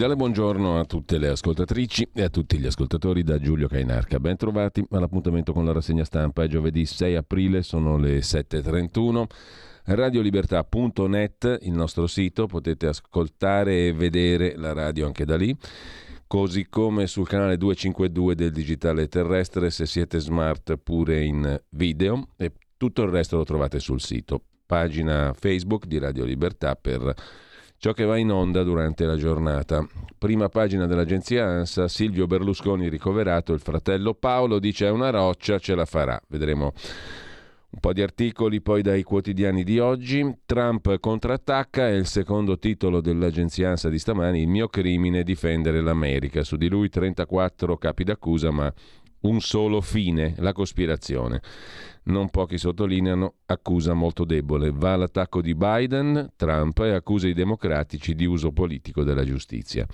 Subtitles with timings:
[0.00, 4.18] Cordiale buongiorno a tutte le ascoltatrici e a tutti gli ascoltatori da Giulio Cainarca.
[4.18, 6.42] Ben trovati all'appuntamento con la rassegna stampa.
[6.42, 9.26] È giovedì 6 aprile, sono le 7.31.
[9.84, 15.54] Radiolibertà.net, il nostro sito, potete ascoltare e vedere la radio anche da lì
[16.26, 22.52] così come sul canale 252 del digitale terrestre se siete smart pure in video e
[22.78, 24.44] tutto il resto lo trovate sul sito.
[24.64, 27.12] Pagina Facebook di Radio Libertà per
[27.80, 29.86] ciò che va in onda durante la giornata.
[30.18, 35.74] Prima pagina dell'agenzia ANSA, Silvio Berlusconi ricoverato, il fratello Paolo dice è una roccia, ce
[35.74, 36.20] la farà.
[36.28, 36.74] Vedremo
[37.70, 40.40] un po' di articoli poi dai quotidiani di oggi.
[40.44, 45.80] Trump contrattacca è il secondo titolo dell'agenzia ANSA di stamani, il mio crimine è difendere
[45.80, 46.44] l'America.
[46.44, 48.70] Su di lui 34 capi d'accusa, ma
[49.20, 51.40] un solo fine, la cospirazione
[52.10, 54.70] non pochi sottolineano, accusa molto debole.
[54.72, 59.86] Va all'attacco di Biden, Trump e accusa i democratici di uso politico della giustizia.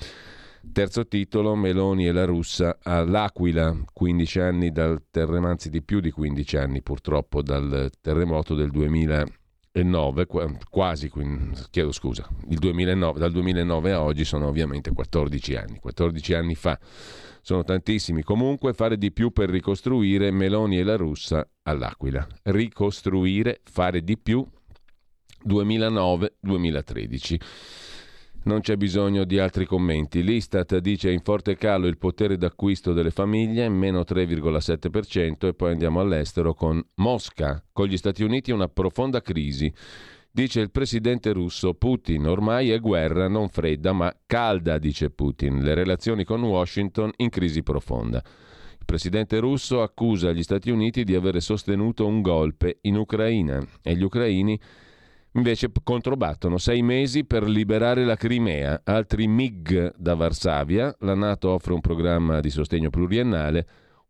[0.72, 6.10] Terzo titolo, Meloni e la russa all'Aquila, 15 anni dal terremoto, anzi di più di
[6.10, 8.70] 15 anni purtroppo dal terremoto del
[9.82, 10.26] 2009,
[10.70, 11.12] quasi,
[11.70, 16.78] chiedo scusa, 2009, dal 2009 a oggi sono ovviamente 14 anni, 14 anni fa
[17.42, 18.22] sono tantissimi.
[18.22, 22.26] Comunque fare di più per ricostruire Meloni e la russa all'Aquila.
[22.44, 24.44] Ricostruire, fare di più
[25.46, 27.40] 2009-2013.
[28.46, 30.22] Non c'è bisogno di altri commenti.
[30.22, 35.98] L'Istat dice in forte calo il potere d'acquisto delle famiglie, meno 3,7% e poi andiamo
[35.98, 37.60] all'estero con Mosca.
[37.72, 39.72] Con gli Stati Uniti una profonda crisi.
[40.30, 45.74] Dice il presidente russo Putin, ormai è guerra non fredda ma calda, dice Putin, le
[45.74, 48.22] relazioni con Washington in crisi profonda.
[48.78, 53.96] Il presidente russo accusa gli Stati Uniti di aver sostenuto un golpe in Ucraina e
[53.96, 54.56] gli ucraini
[55.36, 61.72] invece controbattono sei mesi per liberare la Crimea, altri MiG da Varsavia, la Nato offre
[61.72, 63.66] un programma di sostegno pluriennale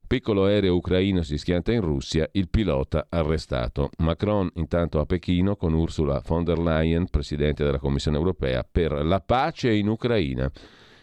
[0.07, 3.91] Piccolo aereo ucraino si schianta in Russia, il pilota arrestato.
[3.99, 9.19] Macron intanto a Pechino con Ursula von der Leyen, presidente della Commissione europea, per la
[9.19, 10.49] pace in Ucraina.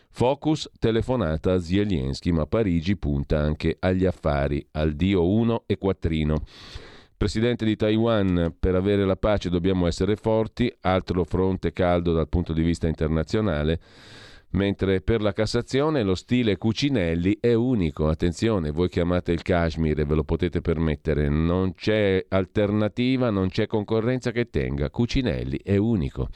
[0.09, 6.41] Focus telefonata a Zelensky, ma Parigi punta anche agli affari, al dio 1 e quattrino.
[7.23, 12.51] Presidente di Taiwan, per avere la pace dobbiamo essere forti, altro fronte caldo dal punto
[12.51, 13.79] di vista internazionale
[14.49, 18.09] mentre per la Cassazione lo stile Cucinelli è unico.
[18.09, 23.67] Attenzione, voi chiamate il Kashmir e ve lo potete permettere, non c'è alternativa, non c'è
[23.67, 24.89] concorrenza che tenga.
[24.89, 26.27] Cucinelli è unico.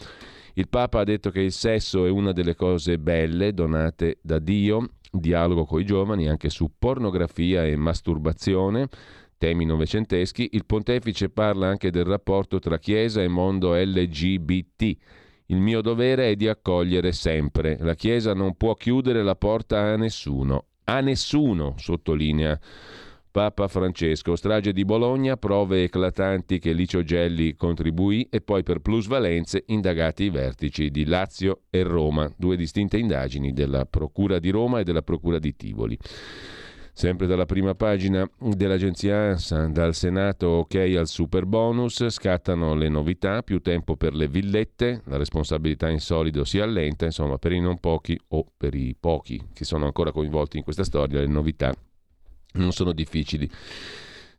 [0.53, 4.91] Il Papa ha detto che il sesso è una delle cose belle donate da Dio,
[5.11, 8.87] dialogo con i giovani anche su pornografia e masturbazione,
[9.37, 10.49] temi novecenteschi.
[10.53, 14.97] Il pontefice parla anche del rapporto tra Chiesa e mondo LGBT
[15.49, 17.77] il mio dovere è di accogliere sempre.
[17.79, 20.65] La Chiesa non può chiudere la porta a nessuno.
[20.85, 22.59] A nessuno, sottolinea
[23.31, 24.35] Papa Francesco.
[24.35, 30.29] Strage di Bologna, prove eclatanti che Licio Gelli contribuì e poi per plusvalenze indagati i
[30.29, 35.39] vertici di Lazio e Roma, due distinte indagini della Procura di Roma e della Procura
[35.39, 35.97] di Tivoli.
[36.97, 43.43] Sempre dalla prima pagina dell'agenzia ANSA, dal Senato ok al super bonus, scattano le novità,
[43.43, 47.79] più tempo per le villette, la responsabilità in solido si allenta, insomma per i non
[47.79, 51.71] pochi o per i pochi che sono ancora coinvolti in questa storia le novità
[52.53, 53.47] non sono difficili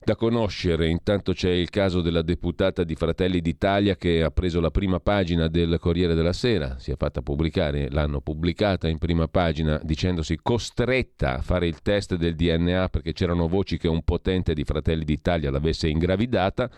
[0.09, 0.89] da conoscere.
[0.89, 5.49] Intanto c'è il caso della deputata di Fratelli d'Italia che ha preso la prima pagina
[5.49, 11.37] del Corriere della Sera, si è fatta pubblicare, l'hanno pubblicata in prima pagina dicendosi costretta
[11.37, 15.51] a fare il test del DNA perché c'erano voci che un potente di Fratelli d'Italia
[15.51, 16.71] l'avesse ingravidata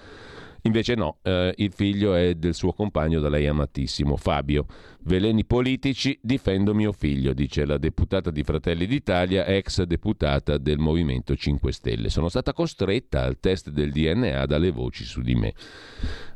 [0.62, 4.66] Invece no, eh, il figlio è del suo compagno da lei amatissimo, Fabio.
[5.02, 11.34] Veleni politici, difendo mio figlio, dice la deputata di Fratelli d'Italia, ex deputata del Movimento
[11.34, 12.10] 5 Stelle.
[12.10, 15.54] Sono stata costretta al test del DNA dalle voci su di me.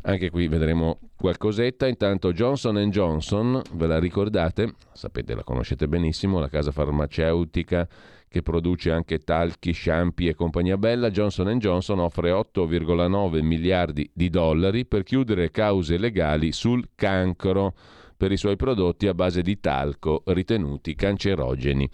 [0.02, 1.86] Anche qui vedremo qualcosetta.
[1.86, 4.74] Intanto Johnson Johnson, ve la ricordate?
[4.92, 7.86] Sapete, la conoscete benissimo, la casa farmaceutica
[8.34, 14.86] che produce anche talchi, shampoo e compagnia bella, Johnson Johnson offre 8,9 miliardi di dollari
[14.86, 17.74] per chiudere cause legali sul cancro
[18.16, 21.88] per i suoi prodotti a base di talco ritenuti cancerogeni.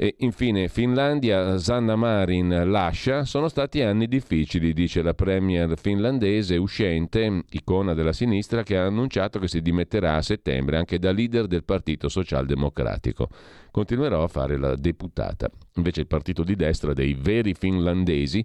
[0.00, 7.42] E infine Finlandia, Sanna Marin lascia, sono stati anni difficili, dice la premier finlandese uscente,
[7.50, 11.64] icona della sinistra, che ha annunciato che si dimetterà a settembre anche da leader del
[11.64, 13.28] Partito Socialdemocratico.
[13.78, 15.48] Continuerò a fare la deputata.
[15.76, 18.44] Invece il partito di destra dei veri finlandesi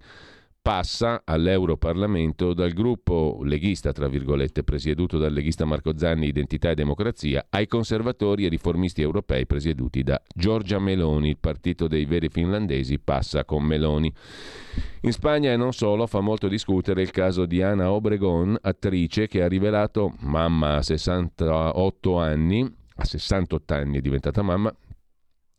[0.62, 7.48] passa all'Europarlamento dal gruppo leghista, tra virgolette, presieduto dal leghista Marco Zanni, Identità e Democrazia,
[7.50, 11.30] ai conservatori e riformisti europei presieduti da Giorgia Meloni.
[11.30, 14.14] Il partito dei veri finlandesi passa con Meloni.
[15.02, 19.42] In Spagna e non solo fa molto discutere il caso di Ana Obregon, attrice che
[19.42, 24.72] ha rivelato, mamma a 68 anni, a 68 anni è diventata mamma,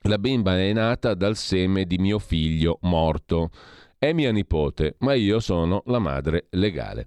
[0.06, 3.50] la bimba è nata dal seme di mio figlio morto.
[3.98, 7.06] È mia nipote, ma io sono la madre legale.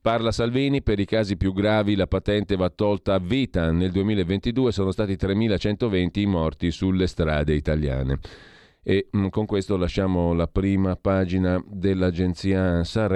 [0.00, 3.72] Parla Salvini, per i casi più gravi la patente va tolta a vita.
[3.72, 8.18] Nel 2022 sono stati 3.120 i morti sulle strade italiane.
[8.82, 13.08] E mm, con questo lasciamo la prima pagina dell'agenzia ANSA.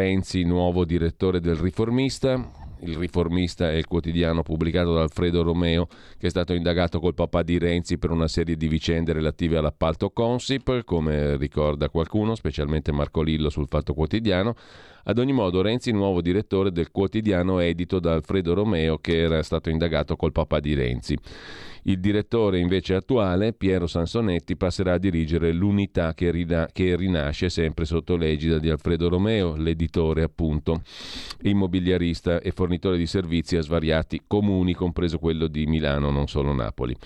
[0.44, 2.63] Nuovo direttore del riformista.
[2.80, 5.86] Il riformista è il quotidiano pubblicato da Alfredo Romeo,
[6.18, 10.10] che è stato indagato col papà di Renzi per una serie di vicende relative all'appalto
[10.10, 14.54] Consip, come ricorda qualcuno, specialmente Marco Lillo sul Fatto Quotidiano.
[15.04, 19.68] Ad ogni modo, Renzi, nuovo direttore del quotidiano edito da Alfredo Romeo, che era stato
[19.68, 21.16] indagato col papà di Renzi.
[21.86, 27.84] Il direttore invece attuale, Piero Sansonetti, passerà a dirigere l'unità che, rina- che rinasce sempre
[27.84, 30.80] sotto l'egida di Alfredo Romeo, l'editore appunto,
[31.42, 36.96] immobiliarista e fornitore di servizi a svariati comuni, compreso quello di Milano, non solo Napoli.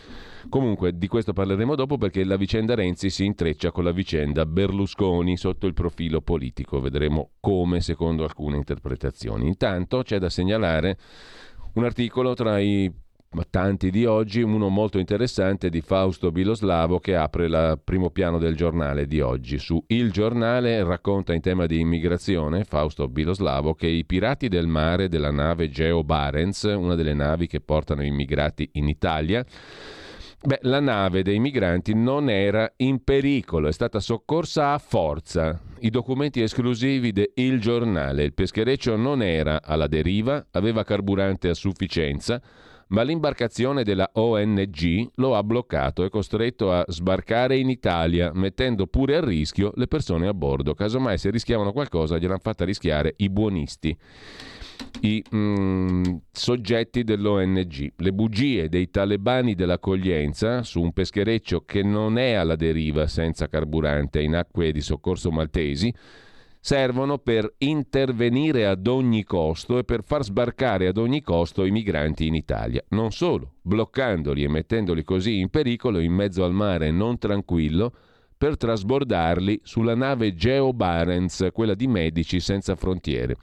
[0.49, 5.37] Comunque di questo parleremo dopo perché la vicenda Renzi si intreccia con la vicenda Berlusconi
[5.37, 6.81] sotto il profilo politico.
[6.81, 9.49] Vedremo come secondo alcune interpretazioni.
[9.49, 10.97] Intanto c'è da segnalare
[11.75, 12.91] un articolo tra i
[13.51, 18.57] tanti di oggi, uno molto interessante di Fausto Biloslavo che apre il primo piano del
[18.57, 19.59] giornale di oggi.
[19.59, 25.09] Su Il Giornale racconta in tema di immigrazione, Fausto Biloslavo, che i pirati del mare
[25.09, 29.45] della nave Geo Barents, una delle navi che portano immigrati in Italia,
[30.41, 35.61] Beh, la nave dei migranti non era in pericolo, è stata soccorsa a forza.
[35.81, 38.23] I documenti esclusivi de Il Giornale.
[38.23, 42.41] Il peschereccio non era alla deriva, aveva carburante a sufficienza,
[42.89, 49.17] ma l'imbarcazione della ONG lo ha bloccato e costretto a sbarcare in Italia, mettendo pure
[49.17, 50.75] a rischio le persone a bordo.
[50.75, 53.97] Casomai se rischiavano qualcosa gliel'hanno fatta rischiare i buonisti
[55.01, 57.93] i mm, soggetti dell'ONG.
[57.97, 64.21] Le bugie dei talebani dell'accoglienza su un peschereccio che non è alla deriva senza carburante
[64.21, 65.93] in acque di soccorso maltesi
[66.61, 72.27] servono per intervenire ad ogni costo e per far sbarcare ad ogni costo i migranti
[72.27, 72.83] in Italia.
[72.91, 77.93] Non solo, bloccandoli e mettendoli così in pericolo in mezzo al mare non tranquillo
[78.37, 83.37] per trasbordarli sulla nave Geo Barents, quella di Medici Senza Frontiere.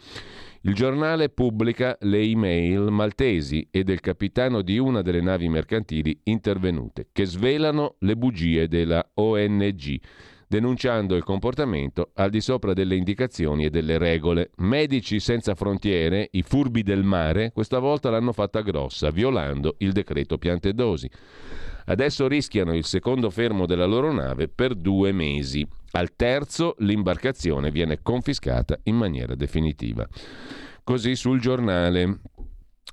[0.61, 7.09] Il giornale pubblica le email maltesi e del capitano di una delle navi mercantili intervenute,
[7.11, 9.99] che svelano le bugie della ONG
[10.47, 14.51] denunciando il comportamento al di sopra delle indicazioni e delle regole.
[14.57, 20.37] Medici senza frontiere, i furbi del mare, questa volta l'hanno fatta grossa, violando il decreto
[20.37, 21.09] piante dosi.
[21.87, 25.65] Adesso rischiano il secondo fermo della loro nave per due mesi.
[25.91, 30.07] Al terzo l'imbarcazione viene confiscata in maniera definitiva.
[30.83, 32.19] Così sul giornale.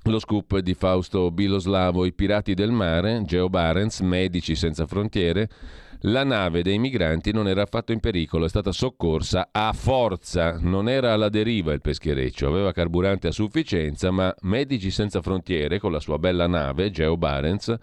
[0.07, 5.49] Lo scoop di Fausto Biloslavo, i pirati del mare, Geo Barents, Medici senza frontiere,
[6.05, 10.89] la nave dei migranti non era affatto in pericolo, è stata soccorsa a forza, non
[10.89, 15.99] era alla deriva il peschereccio, aveva carburante a sufficienza, ma Medici Senza Frontiere, con la
[15.99, 17.73] sua bella nave, Geo Barents,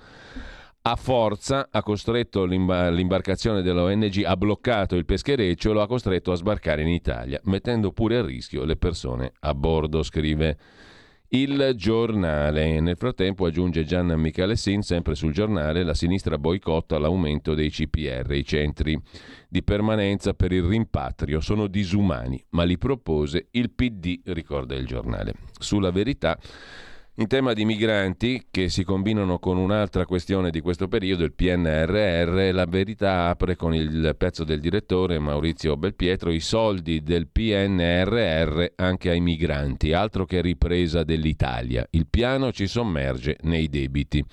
[0.83, 6.33] a forza ha costretto l'imbar- l'imbarcazione dell'ONG, ha bloccato il peschereccio e lo ha costretto
[6.33, 10.59] a sbarcare in Italia, mettendo pure a rischio le persone a bordo, scrive
[11.31, 12.81] il giornale.
[12.81, 18.45] Nel frattempo, aggiunge Gianna Michalessin, sempre sul giornale, la sinistra boicotta l'aumento dei CPR, i
[18.45, 19.01] centri
[19.49, 21.41] di permanenza per il rimpatrio.
[21.41, 25.35] Sono disumani, ma li propose il PD, ricorda il giornale.
[25.59, 26.39] Sulla verità
[27.21, 32.51] in tema di migranti, che si combinano con un'altra questione di questo periodo, il PNRR,
[32.51, 39.11] la verità apre con il pezzo del direttore Maurizio Belpietro, i soldi del PNRR anche
[39.11, 41.87] ai migranti, altro che ripresa dell'Italia.
[41.91, 44.25] Il piano ci sommerge nei debiti.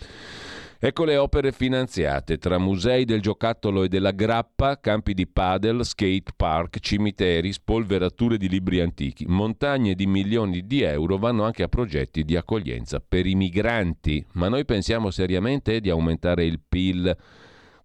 [0.80, 6.34] Ecco le opere finanziate tra musei del giocattolo e della grappa, campi di padel, skate
[6.36, 9.26] park, cimiteri, spolverature di libri antichi.
[9.26, 14.24] Montagne di milioni di euro vanno anche a progetti di accoglienza per i migranti.
[14.34, 17.18] Ma noi pensiamo seriamente di aumentare il PIL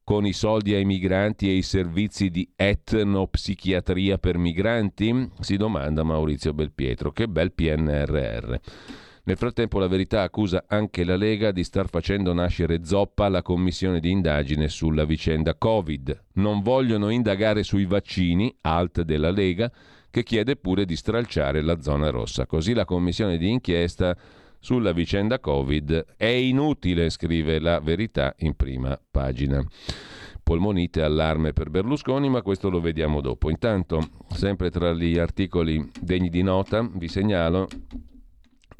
[0.04, 5.30] con i soldi ai migranti e i servizi di etnopsichiatria per migranti?
[5.40, 7.10] Si domanda Maurizio Belpietro.
[7.10, 8.54] Che bel PNRR.
[9.24, 14.00] Nel frattempo la verità accusa anche la Lega di star facendo nascere zoppa la commissione
[14.00, 16.24] di indagine sulla vicenda Covid.
[16.34, 19.70] Non vogliono indagare sui vaccini, alt della Lega,
[20.10, 22.46] che chiede pure di stralciare la zona rossa.
[22.46, 24.16] Così la commissione di inchiesta
[24.58, 29.64] sulla vicenda Covid è inutile, scrive la verità in prima pagina
[30.42, 33.50] polmonite, allarme per Berlusconi, ma questo lo vediamo dopo.
[33.50, 34.00] Intanto,
[34.34, 37.68] sempre tra gli articoli degni di nota, vi segnalo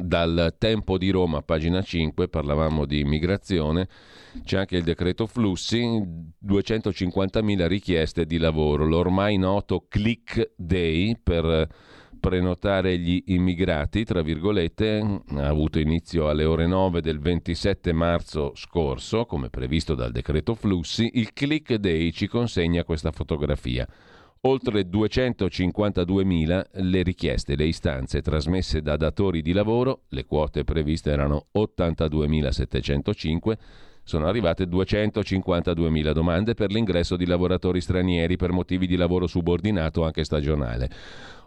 [0.02, 3.88] dal Tempo di Roma, pagina 5, parlavamo di immigrazione,
[4.44, 5.80] c'è anche il decreto flussi,
[6.44, 11.68] 250.000 richieste di lavoro, l'ormai noto click day per
[12.20, 19.26] prenotare gli immigrati, tra virgolette, ha avuto inizio alle ore 9 del 27 marzo scorso,
[19.26, 23.88] come previsto dal decreto flussi, il click day ci consegna questa fotografia
[24.44, 31.46] oltre 252.000 le richieste, le istanze trasmesse da datori di lavoro, le quote previste erano
[31.56, 33.52] 82.705,
[34.02, 40.24] sono arrivate 252.000 domande per l'ingresso di lavoratori stranieri per motivi di lavoro subordinato anche
[40.24, 40.90] stagionale.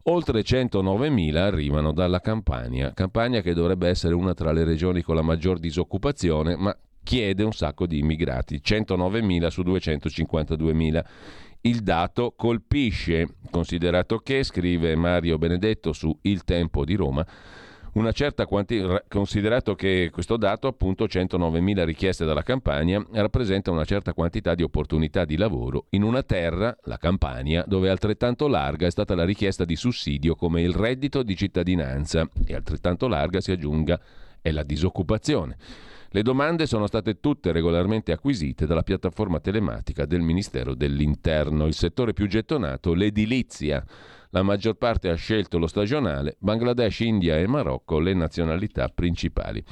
[0.04, 5.22] Oltre 109.000 arrivano dalla Campania, Campania che dovrebbe essere una tra le regioni con la
[5.22, 6.74] maggior disoccupazione, ma
[7.04, 11.06] chiede un sacco di immigrati, 109.000 su 252.000.
[11.66, 17.26] Il dato colpisce, considerato che, scrive Mario Benedetto su Il Tempo di Roma,
[17.94, 24.14] una certa quanti- considerato che questo dato, appunto 109.000 richieste dalla campagna, rappresenta una certa
[24.14, 29.16] quantità di opportunità di lavoro in una terra, la Campania, dove altrettanto larga è stata
[29.16, 34.00] la richiesta di sussidio come il reddito di cittadinanza e altrettanto larga si aggiunga
[34.40, 35.58] è la disoccupazione.
[36.10, 41.66] Le domande sono state tutte regolarmente acquisite dalla piattaforma telematica del Ministero dell'Interno.
[41.66, 43.84] Il settore più gettonato, l'edilizia.
[44.36, 49.64] La maggior parte ha scelto lo stagionale, Bangladesh, India e Marocco le nazionalità principali.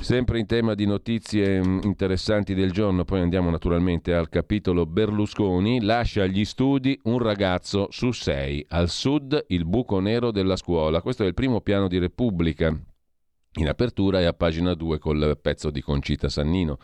[0.00, 5.80] Sempre in tema di notizie mm, interessanti del giorno, poi andiamo naturalmente al capitolo Berlusconi,
[5.82, 11.00] lascia gli studi un ragazzo su sei, al sud il buco nero della scuola.
[11.00, 12.76] Questo è il primo piano di Repubblica,
[13.54, 16.78] in apertura e a pagina 2 col pezzo di Concita Sannino.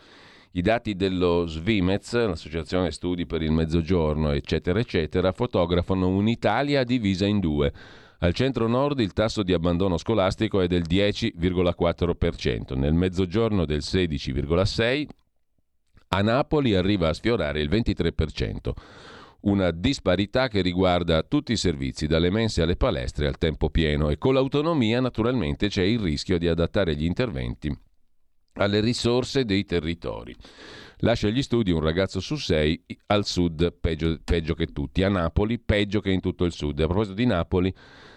[0.51, 7.39] I dati dello Svimez, l'Associazione Studi per il Mezzogiorno, eccetera, eccetera, fotografano un'Italia divisa in
[7.39, 7.71] due.
[8.19, 15.07] Al centro-nord il tasso di abbandono scolastico è del 10,4%, nel mezzogiorno del 16,6%,
[16.09, 18.71] a Napoli arriva a sfiorare il 23%
[19.41, 24.17] una disparità che riguarda tutti i servizi, dalle mense alle palestre al tempo pieno e
[24.17, 27.75] con l'autonomia naturalmente c'è il rischio di adattare gli interventi
[28.53, 30.35] alle risorse dei territori.
[31.01, 35.59] Lascia gli studi un ragazzo su sei, al sud peggio, peggio che tutti, a Napoli
[35.59, 36.79] peggio che in tutto il sud.
[36.79, 37.71] A proposito di Napoli,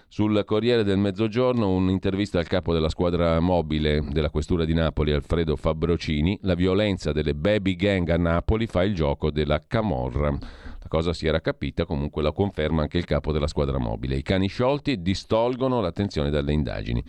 [0.08, 5.56] sul Corriere del Mezzogiorno un'intervista al capo della squadra mobile della Questura di Napoli, Alfredo
[5.56, 10.36] Fabrocini, la violenza delle baby gang a Napoli fa il gioco della Camorra
[10.88, 14.16] cosa si era capita, comunque la conferma anche il capo della squadra mobile.
[14.16, 17.02] I cani sciolti distolgono l'attenzione dalle indagini.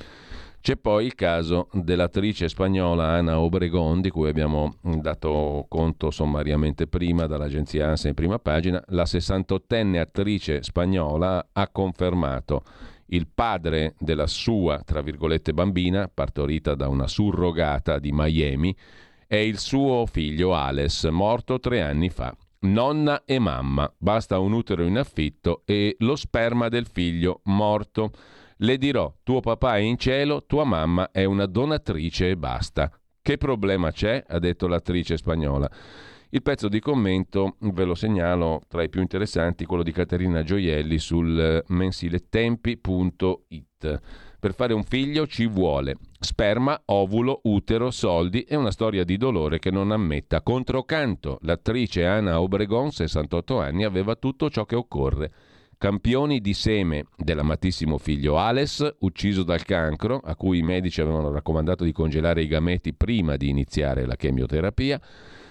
[0.62, 7.26] C'è poi il caso dell'attrice spagnola Ana Obregon, di cui abbiamo dato conto sommariamente prima
[7.26, 8.80] dall'agenzia ANSA in prima pagina.
[8.90, 12.62] La 68enne attrice spagnola ha confermato
[13.08, 18.76] il padre della sua, tra virgolette, bambina, partorita da una surrogata di Miami,
[19.26, 24.84] è il suo figlio Ales, morto tre anni fa nonna e mamma, basta un utero
[24.84, 28.12] in affitto e lo sperma del figlio morto.
[28.58, 32.92] Le dirò, tuo papà è in cielo, tua mamma è una donatrice e basta.
[33.22, 34.24] Che problema c'è?
[34.28, 35.70] ha detto l'attrice spagnola.
[36.34, 40.98] Il pezzo di commento, ve lo segnalo, tra i più interessanti, quello di Caterina Gioielli
[40.98, 44.00] sul mensile tempi.it.
[44.42, 49.60] Per fare un figlio ci vuole sperma, ovulo, utero, soldi e una storia di dolore
[49.60, 51.38] che non ammetta controcanto.
[51.44, 55.32] L'attrice Anna Obregon, 68 anni, aveva tutto ciò che occorre.
[55.78, 61.84] Campioni di seme dell'amatissimo figlio Ales, ucciso dal cancro, a cui i medici avevano raccomandato
[61.84, 65.00] di congelare i gameti prima di iniziare la chemioterapia,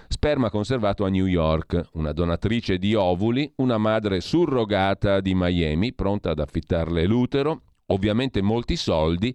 [0.08, 6.30] sperma conservato a New York, una donatrice di ovuli, una madre surrogata di Miami, pronta
[6.30, 9.34] ad affittarle l'utero, ovviamente molti soldi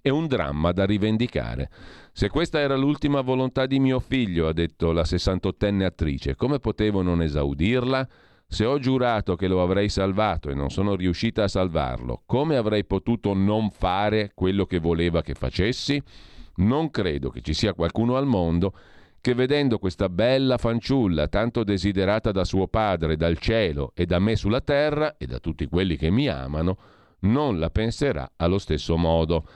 [0.00, 1.70] e un dramma da rivendicare.
[2.12, 7.02] Se questa era l'ultima volontà di mio figlio, ha detto la 68enne attrice, come potevo
[7.02, 8.06] non esaudirla?
[8.46, 12.84] Se ho giurato che lo avrei salvato e non sono riuscita a salvarlo, come avrei
[12.84, 16.00] potuto non fare quello che voleva che facessi?
[16.56, 18.74] Non credo che ci sia qualcuno al mondo
[19.24, 24.36] che vedendo questa bella fanciulla tanto desiderata da suo padre dal cielo e da me
[24.36, 26.76] sulla terra e da tutti quelli che mi amano,
[27.24, 29.46] non la penserà allo stesso modo.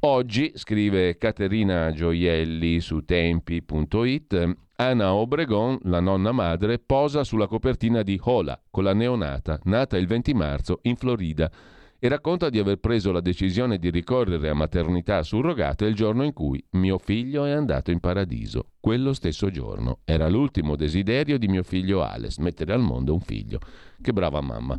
[0.00, 8.20] Oggi, scrive Caterina Gioielli su tempi.it, Anna Obregon, la nonna madre, posa sulla copertina di
[8.22, 11.50] Hola con la neonata, nata il 20 marzo in Florida,
[11.98, 16.34] e racconta di aver preso la decisione di ricorrere a maternità surrogata il giorno in
[16.34, 18.72] cui mio figlio è andato in paradiso.
[18.78, 20.00] Quello stesso giorno.
[20.04, 23.60] Era l'ultimo desiderio di mio figlio Alex, mettere al mondo un figlio.
[24.00, 24.78] Che brava mamma.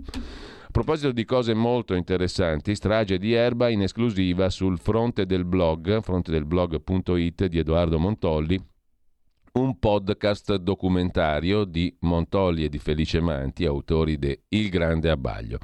[0.67, 6.01] A proposito di cose molto interessanti, strage di erba in esclusiva sul fronte del blog,
[6.01, 8.59] frontedelblog.it di Edoardo Montolli,
[9.57, 15.57] un podcast documentario di Montolli e di Felice Manti, autori di Il Grande Abbaglio.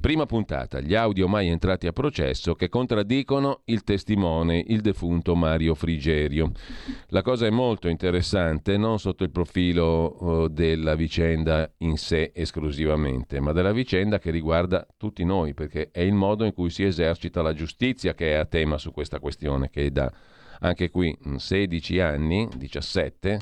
[0.00, 5.74] Prima puntata, gli audio mai entrati a processo che contraddicono il testimone, il defunto Mario
[5.74, 6.52] Frigerio.
[7.08, 13.38] La cosa è molto interessante, non sotto il profilo uh, della vicenda in sé esclusivamente,
[13.40, 17.42] ma della vicenda che riguarda tutti noi, perché è il modo in cui si esercita
[17.42, 20.10] la giustizia che è a tema su questa questione, che è da
[20.60, 23.38] anche qui 16 anni, 17,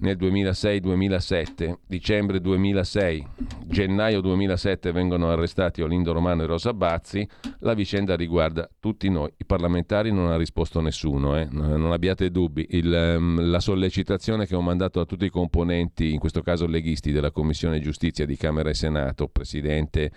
[0.00, 3.26] nel 2006-2007, dicembre 2006,
[3.66, 7.26] gennaio 2007 vengono arrestati Olindo Romano e Rosa Bazzi,
[7.60, 11.46] la vicenda riguarda tutti noi, i parlamentari non ha risposto nessuno, eh?
[11.50, 16.18] non abbiate dubbi, Il, um, la sollecitazione che ho mandato a tutti i componenti, in
[16.18, 20.10] questo caso leghisti della Commissione Giustizia di Camera e Senato, Presidente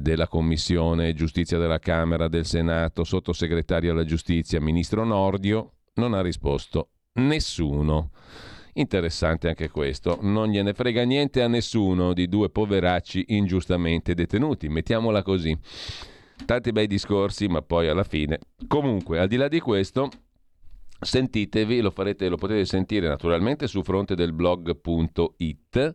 [0.00, 6.90] della Commissione Giustizia della Camera, del Senato, sottosegretario alla Giustizia, ministro Nordio, non ha risposto
[7.14, 8.10] nessuno.
[8.74, 15.22] Interessante anche questo, non gliene frega niente a nessuno di due poveracci ingiustamente detenuti, mettiamola
[15.22, 15.56] così.
[16.44, 18.40] Tanti bei discorsi, ma poi alla fine.
[18.66, 20.10] Comunque, al di là di questo,
[21.00, 25.94] sentitevi, lo, farete, lo potete sentire naturalmente su fronte del blog.it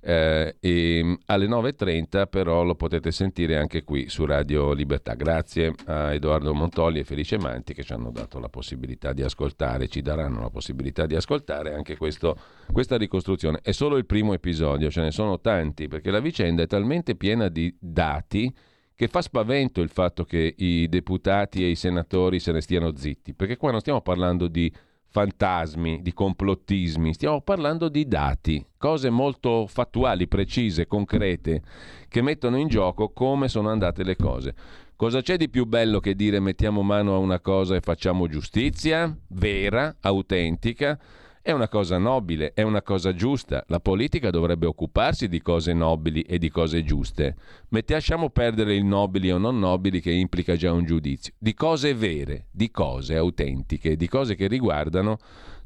[0.00, 5.14] eh, e alle 9.30 però lo potete sentire anche qui su Radio Libertà.
[5.14, 9.88] Grazie a Edoardo Montoli e Felice Manti che ci hanno dato la possibilità di ascoltare,
[9.88, 12.36] ci daranno la possibilità di ascoltare anche questo,
[12.72, 13.60] questa ricostruzione.
[13.62, 17.48] È solo il primo episodio, ce ne sono tanti perché la vicenda è talmente piena
[17.48, 18.54] di dati
[18.98, 23.32] che fa spavento il fatto che i deputati e i senatori se ne stiano zitti,
[23.32, 24.72] perché qua non stiamo parlando di
[25.10, 31.62] fantasmi, di complottismi, stiamo parlando di dati, cose molto fattuali, precise, concrete,
[32.08, 34.54] che mettono in gioco come sono andate le cose.
[34.96, 39.16] Cosa c'è di più bello che dire mettiamo mano a una cosa e facciamo giustizia?
[39.28, 40.98] Vera, autentica?
[41.48, 43.64] È una cosa nobile, è una cosa giusta.
[43.68, 47.36] La politica dovrebbe occuparsi di cose nobili e di cose giuste.
[47.70, 51.32] Mettiamo perdere il nobili o non nobili che implica già un giudizio.
[51.38, 55.16] Di cose vere, di cose autentiche, di cose che riguardano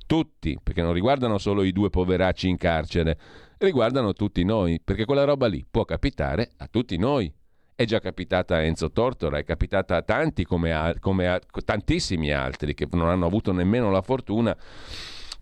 [0.07, 3.19] tutti, perché non riguardano solo i due poveracci in carcere,
[3.59, 7.29] riguardano tutti noi, perché quella roba lì può capitare a tutti noi.
[7.75, 12.31] È già capitata a Enzo Tortora, è capitata a tanti come a, come a tantissimi
[12.31, 14.57] altri che non hanno avuto nemmeno la fortuna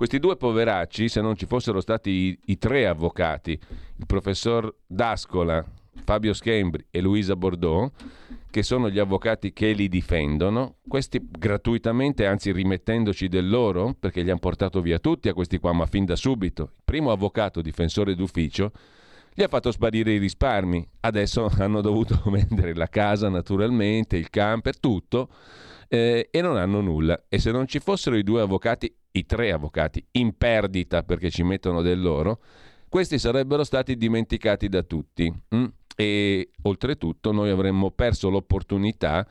[0.00, 5.62] questi due poveracci, se non ci fossero stati i, i tre avvocati, il professor D'Ascola,
[6.04, 7.92] Fabio Schembri e Luisa Bordeaux,
[8.48, 14.30] che sono gli avvocati che li difendono, questi gratuitamente, anzi rimettendoci del loro, perché li
[14.30, 16.62] hanno portato via tutti a questi qua, ma fin da subito.
[16.62, 18.72] Il primo avvocato difensore d'ufficio
[19.34, 24.80] gli ha fatto sparire i risparmi, adesso hanno dovuto vendere la casa naturalmente, il camper,
[24.80, 25.28] tutto,
[25.92, 27.24] eh, e non hanno nulla.
[27.28, 31.42] E se non ci fossero i due avvocati i tre avvocati in perdita perché ci
[31.42, 32.40] mettono del loro,
[32.88, 35.32] questi sarebbero stati dimenticati da tutti.
[35.54, 35.64] Mm?
[35.96, 39.26] E oltretutto noi avremmo perso l'opportunità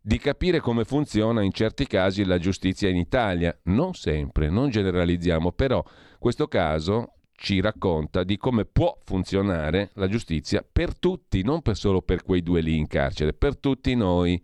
[0.00, 3.56] di capire come funziona in certi casi la giustizia in Italia.
[3.64, 5.82] Non sempre, non generalizziamo, però
[6.18, 12.02] questo caso ci racconta di come può funzionare la giustizia per tutti, non per solo
[12.02, 14.40] per quei due lì in carcere, per tutti noi.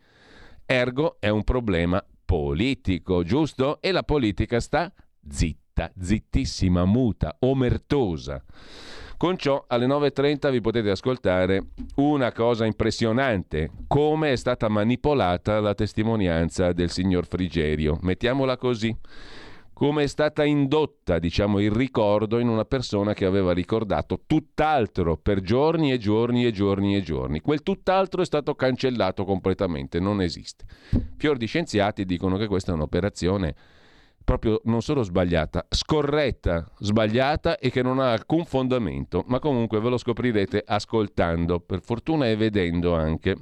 [0.72, 3.80] Ergo è un problema politico, giusto?
[3.80, 4.88] E la politica sta
[5.28, 8.40] zitta, zittissima, muta, omertosa.
[9.16, 15.74] Con ciò alle 9.30 vi potete ascoltare una cosa impressionante, come è stata manipolata la
[15.74, 17.98] testimonianza del signor Frigerio.
[18.02, 18.96] Mettiamola così
[19.80, 25.40] come è stata indotta, diciamo, il ricordo in una persona che aveva ricordato tutt'altro per
[25.40, 27.40] giorni e giorni e giorni e giorni.
[27.40, 30.66] Quel tutt'altro è stato cancellato completamente, non esiste.
[31.16, 33.54] Fior di scienziati dicono che questa è un'operazione
[34.22, 39.88] proprio non solo sbagliata, scorretta, sbagliata e che non ha alcun fondamento, ma comunque ve
[39.88, 43.34] lo scoprirete ascoltando, per fortuna e vedendo anche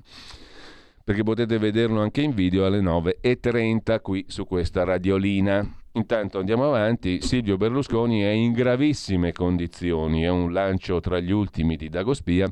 [1.02, 5.77] perché potete vederlo anche in video alle 9.30 qui su questa radiolina.
[5.92, 11.76] Intanto andiamo avanti, Silvio Berlusconi è in gravissime condizioni, è un lancio tra gli ultimi
[11.76, 12.50] di Dagospia,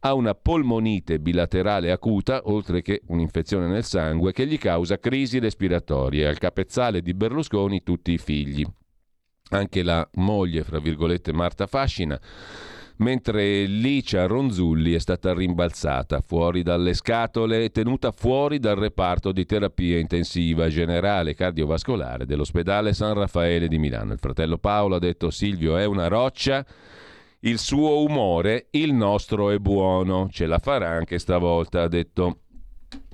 [0.00, 6.28] ha una polmonite bilaterale acuta, oltre che un'infezione nel sangue, che gli causa crisi respiratorie.
[6.28, 8.64] Al capezzale di Berlusconi tutti i figli.
[9.50, 12.20] Anche la moglie, fra virgolette, Marta Fascina
[12.98, 19.44] mentre Licia Ronzulli è stata rimbalzata fuori dalle scatole e tenuta fuori dal reparto di
[19.44, 24.12] terapia intensiva generale cardiovascolare dell'ospedale San Raffaele di Milano.
[24.12, 26.64] Il fratello Paolo ha detto Silvio è una roccia,
[27.40, 32.40] il suo umore, il nostro è buono, ce la farà anche stavolta, ha detto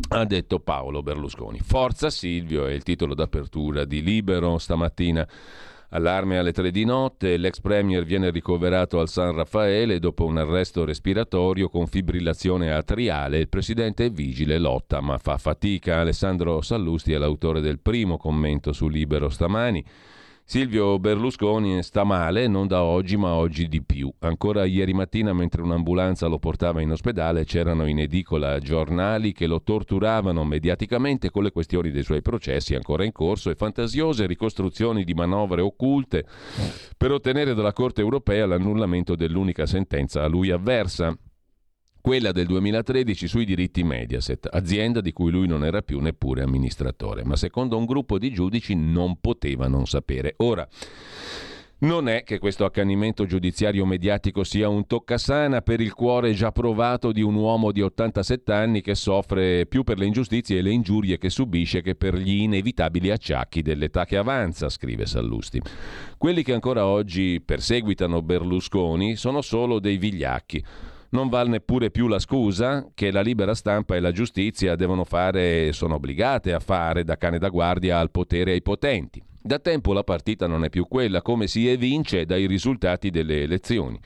[0.09, 1.59] ha detto Paolo Berlusconi.
[1.59, 5.27] Forza Silvio è il titolo d'apertura di Libero stamattina.
[5.95, 10.85] Allarme alle tre di notte, l'ex premier viene ricoverato al San Raffaele dopo un arresto
[10.85, 13.39] respiratorio con fibrillazione atriale.
[13.39, 16.01] Il presidente è vigile, lotta ma fa fatica.
[16.01, 19.85] Alessandro Sallusti è l'autore del primo commento su Libero stamani.
[20.47, 24.13] Silvio Berlusconi sta male, non da oggi, ma oggi di più.
[24.19, 29.63] Ancora ieri mattina, mentre un'ambulanza lo portava in ospedale, c'erano in edicola giornali che lo
[29.63, 35.15] torturavano mediaticamente con le questioni dei suoi processi ancora in corso e fantasiose ricostruzioni di
[35.15, 36.27] manovre occulte
[36.95, 41.17] per ottenere dalla Corte europea l'annullamento dell'unica sentenza a lui avversa
[42.05, 47.25] quella del 2013 sui diritti Mediaset, azienda di cui lui non era più neppure amministratore,
[47.25, 50.35] ma secondo un gruppo di giudici non poteva non sapere.
[50.37, 50.69] Ora,
[51.79, 57.11] non è che questo accanimento giudiziario mediatico sia un toccasana per il cuore già provato
[57.11, 61.17] di un uomo di 87 anni che soffre più per le ingiustizie e le ingiurie
[61.17, 65.59] che subisce che per gli inevitabili acciacchi dell'età che avanza, scrive Sallusti.
[66.19, 72.19] Quelli che ancora oggi perseguitano Berlusconi sono solo dei vigliacchi non vale neppure più la
[72.19, 77.17] scusa che la libera stampa e la giustizia devono fare, sono obbligate a fare da
[77.17, 79.23] cane da guardia al potere e ai potenti.
[79.41, 83.99] Da tempo la partita non è più quella, come si evince dai risultati delle elezioni.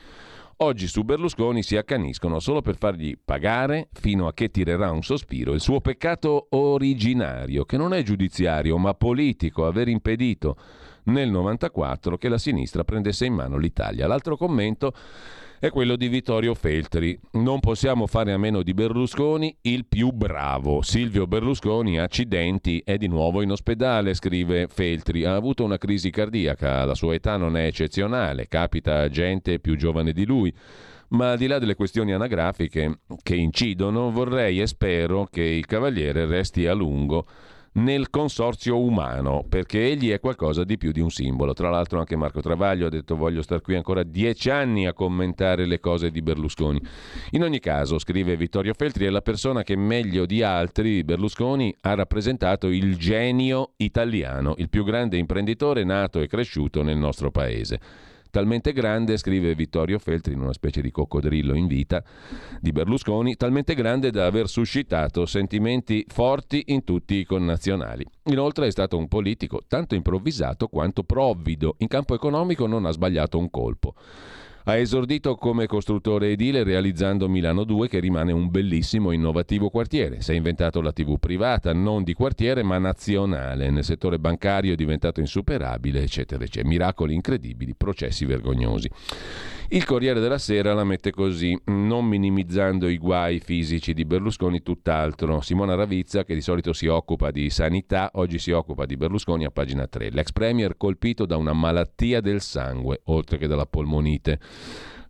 [0.60, 5.54] Oggi su Berlusconi si accaniscono solo per fargli pagare, fino a che tirerà un sospiro,
[5.54, 10.56] il suo peccato originario, che non è giudiziario ma politico, aver impedito
[11.04, 14.06] nel 94 che la sinistra prendesse in mano l'Italia.
[14.06, 14.92] L'altro commento
[15.60, 17.18] è quello di Vittorio Feltri.
[17.32, 20.82] Non possiamo fare a meno di Berlusconi, il più bravo.
[20.82, 25.24] Silvio Berlusconi, accidenti, è di nuovo in ospedale, scrive Feltri.
[25.24, 29.76] Ha avuto una crisi cardiaca, la sua età non è eccezionale, capita a gente più
[29.76, 30.54] giovane di lui.
[31.10, 36.26] Ma al di là delle questioni anagrafiche che incidono, vorrei e spero che il Cavaliere
[36.26, 37.26] resti a lungo
[37.78, 41.52] nel consorzio umano, perché egli è qualcosa di più di un simbolo.
[41.52, 45.66] Tra l'altro anche Marco Travaglio ha detto voglio star qui ancora dieci anni a commentare
[45.66, 46.80] le cose di Berlusconi.
[47.30, 51.94] In ogni caso, scrive Vittorio Feltri, è la persona che meglio di altri Berlusconi ha
[51.94, 58.72] rappresentato il genio italiano, il più grande imprenditore nato e cresciuto nel nostro paese talmente
[58.72, 62.02] grande, scrive Vittorio Feltri in una specie di coccodrillo in vita
[62.60, 68.04] di Berlusconi, talmente grande da aver suscitato sentimenti forti in tutti i connazionali.
[68.24, 73.38] Inoltre è stato un politico tanto improvvisato quanto provvido, in campo economico non ha sbagliato
[73.38, 73.94] un colpo.
[74.68, 80.20] Ha esordito come costruttore edile realizzando Milano 2 che rimane un bellissimo innovativo quartiere.
[80.20, 83.70] Si è inventato la TV privata, non di quartiere ma nazionale.
[83.70, 86.68] Nel settore bancario è diventato insuperabile, eccetera, eccetera.
[86.68, 88.90] Miracoli incredibili, processi vergognosi.
[89.70, 95.42] Il Corriere della Sera la mette così, non minimizzando i guai fisici di Berlusconi, tutt'altro.
[95.42, 99.50] Simona Ravizza, che di solito si occupa di sanità, oggi si occupa di Berlusconi a
[99.50, 100.08] pagina 3.
[100.08, 104.40] L'ex premier colpito da una malattia del sangue, oltre che dalla polmonite.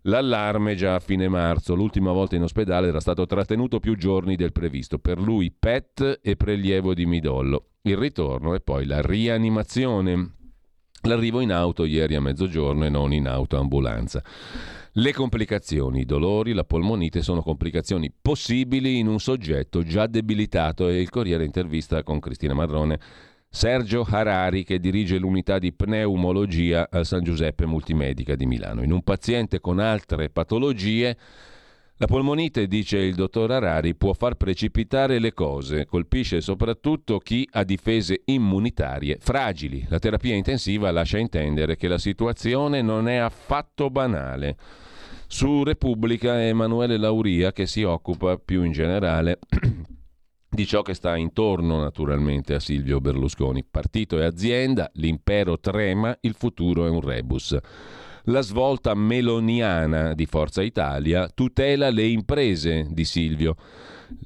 [0.03, 4.51] L'allarme già a fine marzo, l'ultima volta in ospedale era stato trattenuto più giorni del
[4.51, 7.67] previsto, per lui PET e prelievo di midollo.
[7.83, 10.38] Il ritorno e poi la rianimazione.
[11.03, 14.23] L'arrivo in auto ieri a mezzogiorno e non in autoambulanza.
[14.93, 21.01] Le complicazioni, i dolori, la polmonite sono complicazioni possibili in un soggetto già debilitato e
[21.01, 22.99] il Corriere intervista con Cristina Madrone
[23.51, 28.83] Sergio Harari che dirige l'unità di pneumologia al San Giuseppe Multimedica di Milano.
[28.83, 31.17] In un paziente con altre patologie
[32.01, 37.65] La polmonite, dice il dottor Arari, può far precipitare le cose, colpisce soprattutto chi ha
[37.65, 39.85] difese immunitarie fragili.
[39.89, 44.57] La terapia intensiva lascia intendere che la situazione non è affatto banale.
[45.27, 49.41] Su Repubblica è Emanuele Lauria che si occupa più in generale
[50.49, 53.65] di ciò che sta intorno naturalmente a Silvio Berlusconi.
[53.69, 57.59] Partito e azienda, l'impero trema, il futuro è un rebus.
[58.25, 63.57] La svolta meloniana di Forza Italia tutela le imprese di Silvio,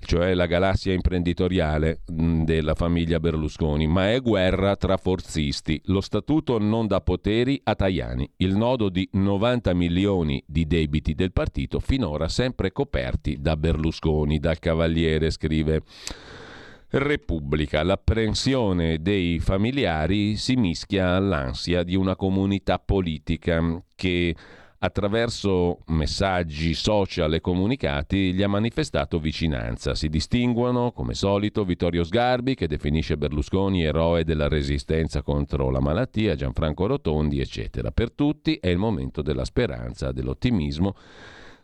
[0.00, 5.80] cioè la galassia imprenditoriale mm, della famiglia Berlusconi, ma è guerra tra forzisti.
[5.86, 8.28] Lo statuto non dà poteri a Tajani.
[8.36, 14.58] Il nodo di 90 milioni di debiti del partito finora sempre coperti da Berlusconi, dal
[14.58, 15.82] Cavaliere, scrive
[16.94, 17.82] Repubblica.
[17.82, 24.36] L'apprensione dei familiari si mischia all'ansia di una comunità politica che
[24.78, 29.94] attraverso messaggi social e comunicati gli ha manifestato vicinanza.
[29.94, 36.34] Si distinguono, come solito, Vittorio Sgarbi, che definisce Berlusconi eroe della resistenza contro la malattia,
[36.34, 37.90] Gianfranco Rotondi, eccetera.
[37.90, 40.94] Per tutti è il momento della speranza, dell'ottimismo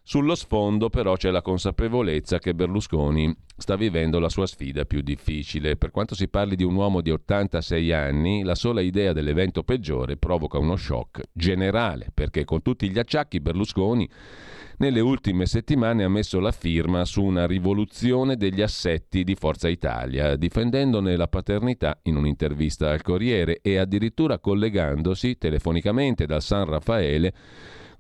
[0.09, 5.77] sullo sfondo però c'è la consapevolezza che Berlusconi sta vivendo la sua sfida più difficile.
[5.77, 10.17] Per quanto si parli di un uomo di 86 anni, la sola idea dell'evento peggiore
[10.17, 14.09] provoca uno shock generale, perché con tutti gli acciacchi Berlusconi
[14.79, 20.37] nelle ultime settimane ha messo la firma su una rivoluzione degli assetti di Forza Italia,
[20.37, 27.35] difendendone la paternità in un'intervista al Corriere e addirittura collegandosi telefonicamente dal San Raffaele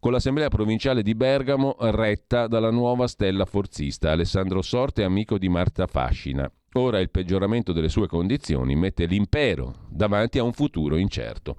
[0.00, 5.86] con l'Assemblea provinciale di Bergamo retta dalla nuova stella forzista Alessandro Sorte, amico di Marta
[5.86, 6.50] Fascina.
[6.74, 11.56] Ora il peggioramento delle sue condizioni mette l'impero davanti a un futuro incerto.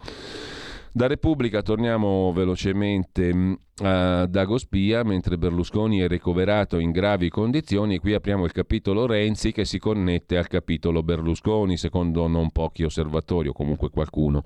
[0.92, 8.14] Da Repubblica torniamo velocemente mm, a Dagospia, mentre Berlusconi è ricoverato in gravi condizioni qui
[8.14, 13.54] apriamo il capitolo Renzi che si connette al capitolo Berlusconi, secondo non pochi osservatori o
[13.54, 14.42] comunque qualcuno.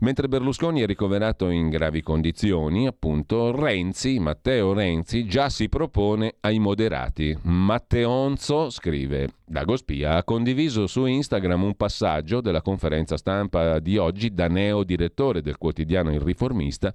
[0.00, 6.58] Mentre Berlusconi è ricoverato in gravi condizioni, appunto, Renzi, Matteo Renzi, già si propone ai
[6.58, 7.36] moderati.
[7.42, 14.46] Matteonzo, scrive Dagospia, ha condiviso su Instagram un passaggio della conferenza stampa di oggi da
[14.46, 16.94] neo direttore del quotidiano Il Riformista,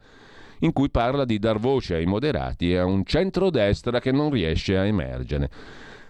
[0.59, 4.77] in cui parla di dar voce ai moderati e a un centrodestra che non riesce
[4.77, 5.49] a emergere.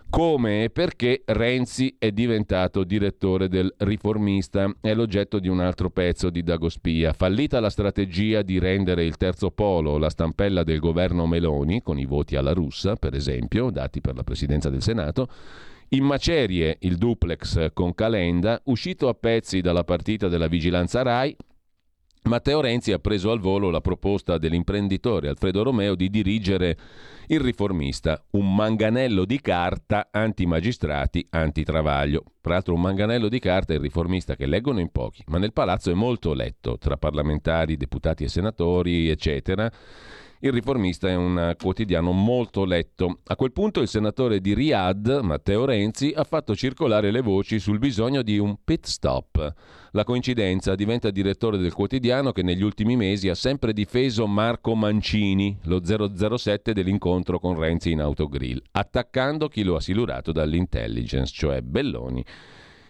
[0.08, 6.30] Come e perché Renzi è diventato direttore del riformista è l'oggetto di un altro pezzo
[6.30, 7.12] di Dagospia.
[7.12, 12.06] Fallita la strategia di rendere il terzo polo la stampella del governo Meloni, con i
[12.06, 15.28] voti alla russa, per esempio, dati per la presidenza del Senato,
[15.90, 21.36] in macerie il duplex con Calenda, uscito a pezzi dalla partita della vigilanza RAI,
[22.24, 26.76] Matteo Renzi ha preso al volo la proposta dell'imprenditore Alfredo Romeo di dirigere
[27.28, 32.24] il riformista, un manganello di carta anti-magistrati, anti-travaglio.
[32.42, 35.92] Peraltro un manganello di carta è il riformista che leggono in pochi, ma nel palazzo
[35.92, 39.72] è molto letto, tra parlamentari, deputati e senatori, eccetera
[40.40, 43.20] il riformista è un quotidiano molto letto.
[43.26, 47.80] A quel punto il senatore di Riyadh, Matteo Renzi, ha fatto circolare le voci sul
[47.80, 49.54] bisogno di un pit stop.
[49.92, 55.58] La coincidenza diventa direttore del quotidiano che negli ultimi mesi ha sempre difeso Marco Mancini,
[55.64, 62.24] lo 007 dell'incontro con Renzi in autogrill, attaccando chi lo ha silurato dall'intelligence, cioè Belloni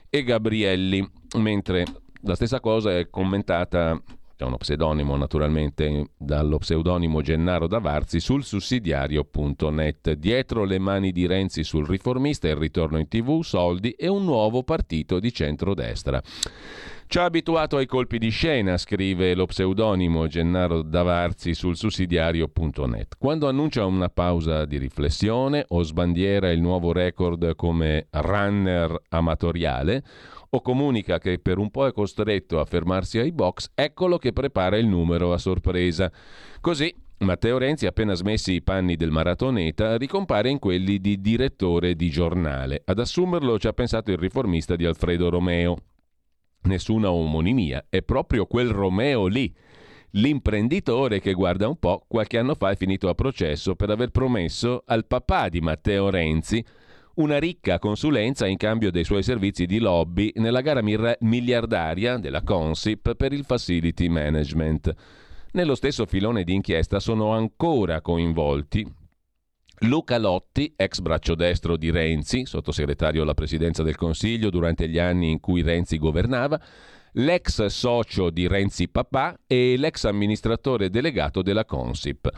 [0.10, 1.86] e Gabrielli, mentre
[2.21, 4.01] la stessa cosa è commentata
[4.38, 10.12] è uno pseudonimo naturalmente dallo pseudonimo Gennaro Davarzi sul sussidiario.net.
[10.13, 14.63] Dietro le mani di Renzi sul riformista, il ritorno in tv, soldi e un nuovo
[14.63, 16.21] partito di centrodestra.
[17.08, 23.15] Ci ha abituato ai colpi di scena, scrive lo pseudonimo Gennaro Davarzi sul sussidiario.net.
[23.17, 30.04] Quando annuncia una pausa di riflessione o sbandiera il nuovo record come runner amatoriale,
[30.55, 34.77] o comunica che per un po' è costretto a fermarsi ai box, eccolo che prepara
[34.77, 36.11] il numero a sorpresa.
[36.61, 42.09] Così Matteo Renzi, appena smessi i panni del maratoneta, ricompare in quelli di direttore di
[42.09, 42.81] giornale.
[42.85, 45.77] Ad assumerlo ci ha pensato il riformista di Alfredo Romeo.
[46.63, 49.53] Nessuna omonimia, è proprio quel Romeo lì.
[50.11, 54.83] L'imprenditore che guarda un po', qualche anno fa è finito a processo per aver promesso
[54.85, 56.63] al papà di Matteo Renzi
[57.15, 63.15] una ricca consulenza in cambio dei suoi servizi di lobby nella gara miliardaria della Consip
[63.15, 64.93] per il facility management.
[65.51, 69.04] Nello stesso filone di inchiesta sono ancora coinvolti
[69.80, 75.32] Luca Lotti, ex braccio destro di Renzi, sottosegretario alla presidenza del Consiglio durante gli anni
[75.32, 76.60] in cui Renzi governava,
[77.13, 82.30] l'ex socio di Renzi papà e l'ex amministratore delegato della Consip.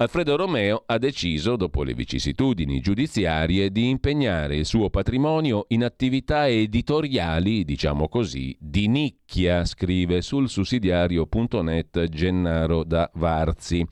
[0.00, 6.46] Alfredo Romeo ha deciso, dopo le vicissitudini giudiziarie, di impegnare il suo patrimonio in attività
[6.46, 13.84] editoriali, diciamo così, di nicchia, scrive sul sussidiario.net Gennaro da Varzi.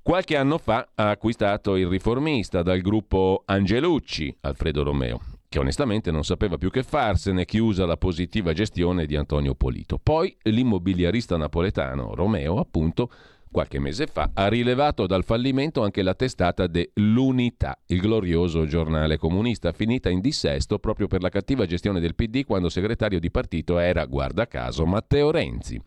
[0.00, 6.22] Qualche anno fa ha acquistato il riformista dal gruppo Angelucci, Alfredo Romeo, che onestamente non
[6.22, 9.98] sapeva più che farsene, chiusa la positiva gestione di Antonio Polito.
[10.00, 13.10] Poi l'immobiliarista napoletano Romeo, appunto,
[13.50, 19.72] qualche mese fa, ha rilevato dal fallimento anche la testata dell'Unità, il glorioso giornale comunista,
[19.72, 24.04] finita in dissesto proprio per la cattiva gestione del PD quando segretario di partito era,
[24.04, 25.80] guarda caso, Matteo Renzi.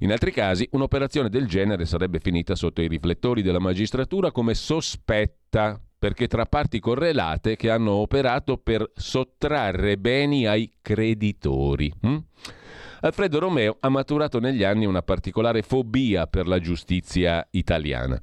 [0.00, 5.80] In altri casi, un'operazione del genere sarebbe finita sotto i riflettori della magistratura come sospetta
[6.04, 11.90] perché tra parti correlate che hanno operato per sottrarre beni ai creditori.
[12.02, 12.16] Hm?
[13.04, 18.18] Alfredo Romeo ha maturato negli anni una particolare fobia per la giustizia italiana.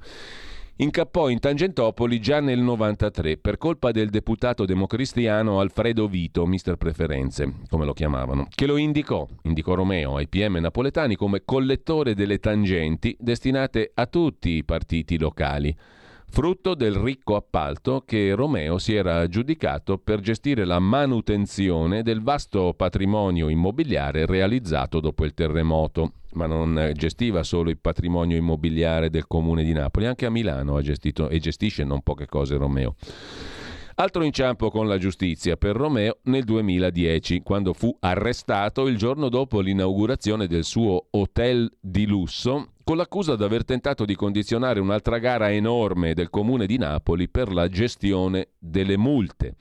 [0.78, 7.60] Incappò in Tangentopoli già nel 93 per colpa del deputato democristiano Alfredo Vito, mister preferenze,
[7.68, 13.16] come lo chiamavano, che lo indicò, indicò Romeo ai PM napoletani come collettore delle tangenti
[13.20, 15.72] destinate a tutti i partiti locali
[16.32, 22.72] frutto del ricco appalto che Romeo si era aggiudicato per gestire la manutenzione del vasto
[22.74, 26.12] patrimonio immobiliare realizzato dopo il terremoto.
[26.32, 30.80] Ma non gestiva solo il patrimonio immobiliare del comune di Napoli, anche a Milano ha
[30.80, 32.94] gestito e gestisce non poche cose Romeo.
[33.96, 39.60] Altro inciampo con la giustizia per Romeo nel 2010, quando fu arrestato il giorno dopo
[39.60, 45.50] l'inaugurazione del suo hotel di lusso con l'accusa di aver tentato di condizionare un'altra gara
[45.50, 49.56] enorme del comune di Napoli per la gestione delle multe.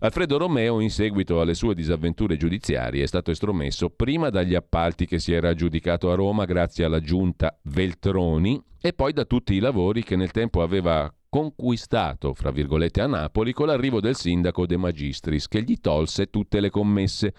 [0.00, 5.20] Alfredo Romeo, in seguito alle sue disavventure giudiziarie, è stato estromesso prima dagli appalti che
[5.20, 10.02] si era aggiudicato a Roma grazie alla giunta Veltroni e poi da tutti i lavori
[10.02, 15.46] che nel tempo aveva conquistato, fra virgolette, a Napoli con l'arrivo del sindaco De Magistris,
[15.46, 17.32] che gli tolse tutte le commesse.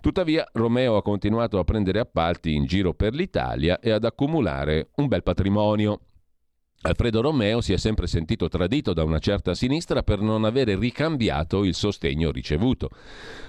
[0.00, 5.08] Tuttavia Romeo ha continuato a prendere appalti in giro per l'Italia e ad accumulare un
[5.08, 6.00] bel patrimonio.
[6.82, 11.62] Alfredo Romeo si è sempre sentito tradito da una certa sinistra per non avere ricambiato
[11.64, 12.88] il sostegno ricevuto.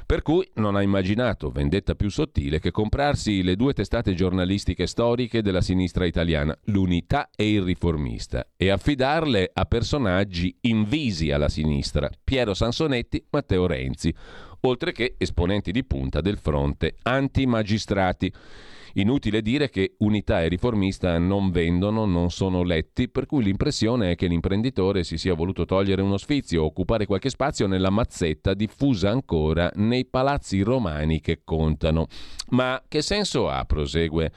[0.06, 5.42] Per cui non ha immaginato vendetta più sottile che comprarsi le due testate giornalistiche storiche
[5.42, 12.54] della sinistra italiana, l'Unità e il Riformista, e affidarle a personaggi invisi alla sinistra, Piero
[12.54, 14.14] Sansonetti, Matteo Renzi,
[14.62, 18.34] oltre che esponenti di punta del fronte anti-magistrati.
[18.96, 24.16] Inutile dire che unità e riformista non vendono, non sono letti, per cui l'impressione è
[24.16, 29.72] che l'imprenditore si sia voluto togliere uno sfizio, occupare qualche spazio nella mazzetta diffusa ancora
[29.76, 32.08] nei palazzi romani che contano.
[32.50, 34.32] Ma che senso ha, prosegue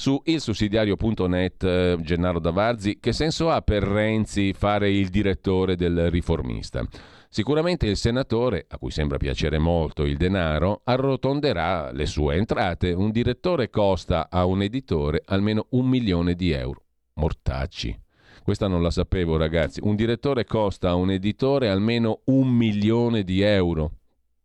[0.00, 6.82] su ilsussidiario.net eh, Gennaro Davarzi, che senso ha per Renzi fare il direttore del riformista?
[7.28, 12.92] Sicuramente il senatore, a cui sembra piacere molto il denaro, arrotonderà le sue entrate.
[12.92, 16.82] Un direttore costa a un editore almeno un milione di euro.
[17.16, 17.94] Mortacci.
[18.42, 19.80] Questa non la sapevo, ragazzi.
[19.82, 23.90] Un direttore costa a un editore almeno un milione di euro.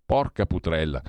[0.05, 1.01] Porca putrella.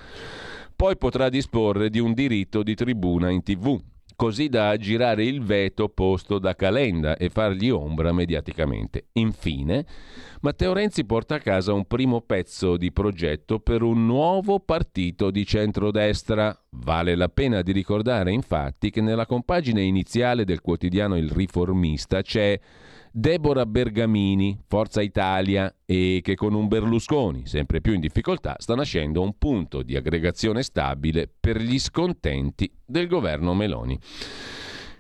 [0.76, 3.82] Poi potrà disporre di un diritto di tribuna in tv
[4.16, 9.08] così da aggirare il veto posto da Calenda e fargli ombra mediaticamente.
[9.12, 9.84] Infine,
[10.40, 15.44] Matteo Renzi porta a casa un primo pezzo di progetto per un nuovo partito di
[15.44, 16.58] centrodestra.
[16.70, 22.58] Vale la pena di ricordare infatti che nella compagine iniziale del quotidiano Il Riformista c'è
[23.18, 29.22] Deborah Bergamini, Forza Italia, e che con un Berlusconi sempre più in difficoltà sta nascendo
[29.22, 33.98] un punto di aggregazione stabile per gli scontenti del governo Meloni.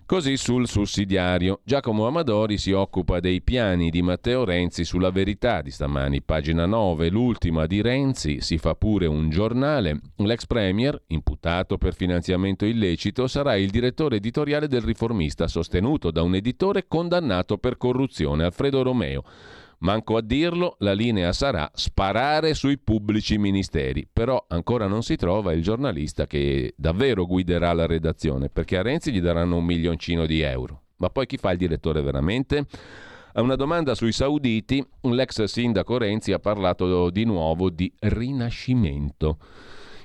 [0.06, 1.62] Così sul sussidiario.
[1.64, 6.22] Giacomo Amadori si occupa dei piani di Matteo Renzi sulla verità di stamani.
[6.22, 10.00] Pagina 9, l'ultima di Renzi, si fa pure un giornale.
[10.18, 16.36] L'ex premier, imputato per finanziamento illecito, sarà il direttore editoriale del riformista, sostenuto da un
[16.36, 19.24] editore condannato per corruzione, Alfredo Romeo.
[19.78, 25.52] Manco a dirlo, la linea sarà sparare sui pubblici ministeri, però ancora non si trova
[25.52, 30.40] il giornalista che davvero guiderà la redazione, perché a Renzi gli daranno un milioncino di
[30.40, 30.82] euro.
[30.96, 32.64] Ma poi chi fa il direttore veramente?
[33.34, 39.38] A una domanda sui sauditi, l'ex sindaco Renzi ha parlato di nuovo di rinascimento.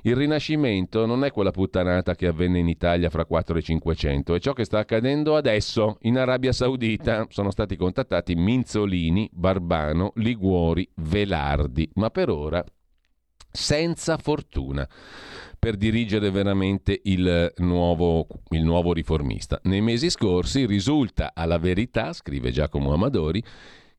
[0.03, 4.39] Il rinascimento non è quella puttanata che avvenne in Italia fra 4 e 500, è
[4.39, 7.27] ciò che sta accadendo adesso in Arabia Saudita.
[7.29, 12.63] Sono stati contattati Minzolini, Barbano, Liguori, Velardi, ma per ora
[13.51, 14.87] senza fortuna
[15.59, 19.59] per dirigere veramente il nuovo, il nuovo riformista.
[19.65, 23.43] Nei mesi scorsi risulta alla verità, scrive Giacomo Amadori,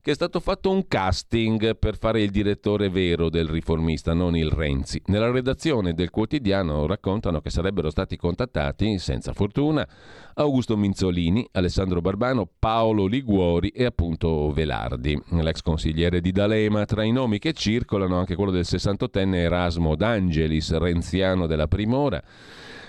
[0.03, 4.51] che è stato fatto un casting per fare il direttore vero del riformista, non il
[4.51, 5.01] Renzi.
[5.05, 9.87] Nella redazione del quotidiano raccontano che sarebbero stati contattati, senza fortuna,
[10.33, 16.83] Augusto Minzolini, Alessandro Barbano, Paolo Liguori e appunto Velardi, l'ex consigliere di D'Alema.
[16.83, 22.21] Tra i nomi che circolano anche quello del 68enne Erasmo D'Angelis, renziano della Primora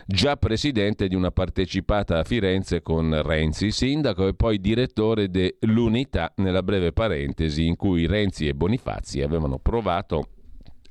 [0.07, 6.63] già presidente di una partecipata a Firenze con Renzi, sindaco e poi direttore dell'Unità, nella
[6.63, 10.29] breve parentesi in cui Renzi e Bonifazzi avevano provato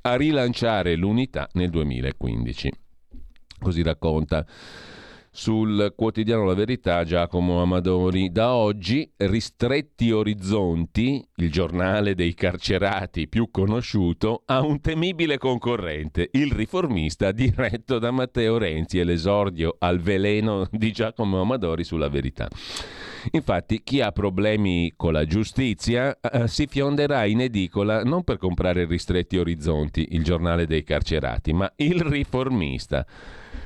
[0.02, 2.70] a rilanciare l'Unità nel 2015.
[3.60, 4.44] Così racconta
[5.36, 8.30] sul quotidiano La Verità Giacomo Amadori.
[8.30, 16.52] Da oggi Ristretti Orizzonti, il giornale dei carcerati più conosciuto, ha un temibile concorrente, il
[16.52, 22.48] riformista diretto da Matteo Renzi e l'esordio al veleno di Giacomo Amadori sulla Verità.
[23.32, 28.84] Infatti chi ha problemi con la giustizia eh, si fionderà in edicola non per comprare
[28.84, 33.04] Ristretti Orizzonti, il giornale dei carcerati, ma il riformista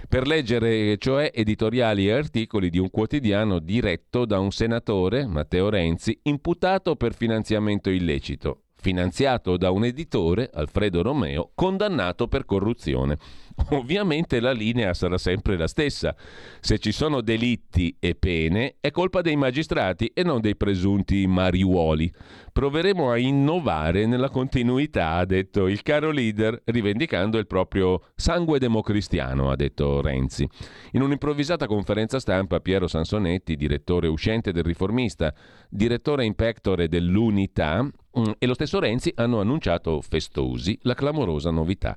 [0.08, 6.18] per leggere cioè editoriali e articoli di un quotidiano diretto da un senatore, Matteo Renzi,
[6.22, 13.18] imputato per finanziamento illecito, finanziato da un editore, Alfredo Romeo, condannato per corruzione.
[13.70, 16.14] Ovviamente la linea sarà sempre la stessa.
[16.60, 22.12] Se ci sono delitti e pene, è colpa dei magistrati e non dei presunti mariuoli.
[22.52, 29.50] Proveremo a innovare nella continuità, ha detto il caro leader, rivendicando il proprio sangue democristiano,
[29.50, 30.48] ha detto Renzi.
[30.92, 35.32] In un'improvvisata conferenza stampa, Piero Sansonetti, direttore uscente del Riformista,
[35.68, 41.96] direttore in pectore dell'Unità, mm, e lo stesso Renzi hanno annunciato festosi la clamorosa novità.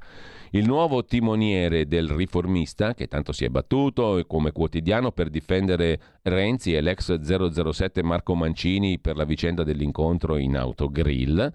[0.54, 6.74] Il nuovo timoniere del riformista, che tanto si è battuto come quotidiano per difendere Renzi
[6.74, 7.22] e l'ex
[7.72, 11.54] 007 Marco Mancini per la vicenda dell'incontro in autogrill,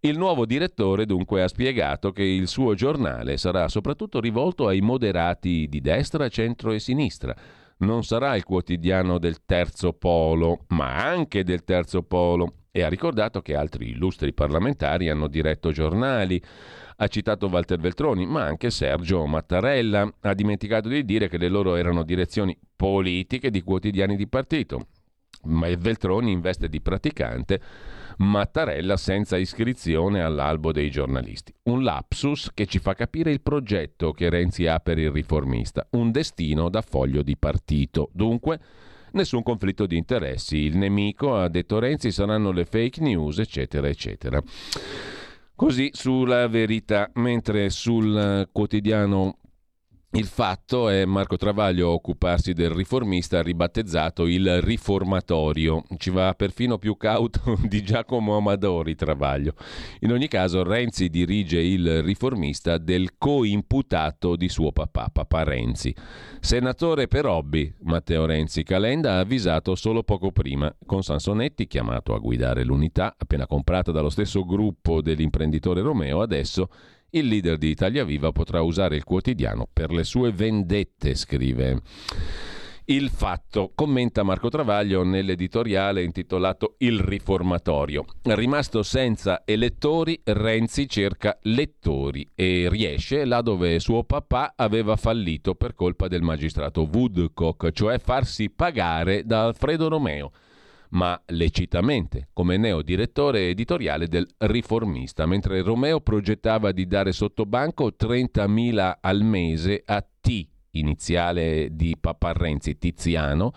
[0.00, 5.68] il nuovo direttore dunque ha spiegato che il suo giornale sarà soprattutto rivolto ai moderati
[5.68, 7.36] di destra, centro e sinistra.
[7.78, 12.54] Non sarà il quotidiano del terzo polo, ma anche del terzo polo.
[12.70, 16.42] E ha ricordato che altri illustri parlamentari hanno diretto giornali
[16.96, 20.08] ha citato Walter Veltroni, ma anche Sergio Mattarella.
[20.20, 24.86] Ha dimenticato di dire che le loro erano direzioni politiche di quotidiani di partito.
[25.46, 27.60] Ma il Veltroni in veste di praticante,
[28.18, 31.52] Mattarella senza iscrizione all'albo dei giornalisti.
[31.64, 36.10] Un lapsus che ci fa capire il progetto che Renzi ha per il riformista, un
[36.10, 38.10] destino da foglio di partito.
[38.12, 38.60] Dunque,
[39.12, 40.58] nessun conflitto di interessi.
[40.58, 44.40] Il nemico, ha detto Renzi, saranno le fake news, eccetera, eccetera.
[45.56, 49.38] Così sulla verità, mentre sul quotidiano
[50.16, 55.82] il fatto è Marco Travaglio occuparsi del riformista ribattezzato il riformatorio.
[55.96, 59.54] Ci va perfino più cauto di Giacomo Amadori Travaglio.
[60.00, 65.92] In ogni caso Renzi dirige il riformista del co-imputato di suo papà, papà Renzi.
[66.38, 72.20] Senatore per hobby, Matteo Renzi Calenda ha avvisato solo poco prima, con Sansonetti chiamato a
[72.20, 76.68] guidare l'unità appena comprata dallo stesso gruppo dell'imprenditore Romeo, adesso
[77.14, 81.80] il leader di Italia Viva potrà usare il quotidiano per le sue vendette, scrive.
[82.86, 88.04] Il fatto, commenta Marco Travaglio nell'editoriale intitolato Il riformatorio.
[88.24, 95.74] Rimasto senza elettori, Renzi cerca lettori e riesce là dove suo papà aveva fallito per
[95.74, 100.30] colpa del magistrato Woodcock, cioè farsi pagare da Alfredo Romeo
[100.94, 107.92] ma lecitamente, come neo direttore editoriale del Riformista, mentre Romeo progettava di dare sotto banco
[107.98, 113.52] 30.000 al mese a T, iniziale di Paparrenzi, Tiziano,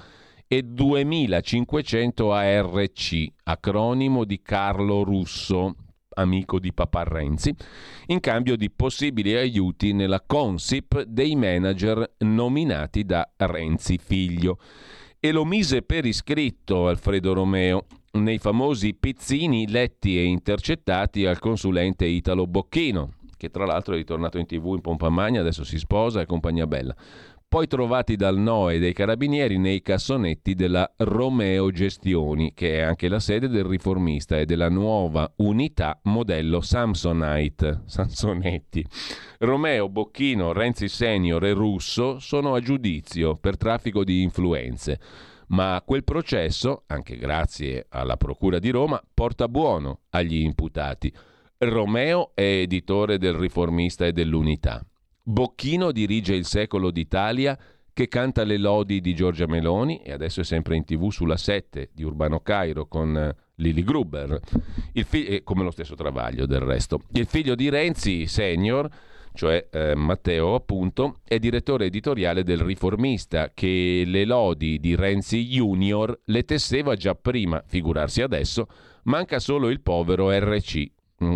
[0.48, 5.76] e 2.500 a RC, acronimo di Carlo Russo,
[6.16, 7.54] amico di Paparrenzi,
[8.08, 14.58] in cambio di possibili aiuti nella Consip dei manager nominati da Renzi figlio
[15.20, 22.06] e lo mise per iscritto Alfredo Romeo nei famosi pizzini letti e intercettati al consulente
[22.06, 26.22] Italo Bocchino, che tra l'altro è ritornato in tv in pompa magna, adesso si sposa
[26.22, 26.96] e compagnia bella
[27.50, 33.22] poi trovati dal NOE dei carabinieri nei cassonetti della Romeo Gestioni, che è anche la
[33.22, 38.86] sede del riformista e della nuova unità modello Samsonite, Sansonetti.
[39.40, 45.00] Romeo, Bocchino, Renzi Senior e Russo sono a giudizio per traffico di influenze.
[45.48, 51.14] Ma quel processo, anche grazie alla Procura di Roma, porta buono agli imputati.
[51.60, 54.86] Romeo è editore del Riformista e dell'Unità.
[55.30, 57.60] Bocchino dirige il Secolo d'Italia
[57.92, 61.90] che canta le lodi di Giorgia Meloni e adesso è sempre in tv sulla 7
[61.94, 64.40] di Urbano Cairo con eh, Lili Gruber,
[64.94, 67.02] fi- come lo stesso Travaglio del resto.
[67.12, 68.90] Il figlio di Renzi, senior,
[69.34, 76.18] cioè eh, Matteo appunto, è direttore editoriale del Riformista che le lodi di Renzi Junior
[76.24, 78.68] le tesseva già prima, figurarsi adesso,
[79.04, 80.90] manca solo il povero RC,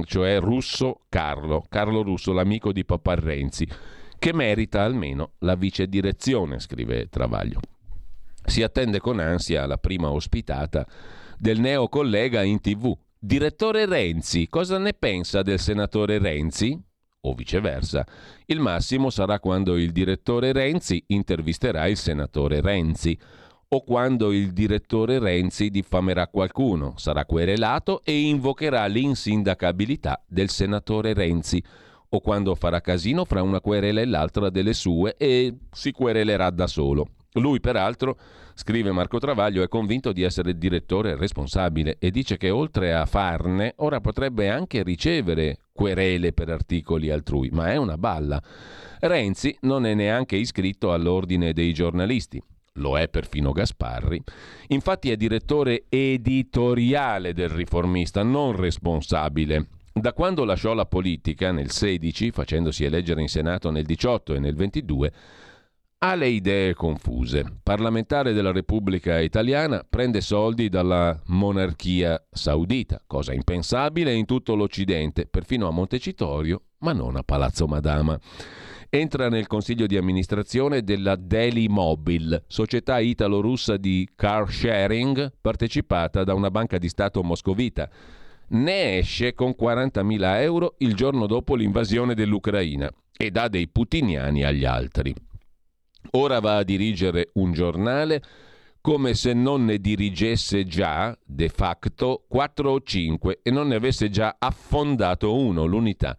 [0.05, 3.67] cioè Russo Carlo, Carlo Russo, l'amico di Papà Renzi
[4.21, 7.59] che merita almeno la vice direzione, scrive Travaglio.
[8.45, 10.85] Si attende con ansia la prima ospitata
[11.39, 12.95] del neo collega in tv.
[13.17, 16.79] Direttore Renzi, cosa ne pensa del senatore Renzi?
[17.21, 18.05] O viceversa.
[18.45, 23.17] Il massimo sarà quando il direttore Renzi intervisterà il senatore Renzi
[23.73, 31.63] o quando il direttore Renzi diffamerà qualcuno, sarà querelato e invocherà l'insindacabilità del senatore Renzi
[32.09, 36.67] o quando farà casino fra una querela e l'altra delle sue e si querelerà da
[36.67, 37.07] solo.
[37.35, 38.17] Lui, peraltro,
[38.55, 43.75] scrive Marco Travaglio, è convinto di essere direttore responsabile e dice che oltre a farne,
[43.77, 48.43] ora potrebbe anche ricevere querele per articoli altrui, ma è una balla.
[48.99, 52.43] Renzi non è neanche iscritto all'ordine dei giornalisti.
[52.75, 54.21] Lo è perfino Gasparri.
[54.67, 59.67] Infatti è direttore editoriale del riformista, non responsabile.
[59.93, 64.55] Da quando lasciò la politica nel 16, facendosi eleggere in Senato nel 18 e nel
[64.55, 65.13] 22,
[65.97, 67.57] ha le idee confuse.
[67.61, 75.67] Parlamentare della Repubblica Italiana prende soldi dalla monarchia saudita, cosa impensabile in tutto l'Occidente, perfino
[75.67, 78.17] a Montecitorio, ma non a Palazzo Madama.
[78.93, 86.33] Entra nel consiglio di amministrazione della Daily Mobile, società italo-russa di car sharing partecipata da
[86.33, 87.89] una banca di Stato moscovita
[88.49, 94.65] ne esce con 40.000 euro il giorno dopo l'invasione dell'Ucraina e dà dei putiniani agli
[94.65, 95.15] altri.
[96.11, 98.21] Ora va a dirigere un giornale
[98.81, 104.09] come se non ne dirigesse già, de facto, 4 o 5 e non ne avesse
[104.09, 106.17] già affondato uno, l'unità.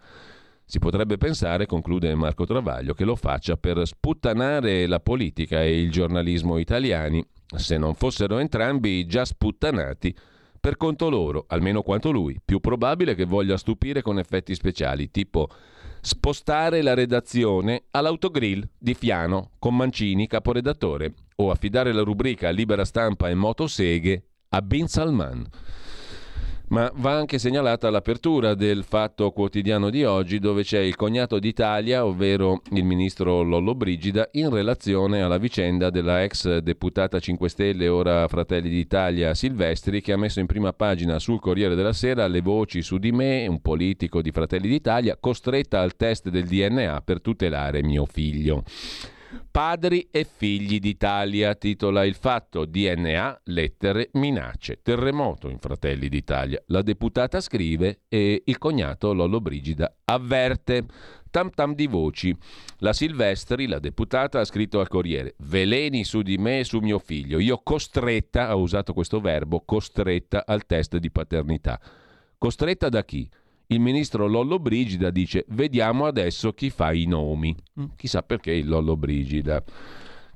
[0.73, 5.91] Si potrebbe pensare, conclude Marco Travaglio, che lo faccia per sputtanare la politica e il
[5.91, 7.23] giornalismo italiani,
[7.55, 10.17] se non fossero entrambi già sputtanati
[10.59, 12.41] per conto loro, almeno quanto lui.
[12.43, 15.51] Più probabile che voglia stupire con effetti speciali, tipo
[16.01, 23.29] spostare la redazione all'autogrill di Fiano con Mancini, caporedattore, o affidare la rubrica Libera Stampa
[23.29, 25.47] e Motoseghe a Bin Salman.
[26.69, 32.07] Ma va anche segnalata l'apertura del Fatto Quotidiano di oggi dove c'è il cognato d'Italia,
[32.07, 38.27] ovvero il ministro Lollo Brigida, in relazione alla vicenda della ex deputata 5 Stelle, ora
[38.27, 42.81] Fratelli d'Italia Silvestri, che ha messo in prima pagina sul Corriere della Sera le voci
[42.81, 47.83] su di me, un politico di Fratelli d'Italia, costretta al test del DNA per tutelare
[47.83, 48.65] mio figlio.
[49.51, 56.63] Padri e figli d'Italia, titola il fatto, DNA, lettere, minacce, terremoto in Fratelli d'Italia.
[56.67, 60.85] La deputata scrive e il cognato Lollo Brigida avverte.
[61.31, 62.37] Tam tam di voci.
[62.79, 66.99] La Silvestri, la deputata, ha scritto al Corriere: Veleni su di me e su mio
[66.99, 67.39] figlio.
[67.39, 71.81] Io costretta, ha usato questo verbo, costretta al test di paternità.
[72.37, 73.27] Costretta da chi?
[73.73, 77.57] Il ministro Lollo Brigida dice vediamo adesso chi fa i nomi.
[77.81, 77.85] Mm.
[77.97, 79.63] Chissà perché il Lollo Brigida.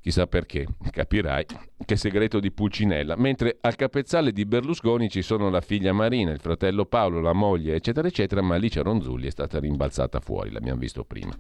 [0.01, 1.45] Chissà perché, capirai
[1.85, 3.17] che segreto di Pulcinella.
[3.17, 7.75] Mentre al capezzale di Berlusconi ci sono la figlia Marina, il fratello Paolo, la moglie,
[7.75, 11.37] eccetera, eccetera, ma Alice Ronzulli è stata rimbalzata fuori, l'abbiamo visto prima.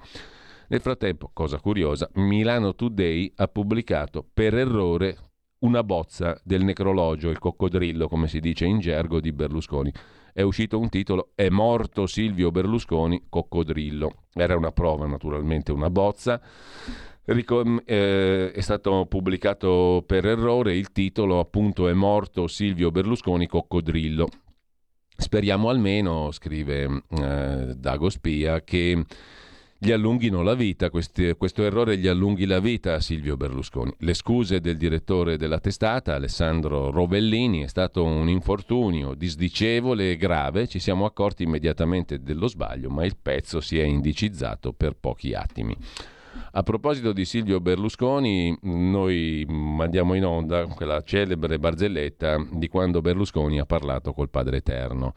[0.68, 5.16] Nel frattempo, cosa curiosa, Milano Today ha pubblicato per errore
[5.60, 9.92] una bozza del necrologio, il coccodrillo, come si dice in gergo, di Berlusconi
[10.36, 14.24] è uscito un titolo È morto Silvio Berlusconi, coccodrillo.
[14.34, 16.38] Era una prova, naturalmente, una bozza.
[17.24, 24.28] Ricom- eh, è stato pubblicato per errore il titolo appunto È morto Silvio Berlusconi, coccodrillo.
[25.16, 29.06] Speriamo almeno, scrive eh, Dago Spia, che
[29.78, 33.92] gli allunghino la vita, questi, questo errore gli allunghi la vita a Silvio Berlusconi.
[33.98, 40.66] Le scuse del direttore della testata, Alessandro Rovellini, è stato un infortunio disdicevole e grave,
[40.66, 45.76] ci siamo accorti immediatamente dello sbaglio, ma il pezzo si è indicizzato per pochi attimi.
[46.52, 53.58] A proposito di Silvio Berlusconi, noi mandiamo in onda quella celebre barzelletta di quando Berlusconi
[53.58, 55.14] ha parlato col Padre Eterno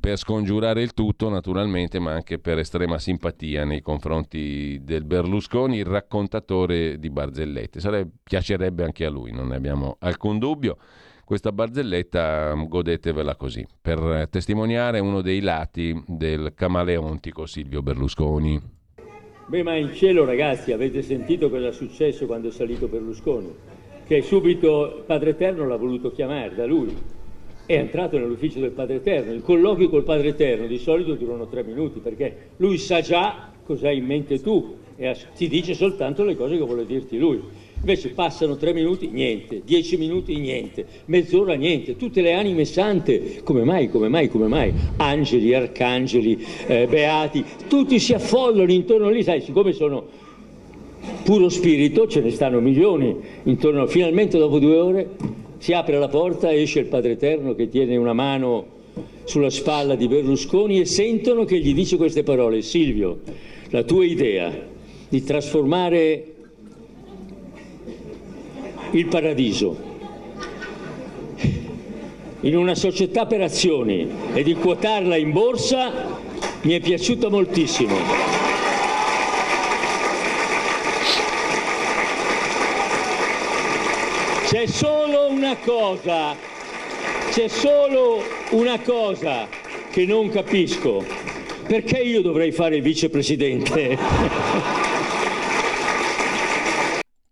[0.00, 5.84] per scongiurare il tutto naturalmente, ma anche per estrema simpatia nei confronti del Berlusconi, il
[5.84, 7.80] raccontatore di barzellette.
[7.80, 10.76] Sarebbe, piacerebbe anche a lui, non ne abbiamo alcun dubbio.
[11.24, 18.58] questa barzelletta mm, godetevela così, per testimoniare uno dei lati del camaleontico Silvio Berlusconi.
[19.46, 23.54] Beh, ma in cielo ragazzi, avete sentito cosa è successo quando è salito Berlusconi?
[24.06, 26.96] Che subito Padre Eterno l'ha voluto chiamare da lui.
[27.68, 29.34] È entrato nell'ufficio del Padre Eterno.
[29.34, 33.88] I colloqui col Padre Eterno di solito durano tre minuti perché lui sa già cosa
[33.88, 37.38] hai in mente tu e ti dice soltanto le cose che vuole dirti lui.
[37.76, 43.64] Invece passano tre minuti, niente, dieci minuti, niente, mezz'ora, niente, tutte le anime sante, come
[43.64, 44.72] mai, come mai, come mai?
[44.96, 50.06] Angeli, arcangeli, eh, beati, tutti si affollano intorno lì, sai, siccome sono
[51.22, 55.08] puro spirito, ce ne stanno milioni intorno, finalmente dopo due ore
[55.58, 58.76] si apre la porta, esce il Padre Eterno che tiene una mano
[59.24, 63.20] sulla spalla di Berlusconi e sentono che gli dice queste parole, Silvio,
[63.70, 64.50] la tua idea
[65.08, 66.24] di trasformare
[68.92, 69.86] il paradiso
[72.40, 76.18] in una società per azioni e di quotarla in borsa
[76.62, 77.96] mi è piaciuta moltissimo.
[84.46, 85.07] C'è solo
[85.48, 86.36] una cosa,
[87.30, 88.20] c'è solo
[88.50, 89.48] una cosa
[89.90, 91.02] che non capisco.
[91.66, 93.96] Perché io dovrei fare il vicepresidente?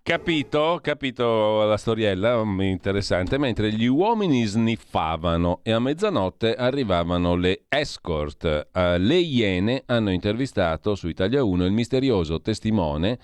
[0.02, 3.38] Capito, capito la storiella, mm, interessante.
[3.38, 8.68] Mentre gli uomini sniffavano e a mezzanotte arrivavano le escort.
[8.72, 13.18] Uh, le Iene hanno intervistato su Italia 1 il misterioso testimone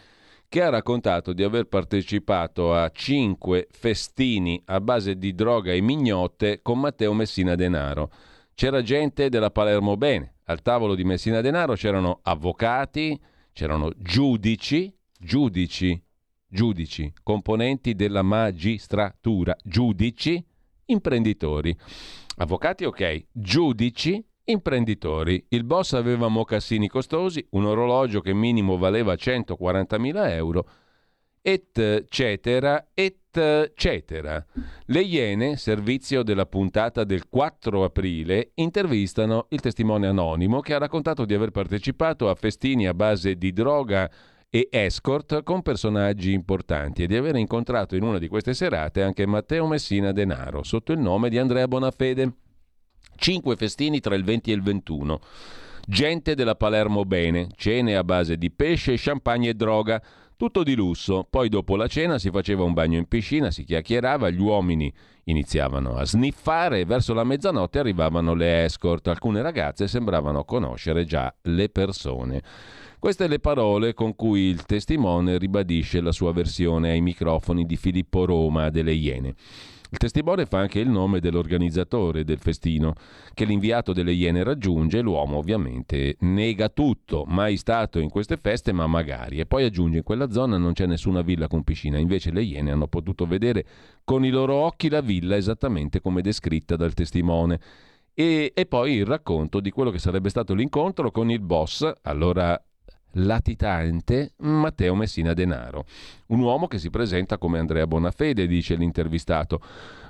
[0.52, 6.60] che ha raccontato di aver partecipato a cinque festini a base di droga e mignotte
[6.60, 8.12] con Matteo Messina Denaro.
[8.52, 10.34] C'era gente della Palermo Bene.
[10.44, 13.18] Al tavolo di Messina Denaro c'erano avvocati,
[13.54, 15.98] c'erano giudici, giudici
[16.52, 20.44] giudici, componenti della magistratura, giudici,
[20.84, 21.74] imprenditori.
[22.36, 24.22] Avvocati ok, giudici,
[24.52, 25.44] imprenditori.
[25.48, 30.68] Il boss aveva mocassini costosi, un orologio che minimo valeva 140.000 euro,
[31.42, 34.46] eccetera, eccetera.
[34.86, 41.24] Le Iene, servizio della puntata del 4 aprile, intervistano il testimone anonimo che ha raccontato
[41.24, 44.08] di aver partecipato a festini a base di droga
[44.54, 49.26] e escort con personaggi importanti e di aver incontrato in una di queste serate anche
[49.26, 52.32] Matteo Messina Denaro sotto il nome di Andrea Bonafede.
[53.16, 55.20] Cinque festini tra il 20 e il 21.
[55.86, 60.02] Gente della Palermo Bene, cene a base di pesce, champagne e droga,
[60.36, 61.26] tutto di lusso.
[61.28, 64.92] Poi dopo la cena si faceva un bagno in piscina, si chiacchierava, gli uomini
[65.24, 69.06] iniziavano a sniffare e verso la mezzanotte arrivavano le escort.
[69.08, 72.42] Alcune ragazze sembravano conoscere già le persone.
[72.98, 78.24] Queste le parole con cui il testimone ribadisce la sua versione ai microfoni di Filippo
[78.24, 79.34] Roma delle Iene.
[79.92, 82.94] Il testimone fa anche il nome dell'organizzatore del festino,
[83.34, 85.02] che l'inviato delle Iene raggiunge.
[85.02, 89.38] L'uomo ovviamente nega tutto, mai stato in queste feste, ma magari.
[89.38, 91.98] E poi aggiunge: in quella zona non c'è nessuna villa con piscina.
[91.98, 93.66] Invece le Iene hanno potuto vedere
[94.02, 97.60] con i loro occhi la villa esattamente come descritta dal testimone.
[98.14, 102.58] E, e poi il racconto di quello che sarebbe stato l'incontro con il boss, allora
[103.14, 105.84] latitante Matteo Messina Denaro,
[106.28, 109.60] un uomo che si presenta come Andrea Bonafede, dice l'intervistato,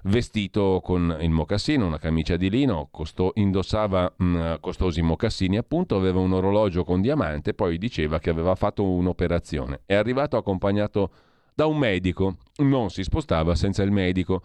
[0.05, 5.97] vestito con il mocassino, una camicia di lino, costo- indossava mh, mm, costosi mocassini, appunto
[5.97, 9.83] aveva un orologio con diamante, poi diceva che aveva fatto un'operazione.
[9.87, 11.11] È arrivato accompagnato
[11.55, 14.43] da un medico, non si spostava senza il medico.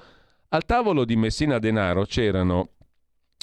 [0.50, 2.70] Al tavolo di Messina Denaro c'erano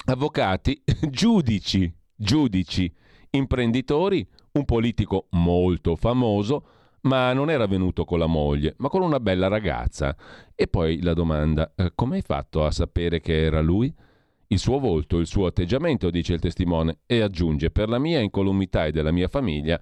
[0.05, 2.91] avvocati, giudici, giudici,
[3.31, 6.65] imprenditori, un politico molto famoso,
[7.01, 10.15] ma non era venuto con la moglie, ma con una bella ragazza.
[10.55, 13.93] E poi la domanda, eh, come hai fatto a sapere che era lui?
[14.47, 18.85] Il suo volto, il suo atteggiamento, dice il testimone, e aggiunge, per la mia incolumità
[18.85, 19.79] e della mia famiglia,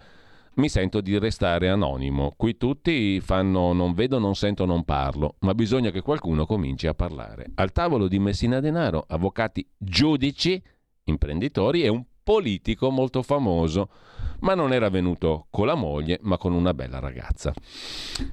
[0.55, 2.33] mi sento di restare anonimo.
[2.35, 6.93] Qui tutti fanno non vedo, non sento, non parlo, ma bisogna che qualcuno cominci a
[6.93, 7.51] parlare.
[7.55, 10.61] Al tavolo di Messina Denaro, avvocati, giudici,
[11.05, 13.89] imprenditori e un politico molto famoso
[14.43, 17.53] ma non era venuto con la moglie, ma con una bella ragazza.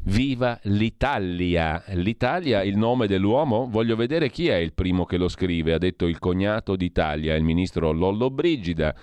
[0.03, 1.83] Viva l'Italia!
[1.89, 3.69] L'Italia, il nome dell'uomo?
[3.71, 7.45] Voglio vedere chi è il primo che lo scrive, ha detto il cognato d'Italia, il
[7.45, 8.95] ministro Lollo Brigida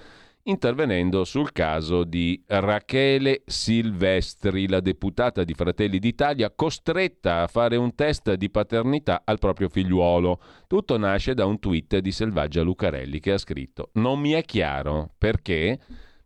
[0.48, 7.96] intervenendo sul caso di Rachele Silvestri, la deputata di Fratelli d'Italia, costretta a fare un
[7.96, 10.40] test di paternità al proprio figliuolo.
[10.68, 15.12] Tutto nasce da un tweet di Selvaggia Lucarelli che ha scritto: Non mi è chiaro
[15.18, 15.80] perché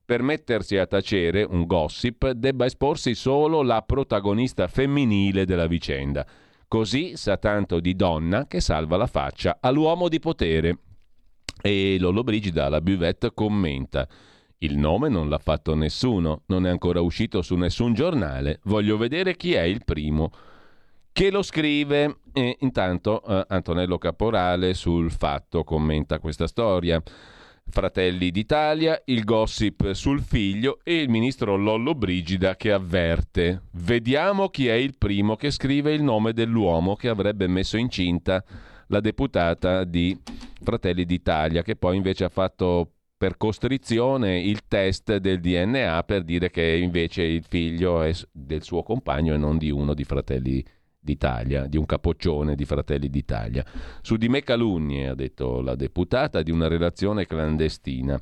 [0.05, 6.25] per mettersi a tacere un gossip debba esporsi solo la protagonista femminile della vicenda.
[6.67, 10.77] Così sa tanto di donna che salva la faccia all'uomo di potere.
[11.61, 14.07] E Lollo Brigida alla buvette commenta.
[14.59, 18.59] Il nome non l'ha fatto nessuno, non è ancora uscito su nessun giornale.
[18.63, 20.31] Voglio vedere chi è il primo
[21.11, 22.17] che lo scrive.
[22.33, 27.01] E intanto eh, Antonello Caporale sul fatto commenta questa storia.
[27.63, 33.63] Fratelli d'Italia, il gossip sul figlio e il ministro Lollo Brigida che avverte.
[33.71, 38.43] Vediamo chi è il primo che scrive il nome dell'uomo che avrebbe messo incinta
[38.91, 40.15] la deputata di
[40.61, 46.49] Fratelli d'Italia, che poi invece ha fatto per costrizione il test del DNA per dire
[46.49, 50.63] che invece il figlio è del suo compagno e non di uno di Fratelli
[51.03, 53.65] d'Italia di un capoccione di Fratelli d'Italia.
[54.01, 58.19] Su di me calunnie, ha detto la deputata, di una relazione clandestina.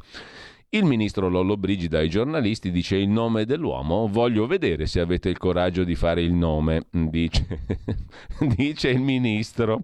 [0.69, 5.37] Il ministro Lollo Brigida ai giornalisti dice il nome dell'uomo, voglio vedere se avete il
[5.37, 7.65] coraggio di fare il nome, dice,
[8.55, 9.83] dice il ministro.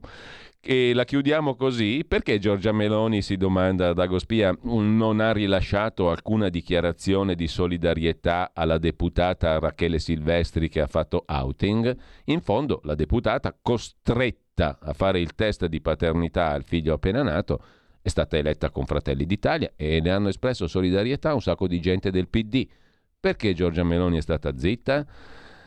[0.67, 7.35] E la chiudiamo così perché Giorgia Meloni, si domanda Dagospia, non ha rilasciato alcuna dichiarazione
[7.35, 11.95] di solidarietà alla deputata Rachele Silvestri che ha fatto outing?
[12.25, 17.61] In fondo la deputata costretta a fare il test di paternità al figlio appena nato
[18.01, 22.09] è stata eletta con Fratelli d'Italia e ne hanno espresso solidarietà un sacco di gente
[22.09, 22.67] del PD.
[23.19, 25.05] Perché Giorgia Meloni è stata zitta?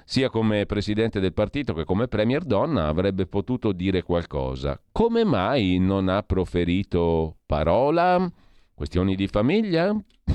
[0.08, 4.80] Sia come presidente del partito che come premier donna avrebbe potuto dire qualcosa.
[4.90, 8.26] Come mai non ha proferito parola?
[8.72, 9.94] Questioni di famiglia?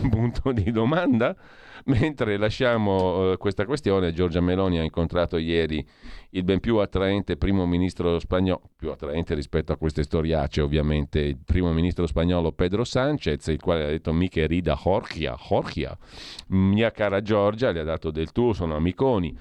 [0.09, 1.35] Punto di domanda?
[1.85, 5.85] Mentre lasciamo uh, questa questione, Giorgia Meloni ha incontrato ieri
[6.31, 11.37] il ben più attraente primo ministro spagnolo, più attraente rispetto a queste storiacce ovviamente, il
[11.43, 15.97] primo ministro spagnolo Pedro Sanchez, il quale ha detto mi querida Jorgia, Jorgia,
[16.47, 19.37] mia cara Giorgia, le ha dato del tuo, sono amiconi,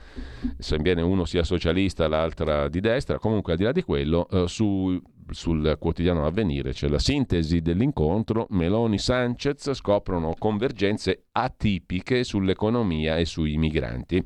[0.59, 5.01] sebbene uno sia socialista, l'altra di destra, comunque al di là di quello, uh, su
[5.31, 14.23] sul quotidiano Avvenire c'è la sintesi dell'incontro, Meloni-Sanchez scoprono convergenze atipiche sull'economia e sui migranti.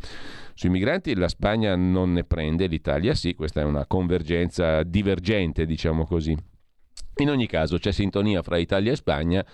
[0.54, 6.06] Sui migranti la Spagna non ne prende, l'Italia sì, questa è una convergenza divergente, diciamo
[6.06, 6.36] così.
[7.18, 9.46] In ogni caso c'è sintonia fra Italia e Spagna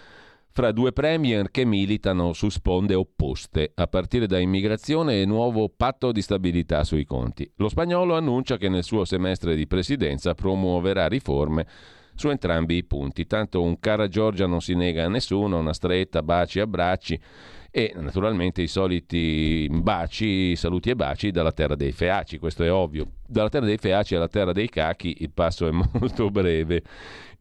[0.53, 6.13] fra due premier che militano su sponde opposte, a partire da immigrazione e nuovo patto
[6.13, 7.51] di stabilità sui conti.
[7.57, 11.67] Lo spagnolo annuncia che nel suo semestre di presidenza promuoverà riforme
[12.15, 13.27] su entrambi i punti.
[13.27, 17.19] Tanto un cara Giorgia non si nega a nessuno, una stretta, baci, abbracci
[17.71, 23.07] e naturalmente i soliti baci, saluti e baci dalla terra dei feaci, questo è ovvio.
[23.27, 26.83] Dalla terra dei feaci alla terra dei cachi il passo è molto breve.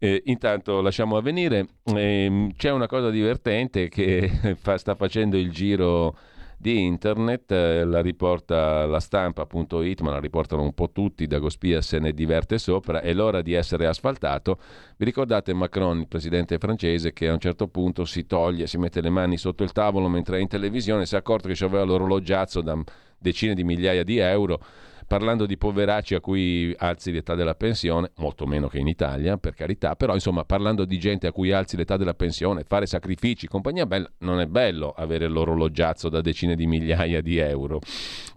[0.04, 6.18] Eh, intanto lasciamo avvenire, eh, c'è una cosa divertente che fa, sta facendo il giro
[6.58, 11.99] di internet, eh, la riporta la stampa.it, ma la riportano un po' tutti, Dagospia se
[11.99, 14.58] ne diverte sopra, è l'ora di essere asfaltato.
[14.97, 19.02] Vi ricordate Macron, il presidente francese, che a un certo punto si toglie, si mette
[19.02, 22.62] le mani sotto il tavolo mentre è in televisione, si è accorto che aveva l'orologiazzo
[22.62, 22.76] da
[23.20, 24.60] decine di migliaia di euro
[25.12, 29.53] parlando di poveracci a cui alzi l'età della pensione, molto meno che in Italia, per
[29.55, 33.86] carità, però insomma parlando di gente a cui alzi l'età della pensione, fare sacrifici, compagnia
[33.86, 37.82] bella, non è bello avere l'orologiazzo da decine di migliaia di euro.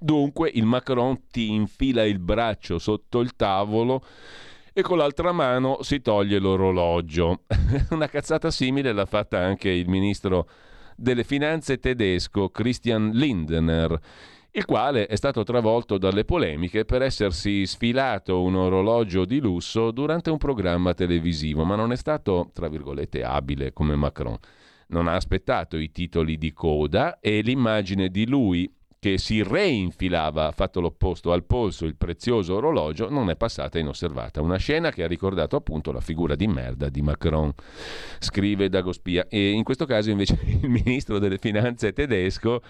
[0.01, 4.05] Dunque il Macron ti infila il braccio sotto il tavolo
[4.73, 7.43] e con l'altra mano si toglie l'orologio.
[7.91, 10.49] Una cazzata simile l'ha fatta anche il ministro
[10.97, 14.01] delle finanze tedesco Christian Lindner
[14.57, 20.31] il quale è stato travolto dalle polemiche per essersi sfilato un orologio di lusso durante
[20.31, 24.39] un programma televisivo, ma non è stato, tra virgolette, abile come Macron.
[24.89, 30.81] Non ha aspettato i titoli di coda e l'immagine di lui che si reinfilava, fatto
[30.81, 34.41] l'opposto al polso, il prezioso orologio, non è passata inosservata.
[34.41, 37.53] Una scena che ha ricordato appunto la figura di merda di Macron,
[38.21, 39.27] scrive Dagospia.
[39.29, 42.63] E in questo caso invece il ministro delle finanze tedesco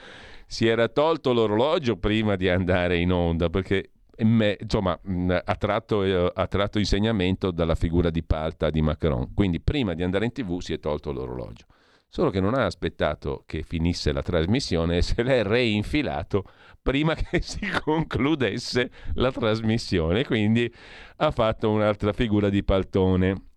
[0.54, 4.96] si era tolto l'orologio prima di andare in onda perché me, insomma,
[5.26, 9.34] ha tratto, eh, ha tratto insegnamento dalla figura di palta di Macron.
[9.34, 11.66] Quindi prima di andare in tv si è tolto l'orologio.
[12.06, 16.44] Solo che non ha aspettato che finisse la trasmissione e se l'è reinfilato
[16.80, 20.24] prima che si concludesse la trasmissione.
[20.24, 20.72] Quindi
[21.16, 23.53] ha fatto un'altra figura di paltone.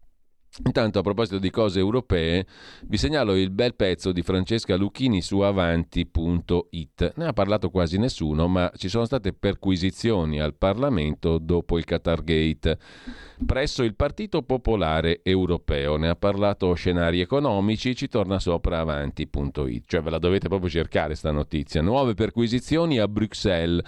[0.66, 2.46] Intanto a proposito di cose europee,
[2.88, 7.14] vi segnalo il bel pezzo di Francesca Lucchini su avanti.it.
[7.16, 12.78] Ne ha parlato quasi nessuno, ma ci sono state perquisizioni al Parlamento dopo il Qatargate
[13.46, 15.98] presso il Partito Popolare Europeo.
[15.98, 19.84] Ne ha parlato Scenari Economici, ci torna sopra avanti.it.
[19.86, 21.82] Cioè ve la dovete proprio cercare sta notizia.
[21.82, 23.84] Nuove perquisizioni a Bruxelles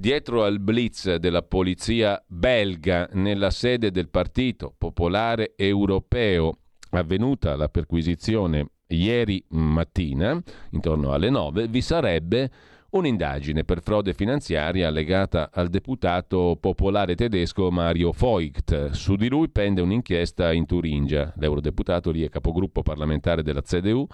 [0.00, 6.58] Dietro al blitz della polizia belga nella sede del Partito Popolare Europeo,
[6.90, 10.40] avvenuta la perquisizione ieri mattina,
[10.70, 12.48] intorno alle 9, vi sarebbe
[12.90, 18.90] un'indagine per frode finanziaria legata al deputato popolare tedesco Mario Voigt.
[18.90, 21.34] Su di lui pende un'inchiesta in Turingia.
[21.38, 24.06] L'eurodeputato lì è capogruppo parlamentare della CDU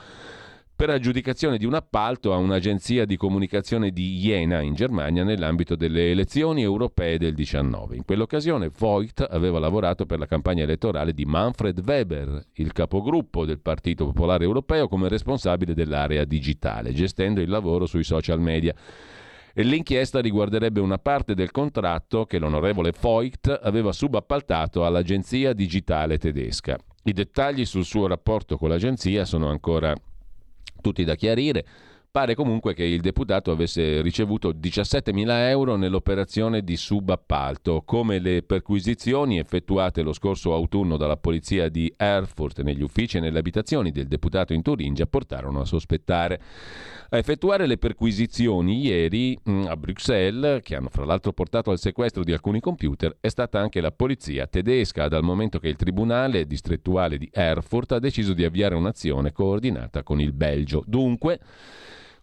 [0.76, 6.10] per aggiudicazione di un appalto a un'agenzia di comunicazione di Jena in Germania nell'ambito delle
[6.10, 7.94] elezioni europee del 19.
[7.94, 13.60] In quell'occasione Voigt aveva lavorato per la campagna elettorale di Manfred Weber, il capogruppo del
[13.60, 18.74] Partito Popolare Europeo come responsabile dell'area digitale, gestendo il lavoro sui social media.
[19.56, 26.76] E l'inchiesta riguarderebbe una parte del contratto che l'onorevole Voigt aveva subappaltato all'agenzia digitale tedesca.
[27.04, 29.94] I dettagli sul suo rapporto con l'agenzia sono ancora
[30.84, 31.64] tutti da chiarire.
[32.10, 39.38] Pare comunque che il deputato avesse ricevuto 17.000 euro nell'operazione di subappalto, come le perquisizioni
[39.38, 44.52] effettuate lo scorso autunno dalla polizia di Erfurt negli uffici e nelle abitazioni del deputato
[44.52, 46.40] in Turingia portarono a sospettare.
[47.10, 52.24] A effettuare le perquisizioni ieri mm, a Bruxelles, che hanno fra l'altro portato al sequestro
[52.24, 57.18] di alcuni computer, è stata anche la polizia tedesca, dal momento che il tribunale distrettuale
[57.18, 60.82] di Erfurt ha deciso di avviare un'azione coordinata con il Belgio.
[60.86, 61.40] Dunque,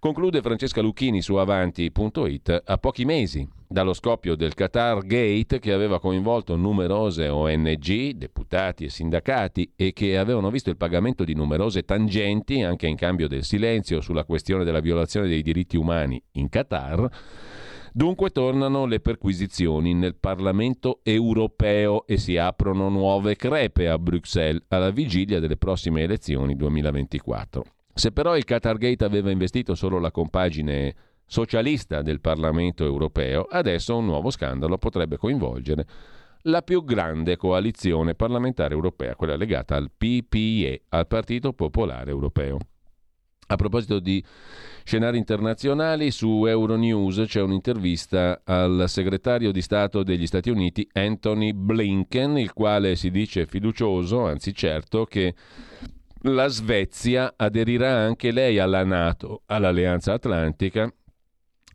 [0.01, 6.01] Conclude Francesca Lucchini su avanti.it a pochi mesi dallo scoppio del Qatar Gate che aveva
[6.01, 12.61] coinvolto numerose ONG, deputati e sindacati e che avevano visto il pagamento di numerose tangenti
[12.63, 17.09] anche in cambio del silenzio sulla questione della violazione dei diritti umani in Qatar.
[17.93, 24.91] Dunque tornano le perquisizioni nel Parlamento europeo e si aprono nuove crepe a Bruxelles alla
[24.91, 27.63] vigilia delle prossime elezioni 2024.
[27.93, 30.93] Se però il Qatargate aveva investito solo la compagine
[31.32, 35.86] socialista del Parlamento europeo, adesso un nuovo scandalo potrebbe coinvolgere
[36.45, 42.57] la più grande coalizione parlamentare europea, quella legata al PPE, al Partito Popolare Europeo.
[43.47, 44.21] A proposito di
[44.84, 52.39] scenari internazionali, su Euronews c'è un'intervista al segretario di Stato degli Stati Uniti Anthony Blinken,
[52.39, 55.34] il quale si dice fiducioso, anzi certo, che
[56.23, 60.93] la Svezia aderirà anche lei alla Nato, all'Alleanza Atlantica,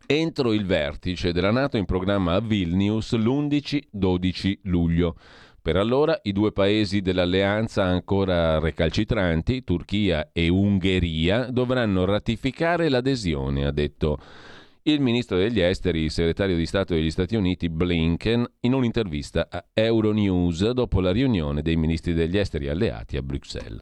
[0.07, 5.15] entro il vertice della Nato in programma a Vilnius l'11-12 luglio.
[5.61, 13.71] Per allora i due paesi dell'alleanza ancora recalcitranti, Turchia e Ungheria, dovranno ratificare l'adesione, ha
[13.71, 14.17] detto
[14.91, 19.65] il ministro degli esteri, il segretario di Stato degli Stati Uniti Blinken, in un'intervista a
[19.73, 23.81] Euronews dopo la riunione dei ministri degli esteri alleati a Bruxelles.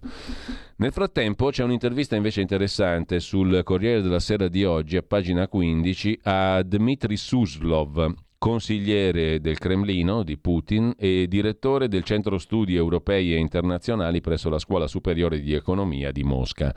[0.77, 6.21] Nel frattempo c'è un'intervista invece interessante sul Corriere della Sera di oggi, a pagina 15,
[6.23, 13.37] a Dmitry Suslov, consigliere del Cremlino di Putin e direttore del Centro Studi Europei e
[13.37, 16.73] Internazionali presso la Scuola Superiore di Economia di Mosca.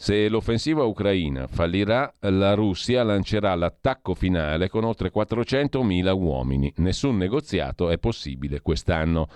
[0.00, 6.72] Se l'offensiva ucraina fallirà, la Russia lancerà l'attacco finale con oltre 400.000 uomini.
[6.76, 9.28] Nessun negoziato è possibile quest'anno.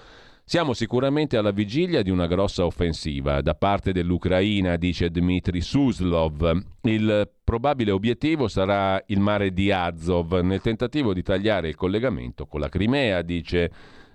[0.45, 6.65] Siamo sicuramente alla vigilia di una grossa offensiva da parte dell'Ucraina, dice Dmitry Suslov.
[6.83, 12.61] Il probabile obiettivo sarà il mare di Azov nel tentativo di tagliare il collegamento con
[12.61, 13.71] la Crimea, dice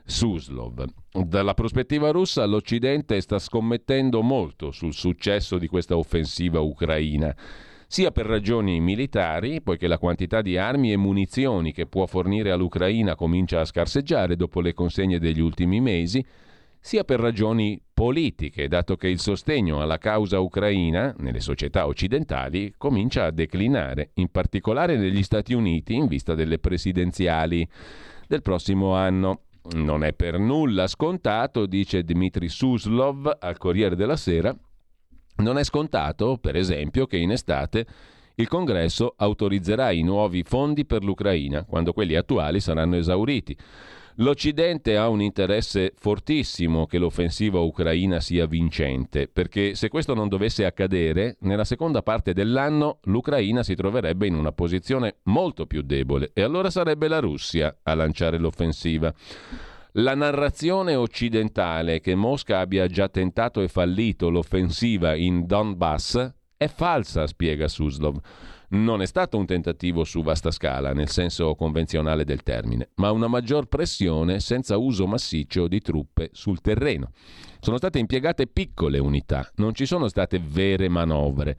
[0.10, 0.86] Suslov.
[1.12, 7.36] Dalla prospettiva russa l'Occidente sta scommettendo molto sul successo di questa offensiva ucraina,
[7.88, 13.16] sia per ragioni militari, poiché la quantità di armi e munizioni che può fornire all'Ucraina
[13.16, 16.26] comincia a scarseggiare dopo le consegne degli ultimi mesi,
[16.80, 23.26] sia per ragioni politiche, dato che il sostegno alla causa ucraina nelle società occidentali comincia
[23.26, 27.68] a declinare, in particolare negli Stati Uniti in vista delle presidenziali
[28.26, 29.42] del prossimo anno.
[29.74, 34.56] Non è per nulla scontato, dice Dmitry Suslov al Corriere della Sera,
[35.38, 37.86] non è scontato, per esempio, che in estate
[38.36, 43.58] il Congresso autorizzerà i nuovi fondi per l'Ucraina, quando quelli attuali saranno esauriti.
[44.20, 50.66] L'Occidente ha un interesse fortissimo che l'offensiva ucraina sia vincente, perché se questo non dovesse
[50.66, 56.42] accadere, nella seconda parte dell'anno l'Ucraina si troverebbe in una posizione molto più debole e
[56.42, 59.14] allora sarebbe la Russia a lanciare l'offensiva.
[59.94, 67.28] La narrazione occidentale che Mosca abbia già tentato e fallito l'offensiva in Donbass è falsa,
[67.28, 68.20] spiega Suslov.
[68.70, 73.28] Non è stato un tentativo su vasta scala, nel senso convenzionale del termine, ma una
[73.28, 77.12] maggior pressione senza uso massiccio di truppe sul terreno.
[77.62, 81.58] Sono state impiegate piccole unità, non ci sono state vere manovre.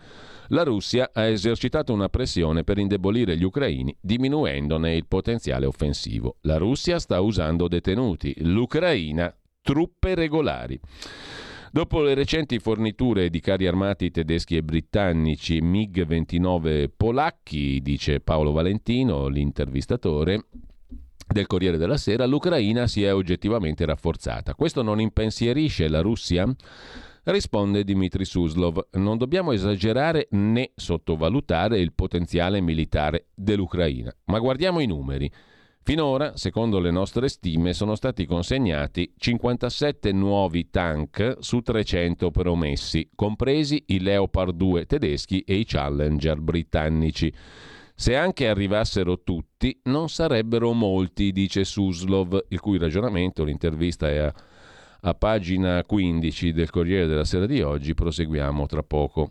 [0.49, 6.37] La Russia ha esercitato una pressione per indebolire gli ucraini, diminuendone il potenziale offensivo.
[6.43, 10.79] La Russia sta usando detenuti, l'Ucraina truppe regolari.
[11.71, 19.29] Dopo le recenti forniture di carri armati tedeschi e britannici MiG-29 polacchi, dice Paolo Valentino,
[19.29, 20.47] l'intervistatore,
[21.27, 24.55] del Corriere della Sera, l'Ucraina si è oggettivamente rafforzata.
[24.55, 26.51] Questo non impensierisce la Russia?
[27.25, 34.87] Risponde Dmitry Suslov, non dobbiamo esagerare né sottovalutare il potenziale militare dell'Ucraina, ma guardiamo i
[34.87, 35.31] numeri.
[35.89, 43.83] Finora, secondo le nostre stime, sono stati consegnati 57 nuovi tank su 300 promessi, compresi
[43.87, 47.33] i Leopard 2 tedeschi e i Challenger britannici.
[47.95, 54.35] Se anche arrivassero tutti, non sarebbero molti, dice Suslov, il cui ragionamento, l'intervista è a,
[55.01, 59.31] a pagina 15 del Corriere della Sera di oggi, proseguiamo tra poco.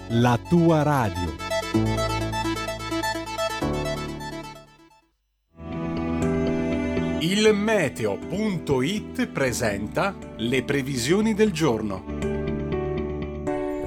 [0.13, 1.35] la tua radio.
[7.19, 12.20] Il meteo.it presenta le previsioni del giorno.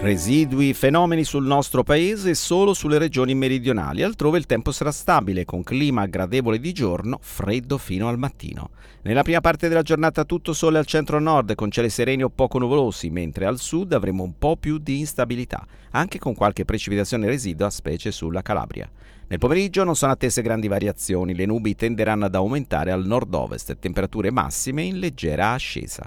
[0.04, 5.62] Residui fenomeni sul nostro paese solo sulle regioni meridionali, altrove il tempo sarà stabile, con
[5.62, 8.68] clima gradevole di giorno, freddo fino al mattino.
[9.00, 13.08] Nella prima parte della giornata tutto sole al centro-nord, con cieli sereni o poco nuvolosi,
[13.08, 18.10] mentre al sud avremo un po' più di instabilità, anche con qualche precipitazione residua, specie
[18.10, 18.86] sulla Calabria.
[19.28, 23.78] Nel pomeriggio non sono attese grandi variazioni, le nubi tenderanno ad aumentare al nord-ovest e
[23.78, 26.06] temperature massime in leggera ascesa.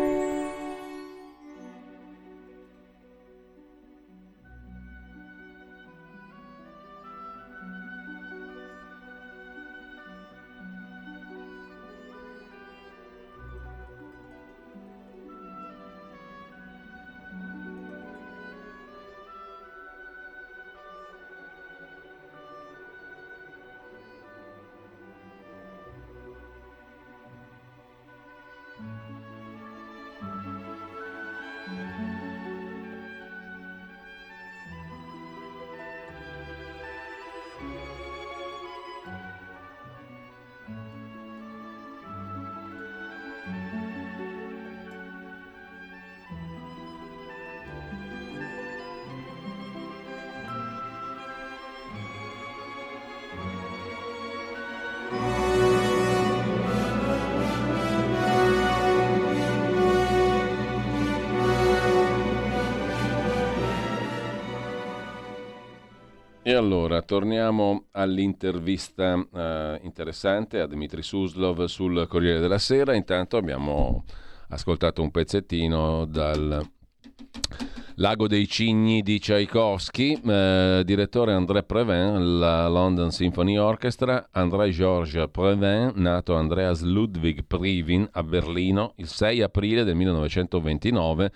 [66.61, 72.93] Allora torniamo all'intervista eh, interessante a Dmitry Suslov sul Corriere della Sera.
[72.93, 74.05] Intanto abbiamo
[74.49, 76.63] ascoltato un pezzettino dal
[77.95, 85.29] Lago dei Cigni di Tchaikovsky, eh, direttore André Previn, la London Symphony Orchestra, André Georges
[85.31, 91.31] Previn, nato Andreas Ludwig Privin a Berlino il 6 aprile del 1929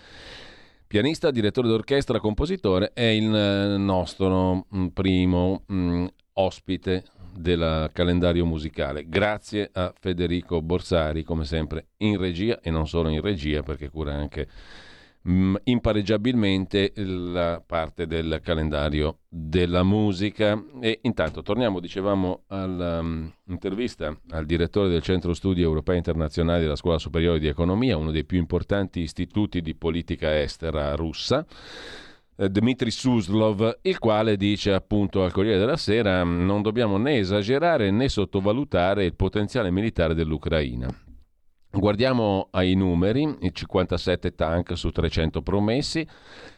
[0.96, 7.04] Pianista, direttore d'orchestra, compositore, è il eh, nostro mm, primo mh, mm, ospite
[7.36, 9.04] del calendario musicale.
[9.06, 14.14] Grazie a Federico Borsari, come sempre, in regia e non solo in regia, perché cura
[14.14, 14.48] anche
[15.28, 20.62] impareggiabilmente la parte del calendario della musica.
[20.80, 27.00] E intanto torniamo, dicevamo, all'intervista um, al direttore del Centro Studi Europei Internazionali della Scuola
[27.00, 31.46] Superiore di Economia, uno dei più importanti istituti di politica estera russa.
[32.38, 37.90] Eh, Dmitry Suslov, il quale dice appunto al Corriere della Sera non dobbiamo né esagerare
[37.92, 41.05] né sottovalutare il potenziale militare dell'Ucraina.
[41.78, 46.08] Guardiamo ai numeri, i 57 tank su 300 promessi.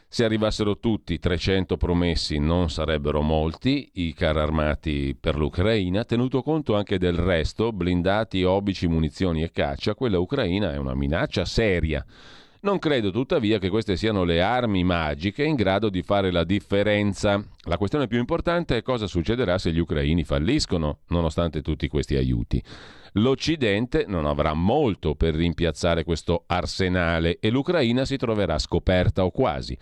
[0.06, 6.76] Se arrivassero tutti 300 promessi non sarebbero molti i carri armati per l'Ucraina, tenuto conto
[6.76, 12.04] anche del resto, blindati, obici, munizioni e caccia, quella ucraina è una minaccia seria.
[12.60, 17.40] Non credo tuttavia che queste siano le armi magiche in grado di fare la differenza.
[17.66, 22.60] La questione più importante è cosa succederà se gli ucraini falliscono, nonostante tutti questi aiuti.
[23.12, 29.78] L'Occidente non avrà molto per rimpiazzare questo arsenale e l'Ucraina si troverà scoperta o quasi,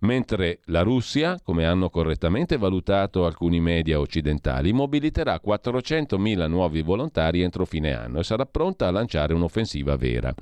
[0.00, 7.64] mentre la Russia, come hanno correttamente valutato alcuni media occidentali, mobiliterà 400.000 nuovi volontari entro
[7.64, 10.32] fine anno e sarà pronta a lanciare un'offensiva vera.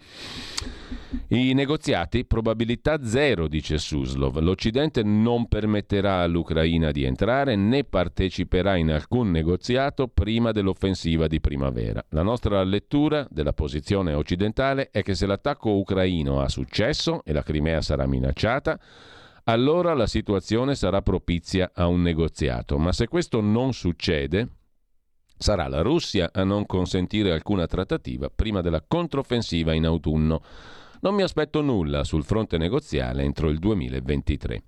[1.29, 4.39] I negoziati, probabilità zero, dice Suslov.
[4.41, 12.05] L'Occidente non permetterà all'Ucraina di entrare né parteciperà in alcun negoziato prima dell'offensiva di primavera.
[12.11, 17.43] La nostra lettura della posizione occidentale è che se l'attacco ucraino ha successo e la
[17.43, 18.79] Crimea sarà minacciata,
[19.45, 22.77] allora la situazione sarà propizia a un negoziato.
[22.77, 24.49] Ma se questo non succede,
[25.39, 30.43] sarà la Russia a non consentire alcuna trattativa prima della controffensiva in autunno.
[31.01, 34.63] Non mi aspetto nulla sul fronte negoziale entro il 2023.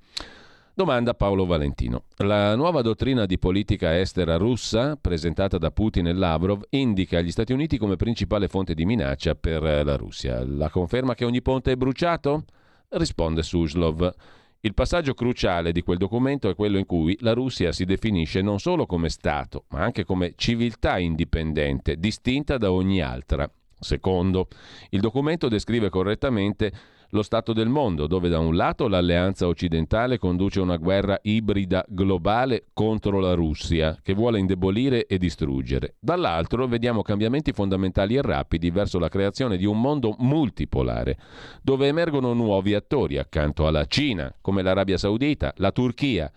[0.72, 2.04] Domanda Paolo Valentino.
[2.18, 7.52] La nuova dottrina di politica estera russa, presentata da Putin e Lavrov, indica gli Stati
[7.52, 10.44] Uniti come principale fonte di minaccia per la Russia.
[10.46, 12.44] La conferma che ogni ponte è bruciato?
[12.90, 14.14] Risponde Suslov.
[14.60, 18.60] Il passaggio cruciale di quel documento è quello in cui la Russia si definisce non
[18.60, 23.50] solo come Stato, ma anche come civiltà indipendente, distinta da ogni altra.
[23.80, 24.48] Secondo,
[24.90, 26.70] il documento descrive correttamente
[27.12, 32.66] lo stato del mondo, dove da un lato l'alleanza occidentale conduce una guerra ibrida globale
[32.72, 35.96] contro la Russia, che vuole indebolire e distruggere.
[35.98, 41.18] Dall'altro vediamo cambiamenti fondamentali e rapidi verso la creazione di un mondo multipolare,
[41.62, 46.30] dove emergono nuovi attori accanto alla Cina, come l'Arabia Saudita, la Turchia,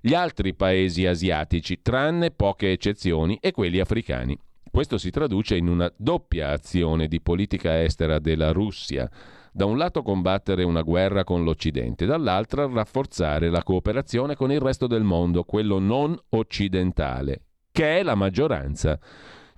[0.00, 4.38] gli altri paesi asiatici, tranne poche eccezioni, e quelli africani.
[4.74, 9.08] Questo si traduce in una doppia azione di politica estera della Russia.
[9.52, 14.88] Da un lato combattere una guerra con l'Occidente, dall'altro rafforzare la cooperazione con il resto
[14.88, 18.98] del mondo, quello non occidentale, che è la maggioranza.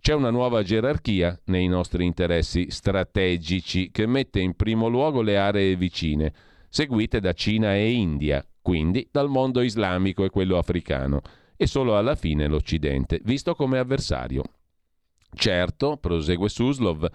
[0.01, 5.77] C'è una nuova gerarchia nei nostri interessi strategici che mette in primo luogo le aree
[5.77, 6.31] vicine,
[6.69, 11.23] seguite da Cina e India, quindi dal mondo islamico e quello africano,
[11.57, 14.43] e solo alla fine l'Occidente, visto come avversario.
[15.35, 17.07] Certo, prosegue Suslov,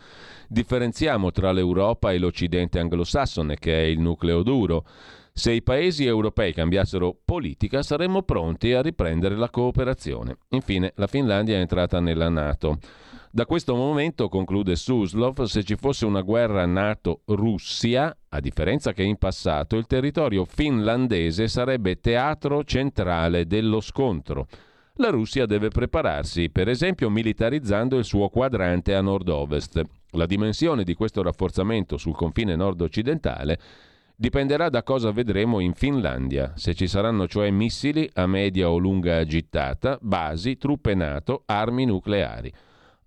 [0.48, 4.86] differenziamo tra l'Europa e l'Occidente anglosassone, che è il nucleo duro.
[5.34, 10.38] Se i paesi europei cambiassero politica, saremmo pronti a riprendere la cooperazione.
[10.50, 12.78] Infine, la Finlandia è entrata nella Nato.
[13.32, 19.18] Da questo momento, conclude Suslov, se ci fosse una guerra NATO-Russia, a differenza che in
[19.18, 24.48] passato, il territorio finlandese sarebbe teatro centrale dello scontro
[25.02, 29.82] la Russia deve prepararsi, per esempio militarizzando il suo quadrante a nord-ovest.
[30.12, 33.60] La dimensione di questo rafforzamento sul confine nord-occidentale
[34.16, 39.26] dipenderà da cosa vedremo in Finlandia, se ci saranno cioè missili a media o lunga
[39.26, 42.54] gittata, basi, truppe NATO, armi nucleari.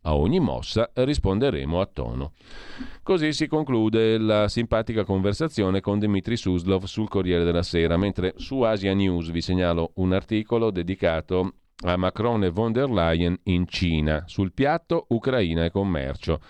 [0.07, 2.33] A ogni mossa risponderemo a tono.
[3.05, 8.63] Così si conclude la simpatica conversazione con Dmitry Suslov sul Corriere della Sera, mentre su
[8.63, 14.25] Asia News vi segnalo un articolo dedicato a Macron e von der Leyen in Cina.
[14.27, 16.41] Sul piatto Ucraina e commercio.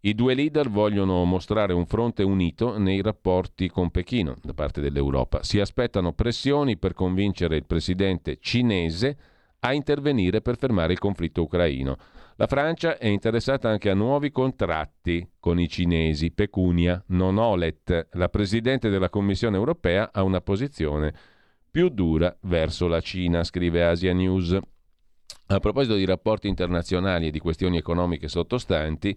[0.00, 5.42] I due leader vogliono mostrare un fronte unito nei rapporti con Pechino da parte dell'Europa.
[5.42, 9.16] Si aspettano pressioni per convincere il presidente cinese
[9.60, 11.96] a intervenire per fermare il conflitto ucraino.
[12.36, 18.08] La Francia è interessata anche a nuovi contratti con i cinesi, pecunia, non OLET.
[18.12, 21.14] La presidente della Commissione europea ha una posizione
[21.76, 24.58] più dura verso la Cina, scrive Asia News.
[25.48, 29.14] A proposito di rapporti internazionali e di questioni economiche sottostanti,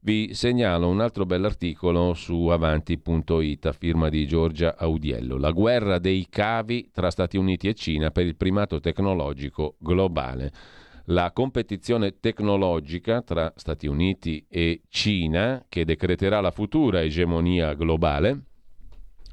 [0.00, 5.38] vi segnalo un altro bell'articolo su avanti.it a firma di Giorgia Audiello.
[5.38, 10.52] La guerra dei cavi tra Stati Uniti e Cina per il primato tecnologico globale.
[11.06, 18.45] La competizione tecnologica tra Stati Uniti e Cina, che decreterà la futura egemonia globale,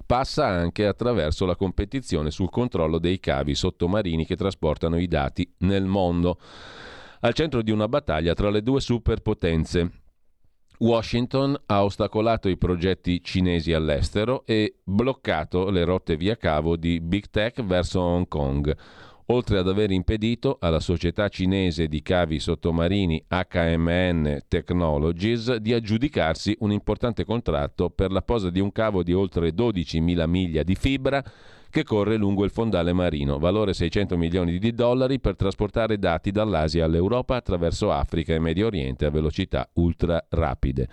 [0.05, 5.85] passa anche attraverso la competizione sul controllo dei cavi sottomarini che trasportano i dati nel
[5.85, 6.39] mondo,
[7.21, 9.91] al centro di una battaglia tra le due superpotenze.
[10.79, 17.29] Washington ha ostacolato i progetti cinesi all'estero e bloccato le rotte via cavo di Big
[17.29, 18.75] Tech verso Hong Kong
[19.27, 26.71] oltre ad aver impedito alla società cinese di cavi sottomarini HMN Technologies di aggiudicarsi un
[26.71, 31.23] importante contratto per la posa di un cavo di oltre 12.000 miglia di fibra
[31.69, 36.85] che corre lungo il fondale marino, valore 600 milioni di dollari per trasportare dati dall'Asia
[36.85, 40.87] all'Europa attraverso Africa e Medio Oriente a velocità ultra rapide.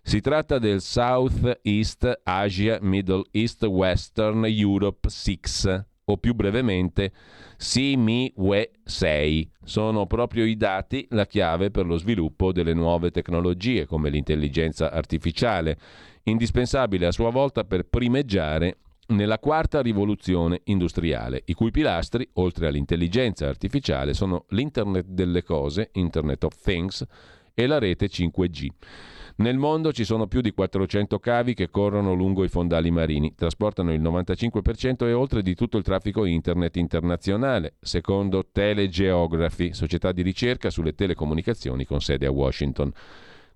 [0.00, 5.40] Si tratta del South East Asia Middle East Western Europe 6
[6.04, 7.12] o più brevemente
[7.58, 9.46] SIMI-WE6.
[9.64, 15.78] Sono proprio i dati la chiave per lo sviluppo delle nuove tecnologie come l'intelligenza artificiale,
[16.24, 23.46] indispensabile a sua volta per primeggiare nella quarta rivoluzione industriale, i cui pilastri, oltre all'intelligenza
[23.46, 27.04] artificiale, sono l'Internet delle cose, Internet of Things,
[27.54, 28.68] e la rete 5G.
[29.36, 33.92] Nel mondo ci sono più di 400 cavi che corrono lungo i fondali marini, trasportano
[33.92, 40.68] il 95% e oltre di tutto il traffico internet internazionale, secondo Telegeography, società di ricerca
[40.68, 42.92] sulle telecomunicazioni con sede a Washington.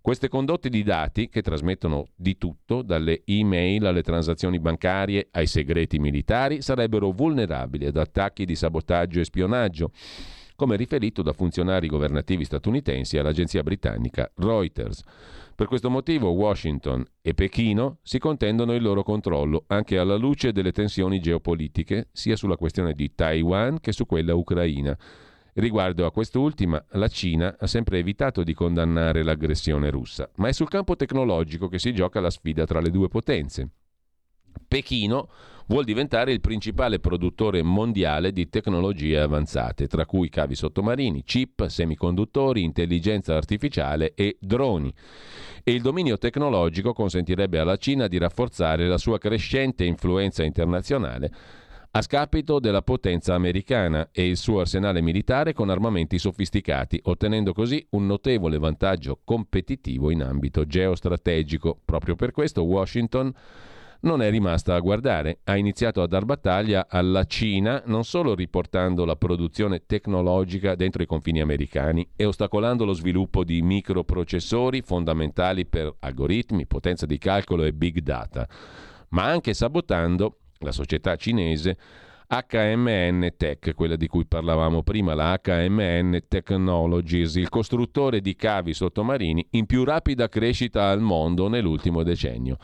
[0.00, 5.98] Queste condotte di dati, che trasmettono di tutto, dalle email alle transazioni bancarie ai segreti
[5.98, 9.90] militari, sarebbero vulnerabili ad attacchi di sabotaggio e spionaggio
[10.56, 15.02] come riferito da funzionari governativi statunitensi all'agenzia britannica Reuters.
[15.54, 20.72] Per questo motivo Washington e Pechino si contendono il loro controllo, anche alla luce delle
[20.72, 24.96] tensioni geopolitiche, sia sulla questione di Taiwan che su quella ucraina.
[25.54, 30.68] Riguardo a quest'ultima, la Cina ha sempre evitato di condannare l'aggressione russa, ma è sul
[30.68, 33.70] campo tecnologico che si gioca la sfida tra le due potenze.
[34.66, 35.28] Pechino
[35.66, 42.62] vuol diventare il principale produttore mondiale di tecnologie avanzate, tra cui cavi sottomarini, chip, semiconduttori,
[42.62, 44.92] intelligenza artificiale e droni.
[45.64, 51.30] E il dominio tecnologico consentirebbe alla Cina di rafforzare la sua crescente influenza internazionale
[51.96, 57.84] a scapito della potenza americana e il suo arsenale militare con armamenti sofisticati, ottenendo così
[57.92, 61.80] un notevole vantaggio competitivo in ambito geostrategico.
[61.82, 63.32] Proprio per questo Washington
[64.00, 65.38] non è rimasta a guardare.
[65.44, 71.06] Ha iniziato a dar battaglia alla Cina, non solo riportando la produzione tecnologica dentro i
[71.06, 77.72] confini americani e ostacolando lo sviluppo di microprocessori fondamentali per algoritmi, potenza di calcolo e
[77.72, 78.48] big data,
[79.10, 81.76] ma anche sabotando la società cinese
[82.28, 89.46] HMN Tech, quella di cui parlavamo prima, la HMN Technologies, il costruttore di cavi sottomarini
[89.50, 92.56] in più rapida crescita al mondo nell'ultimo decennio.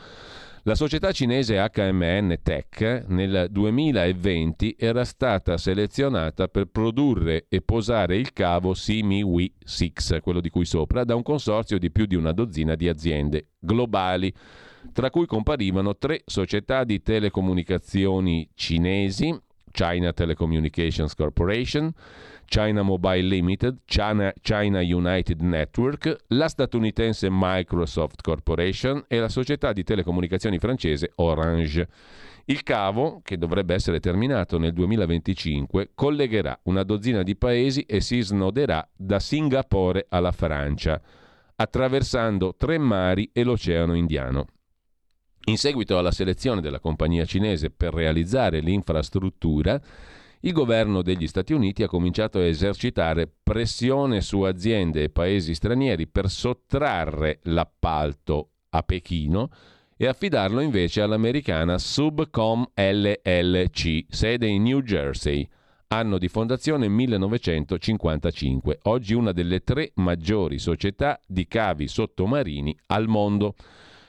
[0.65, 8.31] La società cinese HMN Tech nel 2020 era stata selezionata per produrre e posare il
[8.31, 12.75] cavo Simi-Wi 6, quello di cui sopra, da un consorzio di più di una dozzina
[12.75, 14.33] di aziende globali,
[14.93, 19.37] tra cui comparivano tre società di telecomunicazioni cinesi,
[19.69, 21.91] China Telecommunications Corporation,
[22.45, 29.83] China Mobile Limited, China, China, United Network, la statunitense Microsoft Corporation e la società di
[29.83, 31.87] telecomunicazioni francese Orange.
[32.45, 38.19] Il cavo, che dovrebbe essere terminato nel 2025, collegherà una dozzina di paesi e si
[38.19, 41.01] snoderà da Singapore alla Francia,
[41.55, 44.47] attraversando tre mari e l'Oceano Indiano.
[45.45, 49.81] In seguito alla selezione della compagnia cinese per realizzare l'infrastruttura,
[50.45, 56.07] il governo degli Stati Uniti ha cominciato a esercitare pressione su aziende e paesi stranieri
[56.07, 59.49] per sottrarre l'appalto a Pechino
[59.95, 65.47] e affidarlo invece all'americana Subcom LLC, sede in New Jersey,
[65.87, 73.55] anno di fondazione 1955, oggi una delle tre maggiori società di cavi sottomarini al mondo.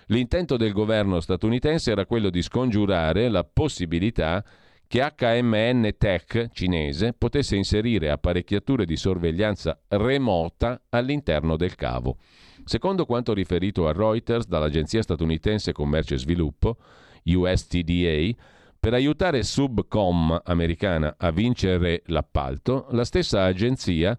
[0.06, 4.44] L'intento del governo statunitense era quello di scongiurare la possibilità
[4.94, 12.18] che HMN Tech cinese potesse inserire apparecchiature di sorveglianza remota all'interno del cavo.
[12.62, 16.76] Secondo quanto riferito a Reuters dall'agenzia statunitense Commercio e Sviluppo,
[17.24, 18.36] USTDA,
[18.78, 24.16] per aiutare Subcom americana a vincere l'appalto, la stessa agenzia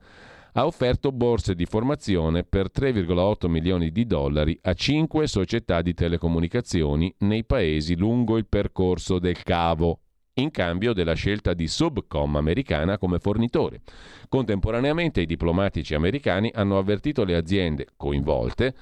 [0.52, 7.16] ha offerto borse di formazione per 3,8 milioni di dollari a cinque società di telecomunicazioni
[7.20, 10.02] nei paesi lungo il percorso del cavo,
[10.36, 13.82] in cambio della scelta di Subcom americana come fornitore.
[14.28, 18.74] Contemporaneamente i diplomatici americani hanno avvertito le aziende coinvolte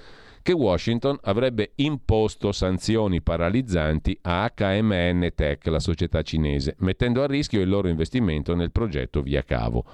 [0.42, 7.62] che Washington avrebbe imposto sanzioni paralizzanti a HMN Tech, la società cinese, mettendo a rischio
[7.62, 9.86] il loro investimento nel progetto Via Cavo.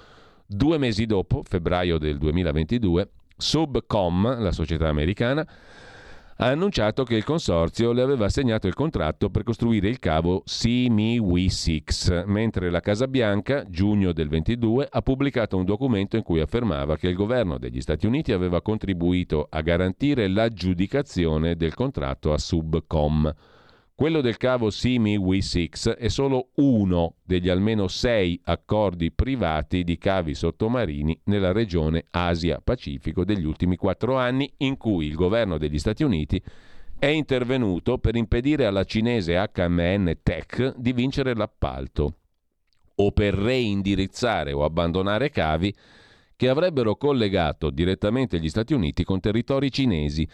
[0.48, 5.48] Due mesi dopo, febbraio del 2022, Subcom, la società americana,
[6.42, 11.20] ha annunciato che il consorzio le aveva assegnato il contratto per costruire il cavo Simi
[11.50, 11.84] 6
[12.28, 17.10] mentre la Casa Bianca, giugno del 22, ha pubblicato un documento in cui affermava che
[17.10, 23.34] il governo degli Stati Uniti aveva contribuito a garantire l'aggiudicazione del contratto a Subcom.
[24.00, 30.36] Quello del cavo Simi WE6 è solo uno degli almeno sei accordi privati di cavi
[30.36, 36.42] sottomarini nella regione Asia-Pacifico degli ultimi quattro anni in cui il governo degli Stati Uniti
[36.98, 42.14] è intervenuto per impedire alla cinese HMN Tech di vincere l'appalto
[42.96, 45.76] o per reindirizzare o abbandonare cavi
[46.38, 50.26] che avrebbero collegato direttamente gli Stati Uniti con territori cinesi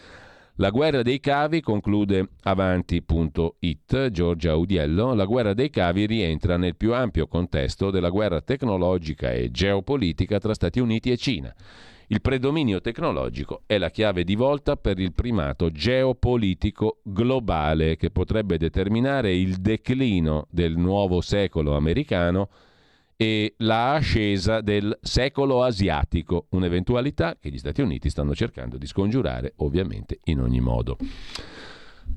[0.58, 6.94] la guerra dei cavi, conclude avanti.it Giorgia Audiello, la guerra dei cavi rientra nel più
[6.94, 11.54] ampio contesto della guerra tecnologica e geopolitica tra Stati Uniti e Cina.
[12.08, 18.58] Il predominio tecnologico è la chiave di volta per il primato geopolitico globale che potrebbe
[18.58, 22.48] determinare il declino del nuovo secolo americano
[23.18, 29.54] e la ascesa del secolo asiatico, un'eventualità che gli Stati Uniti stanno cercando di scongiurare
[29.58, 30.98] ovviamente in ogni modo.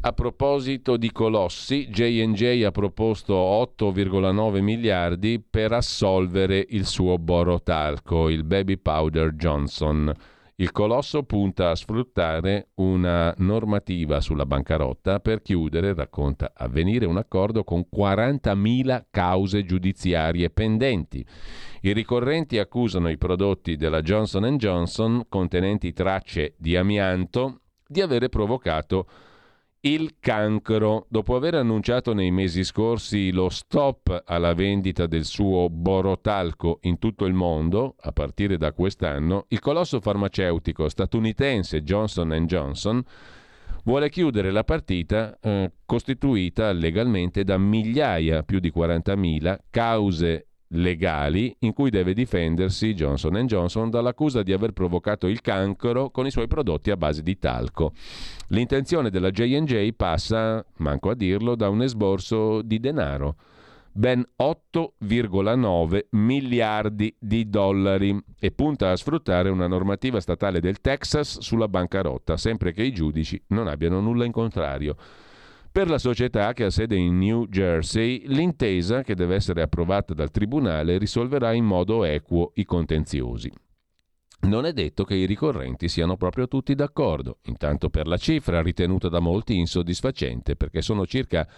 [0.00, 8.44] A proposito di colossi, JJ ha proposto 8,9 miliardi per assolvere il suo borotalco, il
[8.44, 10.14] Baby Powder Johnson.
[10.60, 17.62] Il colosso punta a sfruttare una normativa sulla bancarotta per chiudere, racconta Avvenire, un accordo
[17.62, 21.24] con 40.000 cause giudiziarie pendenti.
[21.82, 29.06] I ricorrenti accusano i prodotti della Johnson Johnson contenenti tracce di amianto di avere provocato
[29.80, 31.06] il cancro.
[31.08, 37.24] Dopo aver annunciato nei mesi scorsi lo stop alla vendita del suo borotalco in tutto
[37.24, 43.02] il mondo, a partire da quest'anno, il colosso farmaceutico statunitense Johnson Johnson
[43.84, 51.72] vuole chiudere la partita eh, costituita legalmente da migliaia, più di 40.000, cause legali in
[51.72, 56.90] cui deve difendersi Johnson Johnson dall'accusa di aver provocato il cancro con i suoi prodotti
[56.90, 57.92] a base di talco.
[58.48, 63.36] L'intenzione della J&J passa, manco a dirlo, da un esborso di denaro,
[63.92, 71.68] ben 8,9 miliardi di dollari e punta a sfruttare una normativa statale del Texas sulla
[71.68, 74.96] bancarotta, sempre che i giudici non abbiano nulla in contrario.
[75.78, 80.32] Per la società che ha sede in New Jersey, l'intesa, che deve essere approvata dal
[80.32, 83.48] Tribunale, risolverà in modo equo i contenziosi.
[84.48, 89.08] Non è detto che i ricorrenti siano proprio tutti d'accordo, intanto per la cifra ritenuta
[89.08, 91.48] da molti insoddisfacente, perché sono circa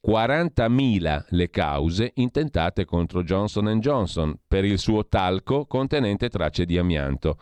[0.00, 7.36] 40.000 le cause intentate contro Johnson Johnson per il suo talco contenente tracce di amianto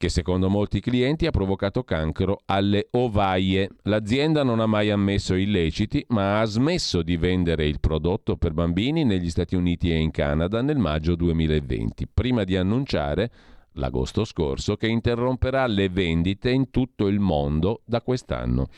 [0.00, 3.68] che secondo molti clienti ha provocato cancro alle ovaie.
[3.82, 9.04] L'azienda non ha mai ammesso illeciti, ma ha smesso di vendere il prodotto per bambini
[9.04, 13.30] negli Stati Uniti e in Canada nel maggio 2020, prima di annunciare
[13.74, 18.68] l'agosto scorso che interromperà le vendite in tutto il mondo da quest'anno.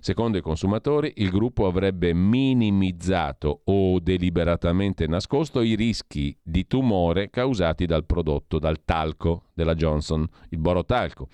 [0.00, 7.86] Secondo i consumatori, il gruppo avrebbe minimizzato o deliberatamente nascosto i rischi di tumore causati
[7.86, 11.28] dal prodotto, dal talco della Johnson, il borotalco.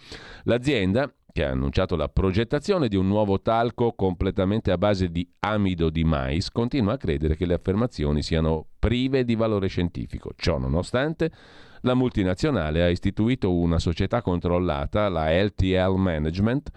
[0.45, 5.91] L'azienda che ha annunciato la progettazione di un nuovo talco completamente a base di amido
[5.91, 10.31] di mais, continua a credere che le affermazioni siano prive di valore scientifico.
[10.37, 11.33] Ciò nonostante,
[11.85, 16.71] la multinazionale ha istituito una società controllata, la LTL Management,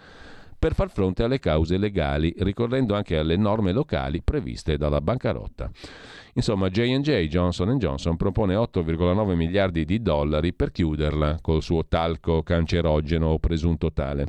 [0.58, 5.70] per far fronte alle cause legali, ricorrendo anche alle norme locali previste dalla bancarotta.
[6.34, 13.28] Insomma, J&J Johnson Johnson propone 8,9 miliardi di dollari per chiuderla col suo talco cancerogeno
[13.28, 14.26] o presunto tale.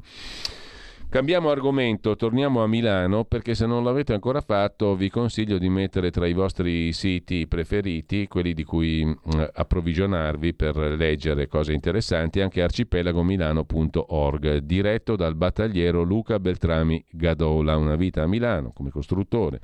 [1.11, 6.11] Cambiamo argomento, torniamo a Milano perché se non l'avete ancora fatto vi consiglio di mettere
[6.11, 9.15] tra i vostri siti preferiti, quelli di cui mm,
[9.51, 18.21] approvvigionarvi per leggere cose interessanti, anche arcipelagomilano.org, diretto dal battagliero Luca Beltrami Gadola, una vita
[18.21, 19.61] a Milano come costruttore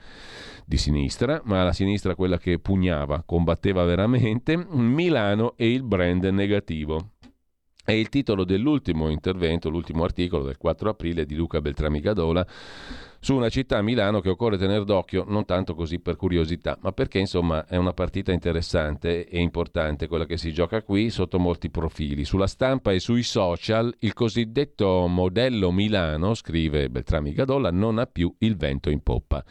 [0.66, 7.12] di sinistra, ma la sinistra quella che pugnava, combatteva veramente, Milano e il brand negativo.
[7.86, 12.44] È il titolo dell'ultimo intervento, l'ultimo articolo del 4 aprile di Luca Beltrami Gadola
[13.26, 17.18] su una città, Milano, che occorre tenere d'occhio, non tanto così per curiosità, ma perché
[17.18, 22.24] insomma è una partita interessante e importante quella che si gioca qui sotto molti profili.
[22.24, 28.32] Sulla stampa e sui social il cosiddetto modello Milano, scrive Beltrami Gadolla, non ha più
[28.38, 29.44] il vento in poppa.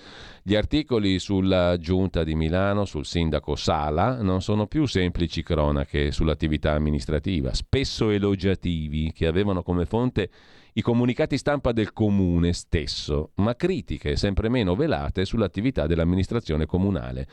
[0.44, 6.70] Gli articoli sulla giunta di Milano, sul sindaco Sala, non sono più semplici cronache sull'attività
[6.74, 10.30] amministrativa, spesso elogiativi, che avevano come fonte
[10.76, 17.28] i comunicati stampa del comune stesso, ma critiche sempre meno velate sull'attività dell'amministrazione comunale.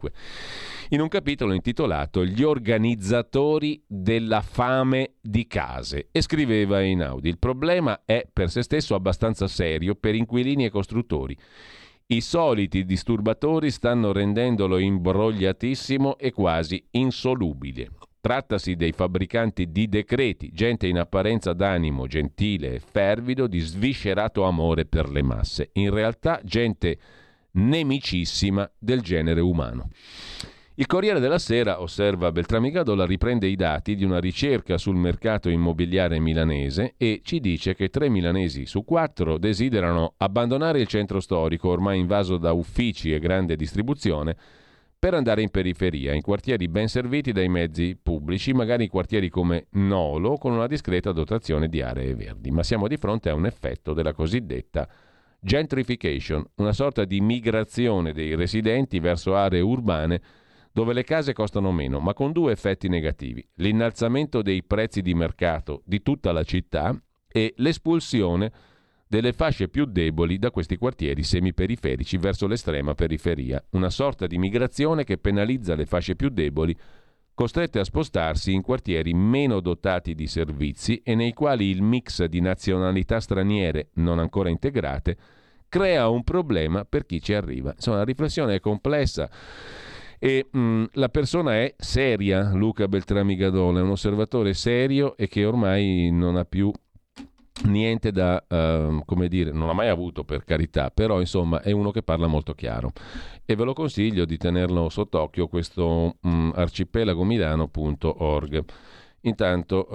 [0.90, 6.08] in un capitolo intitolato Gli organizzatori della fame di case.
[6.12, 11.36] E scriveva Einaudi, il problema è per se stesso abbastanza serio per inquilini e costruttori.
[12.12, 17.92] I soliti disturbatori stanno rendendolo imbrogliatissimo e quasi insolubile.
[18.20, 24.86] Trattasi dei fabbricanti di decreti, gente in apparenza d'animo gentile e fervido, di sviscerato amore
[24.86, 26.98] per le masse, in realtà gente
[27.52, 29.90] nemicissima del genere umano.
[30.80, 35.50] Il Corriere della Sera, osserva Beltrami Gadola, riprende i dati di una ricerca sul mercato
[35.50, 41.68] immobiliare milanese e ci dice che tre milanesi su quattro desiderano abbandonare il centro storico
[41.68, 44.38] ormai invaso da uffici e grande distribuzione
[44.98, 49.66] per andare in periferia, in quartieri ben serviti dai mezzi pubblici, magari in quartieri come
[49.72, 52.52] Nolo, con una discreta dotazione di aree verdi.
[52.52, 54.88] Ma siamo di fronte a un effetto della cosiddetta
[55.42, 60.22] gentrification, una sorta di migrazione dei residenti verso aree urbane
[60.80, 63.46] dove le case costano meno, ma con due effetti negativi.
[63.56, 66.98] L'innalzamento dei prezzi di mercato di tutta la città
[67.28, 68.50] e l'espulsione
[69.06, 75.04] delle fasce più deboli da questi quartieri semiperiferici verso l'estrema periferia, una sorta di migrazione
[75.04, 76.74] che penalizza le fasce più deboli
[77.34, 82.40] costrette a spostarsi in quartieri meno dotati di servizi e nei quali il mix di
[82.40, 85.18] nazionalità straniere non ancora integrate
[85.68, 87.74] crea un problema per chi ci arriva.
[87.74, 89.30] Insomma, la riflessione è complessa
[90.20, 95.28] e mh, mm, la persona è seria, Luca Beltrami Gadola, è un osservatore serio e
[95.28, 96.72] che ormai non ha più
[97.64, 101.92] niente da, uh, come dire, non ha mai avuto per carità, però insomma è uno
[101.92, 102.92] che parla molto chiaro
[103.46, 108.66] e ve lo consiglio di tenerlo sott'occhio questo um, arcipelagomilano.org.
[109.22, 109.88] Intanto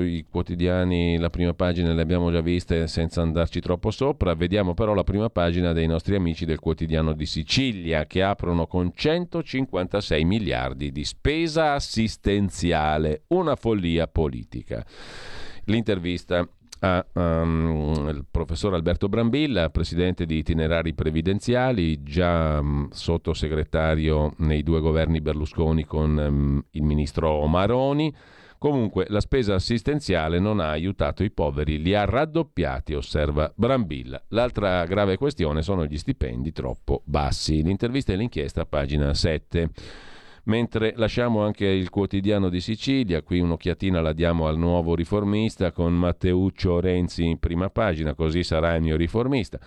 [0.00, 4.72] eh, i quotidiani, la prima pagina le abbiamo già viste senza andarci troppo sopra, vediamo
[4.72, 10.24] però la prima pagina dei nostri amici del quotidiano di Sicilia che aprono con 156
[10.24, 14.82] miliardi di spesa assistenziale, una follia politica.
[15.64, 16.48] L'intervista
[16.84, 24.80] a um, il professor Alberto Brambilla, presidente di itinerari previdenziali, già um, sottosegretario nei due
[24.80, 28.12] governi Berlusconi con um, il ministro Maroni
[28.62, 34.22] Comunque la spesa assistenziale non ha aiutato i poveri, li ha raddoppiati, osserva Brambilla.
[34.28, 37.60] L'altra grave questione sono gli stipendi troppo bassi.
[37.64, 39.68] L'intervista e l'inchiesta, pagina 7.
[40.44, 45.92] Mentre lasciamo anche il quotidiano di Sicilia, qui un'occhiatina la diamo al nuovo riformista con
[45.94, 49.58] Matteuccio Renzi in prima pagina, così sarà il mio riformista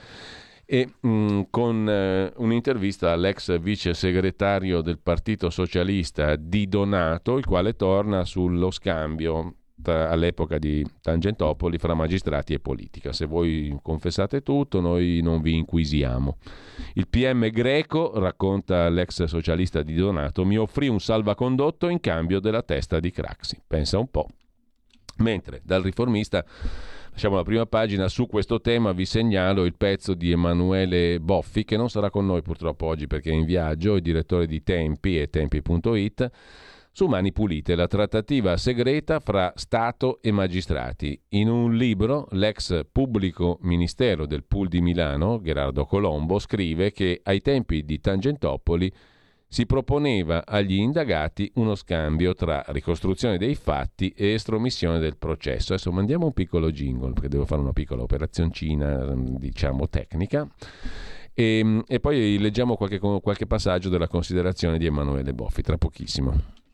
[0.65, 7.45] e mh, mm, con eh, un'intervista all'ex vice segretario del Partito Socialista di Donato, il
[7.45, 13.13] quale torna sullo scambio all'epoca di Tangentopoli fra magistrati e politica.
[13.13, 16.37] Se voi confessate tutto, noi non vi inquisiamo.
[16.93, 22.63] Il PM greco, racconta l'ex socialista di Donato, mi offrì un salvacondotto in cambio della
[22.63, 23.61] testa di Craxi.
[23.65, 24.27] Pensa un po'.
[25.17, 26.43] Mentre dal riformista
[27.15, 31.77] Lasciamo la prima pagina, su questo tema vi segnalo il pezzo di Emanuele Boffi, che
[31.77, 35.29] non sarà con noi purtroppo oggi perché è in viaggio, il direttore di Tempi e
[35.29, 36.29] Tempi.it,
[36.91, 41.17] su Mani Pulite, la trattativa segreta fra Stato e magistrati.
[41.29, 47.39] In un libro, l'ex pubblico ministero del Pool di Milano, Gerardo Colombo, scrive che ai
[47.39, 48.91] tempi di Tangentopoli
[49.55, 55.71] si proponeva agli indagati uno scambio tra ricostruzione dei fatti e estromissione del processo.
[55.71, 60.45] Adesso mandiamo un piccolo jingle perché devo fare una piccola operazioncina, diciamo, tecnica.
[61.33, 66.64] E, ehm, e poi leggiamo qualche, qualche passaggio della considerazione di Emanuele Boffi tra pochissimo.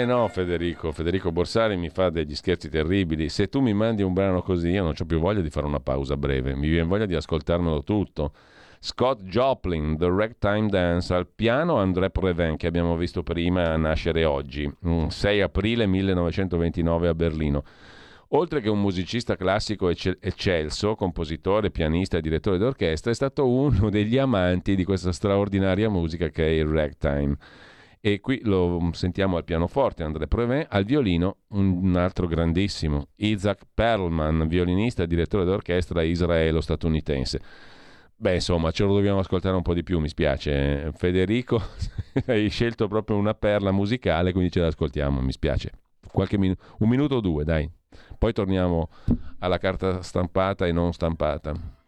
[0.00, 3.28] Eh no, Federico, Federico Borsari mi fa degli scherzi terribili.
[3.28, 5.78] Se tu mi mandi un brano così, io non ho più voglia di fare una
[5.78, 8.32] pausa breve, mi viene voglia di ascoltarmelo tutto.
[8.78, 14.72] Scott Joplin, The Ragtime Dance, al piano André Previn, che abbiamo visto prima nascere oggi,
[15.08, 17.62] 6 mm, aprile 1929 a Berlino.
[18.28, 24.16] Oltre che un musicista classico eccelso, compositore, pianista e direttore d'orchestra, è stato uno degli
[24.16, 27.36] amanti di questa straordinaria musica che è il ragtime
[28.00, 34.48] e qui lo sentiamo al pianoforte André Previn, al violino un altro grandissimo, Isaac Perlman,
[34.48, 37.40] violinista e direttore d'orchestra israelo-statunitense.
[38.16, 40.92] Beh, insomma, ce lo dobbiamo ascoltare un po' di più, mi spiace.
[40.94, 41.60] Federico,
[42.26, 45.72] hai scelto proprio una perla musicale, quindi ce l'ascoltiamo, mi spiace.
[46.32, 47.70] Minu- un minuto o due, dai.
[48.18, 48.88] Poi torniamo
[49.38, 51.79] alla carta stampata e non stampata.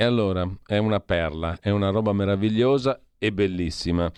[0.00, 4.08] E allora è una perla, è una roba meravigliosa e bellissima.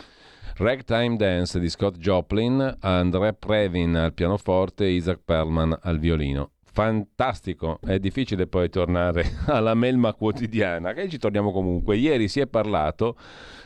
[0.57, 6.51] Ragtime Dance di Scott Joplin, André Previn al pianoforte e Isaac Perlman al violino.
[6.71, 11.97] Fantastico, è difficile poi tornare alla melma quotidiana, che ci torniamo comunque.
[11.97, 13.17] Ieri si è parlato,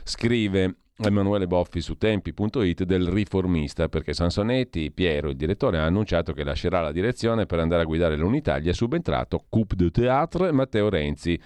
[0.05, 6.45] scrive Emanuele Boffi su tempi.it del riformista perché Sansonetti, Piero, il direttore, ha annunciato che
[6.45, 8.71] lascerà la direzione per andare a guidare l'Unitalia.
[8.71, 11.41] È subentrato Coupe de Théâtre Matteo Renzi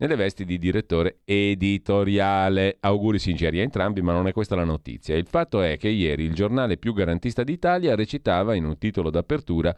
[0.00, 2.78] nelle vesti di direttore editoriale.
[2.80, 5.16] Auguri sinceri a entrambi, ma non è questa la notizia.
[5.16, 9.74] Il fatto è che ieri il giornale più garantista d'Italia recitava in un titolo d'apertura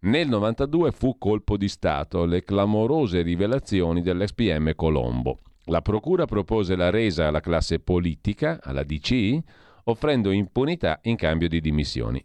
[0.00, 5.38] nel 92 fu colpo di Stato, le clamorose rivelazioni dell'ex PM Colombo.
[5.66, 9.38] La Procura propose la resa alla classe politica, alla DC,
[9.84, 12.22] offrendo impunità in cambio di dimissioni.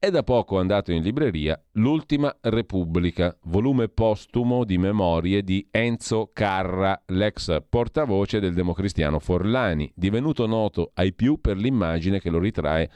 [0.00, 7.02] È da poco andato in libreria L'ultima Repubblica, volume postumo di memorie di Enzo Carra,
[7.06, 12.88] l'ex portavoce del democristiano Forlani, divenuto noto ai più per l'immagine che lo ritrae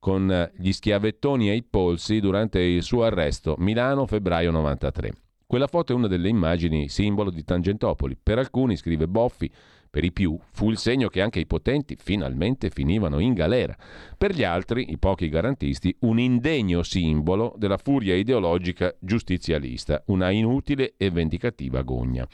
[0.00, 5.12] con gli schiavettoni ai polsi durante il suo arresto, Milano, febbraio 93.
[5.46, 8.18] Quella foto è una delle immagini simbolo di Tangentopoli.
[8.20, 9.48] Per alcuni, scrive Boffi,
[9.90, 13.76] per i più fu il segno che anche i potenti finalmente finivano in galera.
[14.16, 20.94] Per gli altri, i pochi garantisti, un indegno simbolo della furia ideologica giustizialista, una inutile
[20.96, 22.26] e vendicativa gogna.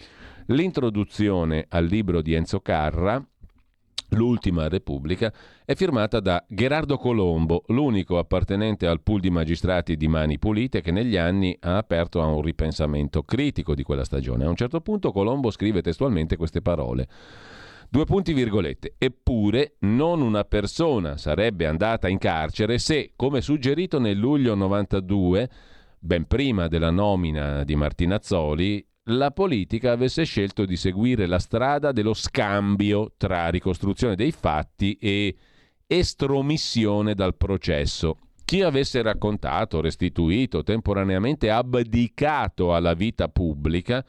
[0.48, 3.24] L'introduzione al libro di Enzo Carra,
[4.10, 5.32] L'ultima Repubblica
[5.64, 10.92] è firmata da Gerardo Colombo, l'unico appartenente al pool di magistrati di mani pulite che
[10.92, 14.44] negli anni ha aperto a un ripensamento critico di quella stagione.
[14.44, 17.08] A un certo punto Colombo scrive testualmente queste parole.
[17.88, 18.94] Due punti virgolette.
[18.98, 25.50] Eppure non una persona sarebbe andata in carcere se, come suggerito nel luglio 92,
[25.98, 32.14] ben prima della nomina di Martinazzoli, la politica avesse scelto di seguire la strada dello
[32.14, 35.36] scambio tra ricostruzione dei fatti e
[35.86, 38.18] estromissione dal processo.
[38.44, 44.04] Chi avesse raccontato, restituito, temporaneamente abdicato alla vita pubblica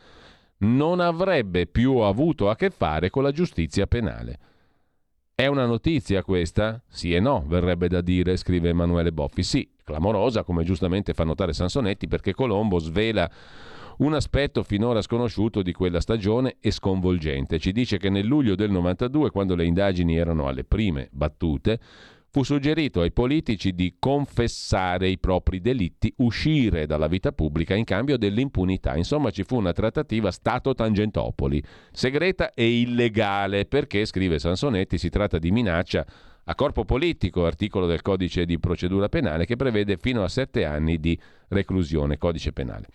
[0.59, 4.39] non avrebbe più avuto a che fare con la giustizia penale.
[5.35, 6.81] È una notizia questa?
[6.87, 9.43] Sì e no, verrebbe da dire, scrive Emanuele Boffi.
[9.43, 13.29] Sì, clamorosa, come giustamente fa notare Sansonetti, perché Colombo svela
[13.97, 17.59] un aspetto finora sconosciuto di quella stagione e sconvolgente.
[17.59, 21.79] Ci dice che nel luglio del 92, quando le indagini erano alle prime battute,
[22.35, 28.17] fu suggerito ai politici di confessare i propri delitti, uscire dalla vita pubblica in cambio
[28.17, 28.97] dell'impunità.
[28.97, 31.63] Insomma, ci fu una trattativa Stato-Tangentopoli,
[31.93, 36.05] segreta e illegale, perché, scrive Sansonetti, si tratta di minaccia
[36.45, 40.99] a corpo politico, articolo del codice di procedura penale che prevede fino a sette anni
[40.99, 41.19] di
[41.49, 42.87] reclusione, codice penale.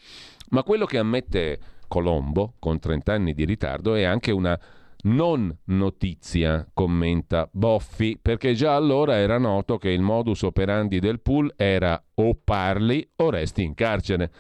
[0.51, 1.59] Ma quello che ammette
[1.89, 4.59] Colombo, con 30 anni di ritardo, è anche una
[5.03, 11.53] non notizia, commenta Boffi, perché già allora era noto che il modus operandi del pool
[11.57, 14.31] era o parli o resti in carcere.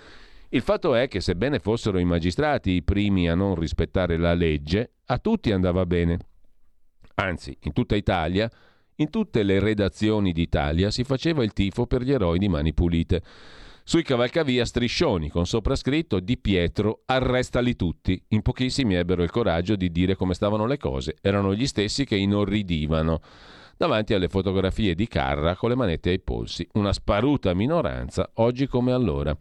[0.50, 4.92] Il fatto è che sebbene fossero i magistrati i primi a non rispettare la legge,
[5.06, 6.18] a tutti andava bene.
[7.14, 8.50] Anzi, in tutta Italia
[9.00, 13.22] in tutte le redazioni d'Italia si faceva il tifo per gli eroi di mani pulite.
[13.82, 18.22] Sui cavalcavia striscioni con soprascritto Di Pietro arrestali tutti.
[18.28, 21.16] In pochissimi ebbero il coraggio di dire come stavano le cose.
[21.22, 23.20] Erano gli stessi che inorridivano
[23.76, 26.68] davanti alle fotografie di Carra con le manette ai polsi.
[26.74, 29.34] Una sparuta minoranza, oggi come allora.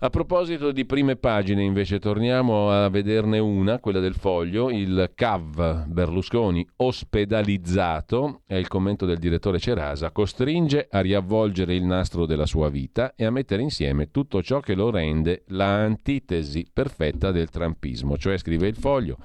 [0.00, 5.86] A proposito di prime pagine, invece, torniamo a vederne una, quella del foglio, il CAV
[5.86, 12.68] Berlusconi ospedalizzato, è il commento del direttore Cerasa, costringe a riavvolgere il nastro della sua
[12.68, 18.16] vita e a mettere insieme tutto ciò che lo rende la antitesi perfetta del trampismo,
[18.16, 19.16] cioè scrive il foglio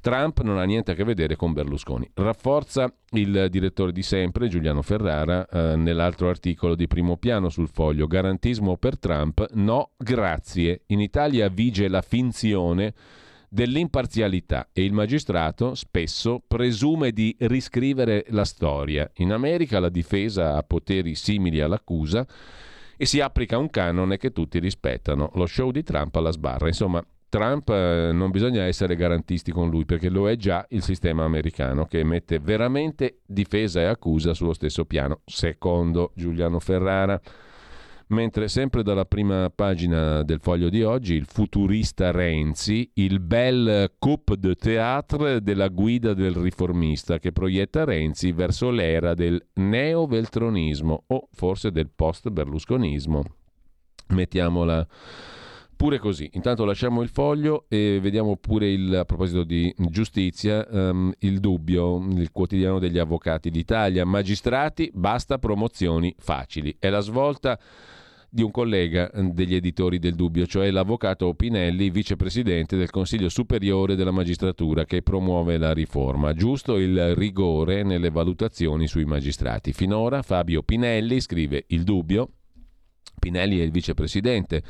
[0.00, 2.08] Trump non ha niente a che vedere con Berlusconi.
[2.14, 8.06] Rafforza il direttore di sempre, Giuliano Ferrara, eh, nell'altro articolo di primo piano sul foglio.
[8.06, 9.46] Garantismo per Trump?
[9.54, 10.82] No, grazie.
[10.86, 12.94] In Italia vige la finzione
[13.48, 19.10] dell'imparzialità e il magistrato spesso presume di riscrivere la storia.
[19.16, 22.26] In America la difesa ha poteri simili all'accusa
[22.96, 25.30] e si applica un canone che tutti rispettano.
[25.34, 26.66] Lo show di Trump alla sbarra.
[26.66, 31.24] Insomma, Trump eh, non bisogna essere garantisti con lui perché lo è già il sistema
[31.24, 37.20] americano che mette veramente difesa e accusa sullo stesso piano, secondo Giuliano Ferrara.
[38.10, 44.34] Mentre sempre dalla prima pagina del foglio di oggi il futurista Renzi, il bel coup
[44.34, 51.70] de théâtre della guida del riformista che proietta Renzi verso l'era del neo-veltronismo o forse
[51.70, 53.22] del post-berlusconismo.
[54.06, 54.86] Mettiamola
[55.78, 56.28] Pure così.
[56.32, 62.04] Intanto lasciamo il foglio e vediamo pure il, a proposito di giustizia, um, il dubbio,
[62.16, 64.04] il quotidiano degli avvocati d'Italia.
[64.04, 66.74] Magistrati, basta promozioni facili.
[66.80, 67.56] È la svolta
[68.28, 74.10] di un collega degli editori del Dubbio, cioè l'avvocato Pinelli, vicepresidente del Consiglio Superiore della
[74.10, 76.34] Magistratura che promuove la riforma.
[76.34, 79.72] Giusto il rigore nelle valutazioni sui magistrati.
[79.72, 82.30] Finora Fabio Pinelli, scrive il Dubbio,
[83.20, 84.64] Pinelli è il vicepresidente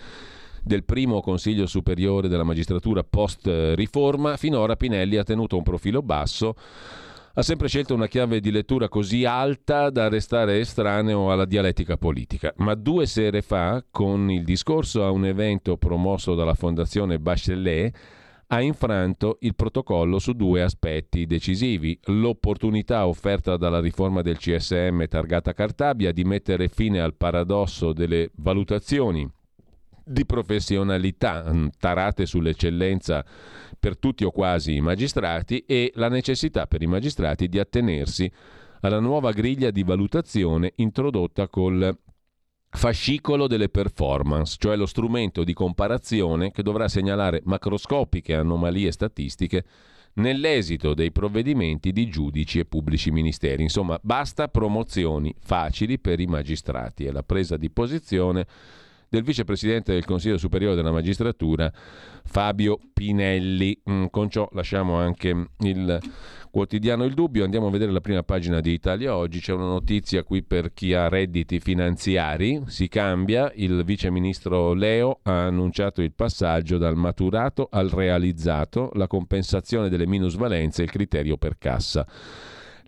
[0.69, 6.55] del primo Consiglio Superiore della Magistratura post riforma, finora Pinelli ha tenuto un profilo basso
[7.39, 12.53] ha sempre scelto una chiave di lettura così alta da restare estraneo alla dialettica politica.
[12.57, 17.97] Ma due sere fa, con il discorso a un evento promosso dalla Fondazione Bachelet,
[18.49, 21.97] ha infranto il protocollo su due aspetti decisivi.
[22.07, 29.31] L'opportunità offerta dalla riforma del CSM targata Cartabia di mettere fine al paradosso delle valutazioni
[30.09, 33.24] di professionalità mm, tarate sull'eccellenza
[33.78, 38.30] per tutti o quasi i magistrati e la necessità per i magistrati di attenersi
[38.80, 41.97] alla nuova griglia di valutazione introdotta col
[42.70, 49.64] fascicolo delle performance, cioè lo strumento di comparazione che dovrà segnalare macroscopiche anomalie statistiche
[50.14, 53.62] nell'esito dei provvedimenti di giudici e pubblici ministeri.
[53.62, 58.47] Insomma, basta promozioni facili per i magistrati e la presa di posizione
[59.09, 61.72] del vicepresidente del Consiglio Superiore della Magistratura
[62.24, 63.80] Fabio Pinelli.
[63.90, 66.01] Mm, con ciò lasciamo anche il
[66.51, 70.24] quotidiano Il Dubbio, andiamo a vedere la prima pagina di Italia Oggi, c'è una notizia
[70.24, 76.78] qui per chi ha redditi finanziari, si cambia, il viceministro Leo ha annunciato il passaggio
[76.78, 82.06] dal maturato al realizzato, la compensazione delle minusvalenze e il criterio per cassa.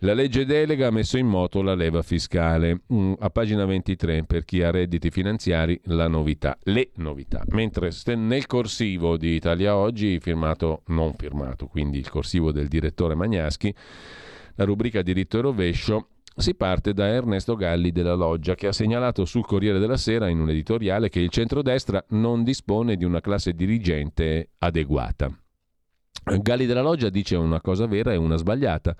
[0.03, 2.81] La legge delega ha messo in moto la leva fiscale.
[2.91, 7.43] Mm, a pagina 23, per chi ha redditi finanziari, la novità, le novità.
[7.49, 13.71] Mentre nel corsivo di Italia Oggi, firmato, non firmato, quindi il corsivo del direttore Magnaschi,
[14.55, 19.23] la rubrica diritto e rovescio, si parte da Ernesto Galli della Loggia, che ha segnalato
[19.25, 23.53] sul Corriere della Sera in un editoriale che il centrodestra non dispone di una classe
[23.53, 25.29] dirigente adeguata.
[26.23, 28.95] Galli della Loggia dice una cosa vera e una sbagliata.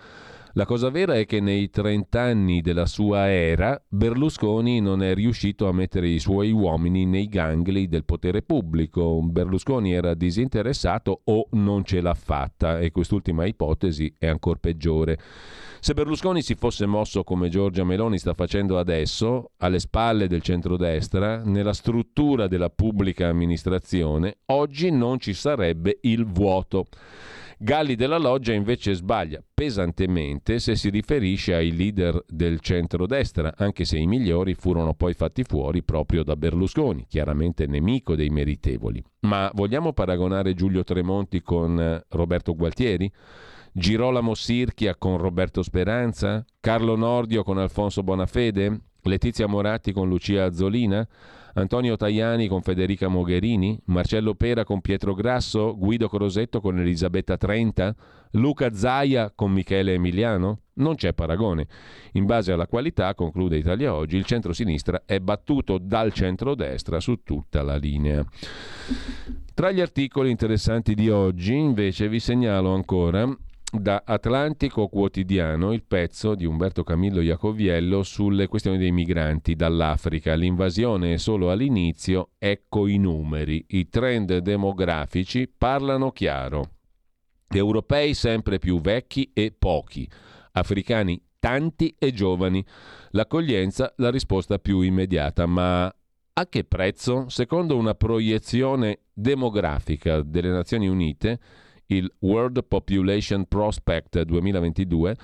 [0.56, 5.66] La cosa vera è che nei 30 anni della sua era Berlusconi non è riuscito
[5.70, 9.22] a mettere i suoi uomini nei gangli del potere pubblico.
[9.22, 15.18] Berlusconi era disinteressato o non ce l'ha fatta e quest'ultima ipotesi è ancora peggiore.
[15.80, 21.44] Se Berlusconi si fosse mosso come Giorgia Meloni sta facendo adesso, alle spalle del centrodestra,
[21.46, 26.88] nella struttura della pubblica amministrazione, oggi non ci sarebbe il vuoto.
[27.64, 34.00] Galli della Loggia invece sbaglia pesantemente se si riferisce ai leader del centrodestra, anche se
[34.00, 39.04] i migliori furono poi fatti fuori proprio da Berlusconi, chiaramente nemico dei meritevoli.
[39.28, 43.12] Ma vogliamo paragonare Giulio Tremonti con eh, Roberto Gualtieri?
[43.72, 46.44] Girolamo Sirchia con Roberto Speranza?
[46.60, 48.76] Carlo Nordio con Alfonso Bonafede?
[49.04, 51.08] Letizia Moratti con Lucia Azzolina?
[51.54, 57.96] Antonio Tajani con Federica Mogherini, Marcello Pera con Pietro Grasso, Guido Crosetto con Elisabetta Trenta,
[58.32, 60.62] Luca Zaia con Michele Emiliano?
[60.74, 61.68] Non c'è paragone.
[62.14, 67.62] In base alla qualità, conclude Italia Oggi, il centro-sinistra è battuto dal centro-destra su tutta
[67.62, 68.26] la linea.
[69.54, 73.28] Tra gli articoli interessanti di oggi, invece, vi segnalo ancora
[73.72, 80.34] da Atlantico Quotidiano il pezzo di Umberto Camillo Iacoviello sulle questioni dei migranti dall'Africa.
[80.36, 83.64] L'invasione è solo all'inizio, ecco i numeri.
[83.70, 86.72] I trend demografici parlano chiaro.
[87.48, 90.10] Europei sempre più vecchi e pochi,
[90.54, 92.64] africani tanti e giovani.
[93.12, 97.30] L'accoglienza la risposta più immediata, ma a che prezzo?
[97.30, 101.40] Secondo una proiezione demografica delle Nazioni Unite,
[101.96, 105.16] il World Population Prospect 2022,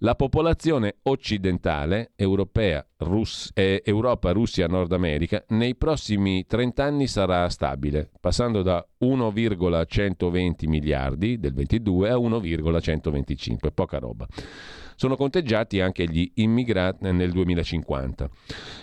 [0.00, 7.48] la popolazione occidentale, europea, Rus- eh, Europa, Russia, Nord America, nei prossimi 30 anni sarà
[7.48, 14.26] stabile, passando da 1,120 miliardi del 22 a 1,125, poca roba.
[14.96, 18.30] Sono conteggiati anche gli immigrati nel 2050.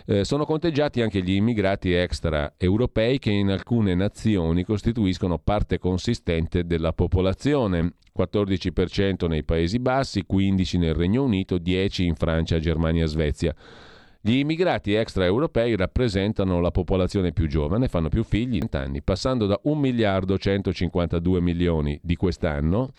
[0.05, 6.93] Eh, sono conteggiati anche gli immigrati extraeuropei che in alcune nazioni costituiscono parte consistente della
[6.93, 7.95] popolazione.
[8.15, 13.55] 14% nei Paesi Bassi, 15% nel Regno Unito, 10% in Francia, Germania e Svezia.
[14.21, 19.59] Gli immigrati extraeuropei rappresentano la popolazione più giovane, fanno più figli in anni, passando da
[19.63, 22.91] 1 miliardo 152 milioni di quest'anno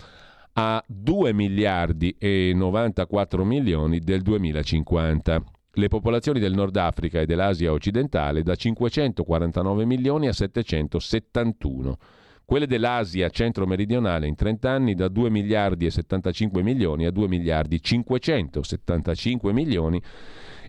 [0.56, 5.42] a 2 miliardi e 94 milioni del 2050.
[5.76, 11.96] le popolazioni del Nord Africa e dell'Asia occidentale da 549 milioni a 771.
[12.44, 17.82] Quelle dell'Asia centro-meridionale in 30 anni da 2 miliardi e 75 milioni a 2 miliardi
[17.82, 20.00] 575 milioni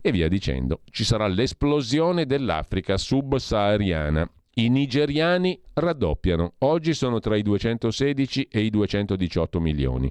[0.01, 0.81] e via dicendo.
[0.89, 4.27] Ci sarà l'esplosione dell'Africa subsahariana.
[4.57, 6.53] I nigeriani raddoppiano.
[6.59, 10.09] Oggi sono tra i 216 e i 218 milioni.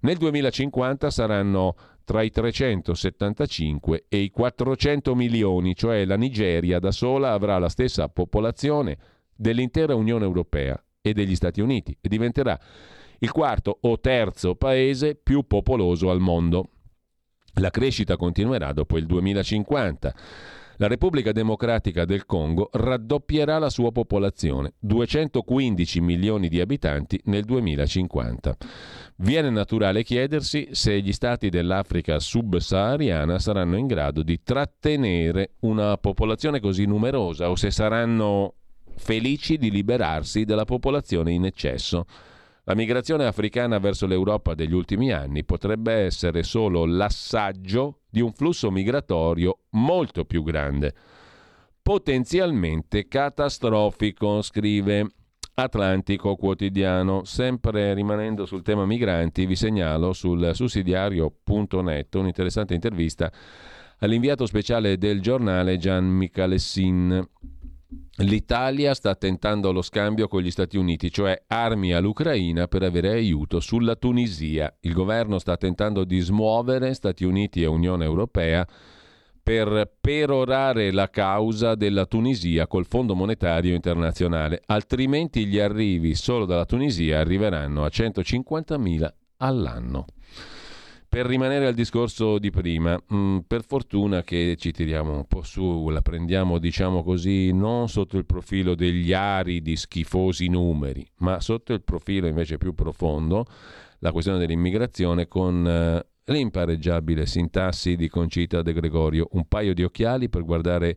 [0.00, 7.32] Nel 2050 saranno tra i 375 e i 400 milioni, cioè la Nigeria da sola
[7.32, 8.96] avrà la stessa popolazione
[9.36, 12.58] dell'intera Unione Europea e degli Stati Uniti e diventerà
[13.18, 16.70] il quarto o terzo paese più popoloso al mondo.
[17.60, 20.14] La crescita continuerà dopo il 2050.
[20.82, 28.56] La Repubblica Democratica del Congo raddoppierà la sua popolazione, 215 milioni di abitanti nel 2050.
[29.18, 36.58] Viene naturale chiedersi se gli stati dell'Africa subsahariana saranno in grado di trattenere una popolazione
[36.58, 38.54] così numerosa o se saranno
[38.96, 42.06] felici di liberarsi della popolazione in eccesso.
[42.64, 48.70] La migrazione africana verso l'Europa degli ultimi anni potrebbe essere solo l'assaggio di un flusso
[48.70, 50.94] migratorio molto più grande,
[51.82, 55.08] potenzialmente catastrofico, scrive
[55.54, 57.24] Atlantico Quotidiano.
[57.24, 63.32] Sempre rimanendo sul tema migranti, vi segnalo sul sussidiario.net un'interessante intervista
[63.98, 67.28] all'inviato speciale del giornale Gian Michalessin
[68.16, 73.58] L'Italia sta tentando lo scambio con gli Stati Uniti, cioè armi all'Ucraina per avere aiuto
[73.58, 74.74] sulla Tunisia.
[74.80, 78.66] Il governo sta tentando di smuovere Stati Uniti e Unione Europea
[79.42, 86.64] per perorare la causa della Tunisia col Fondo Monetario Internazionale, altrimenti gli arrivi solo dalla
[86.64, 90.04] Tunisia arriveranno a 150.000 all'anno.
[91.12, 95.42] Per rimanere al discorso di prima, mh, mm, per fortuna che ci tiriamo un po'
[95.42, 101.74] su, la prendiamo diciamo così non sotto il profilo degli aridi schifosi numeri, ma sotto
[101.74, 103.44] il profilo invece più profondo,
[103.98, 110.30] la questione dell'immigrazione con eh, l'impareggiabile sintassi di Concita De Gregorio, un paio di occhiali
[110.30, 110.96] per guardare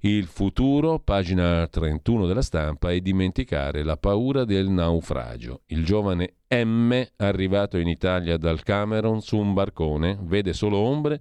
[0.00, 5.62] il futuro, pagina 31 della stampa, e dimenticare la paura del naufragio.
[5.66, 11.20] Il giovane M, arrivato in Italia dal Cameron su un barcone, vede solo ombre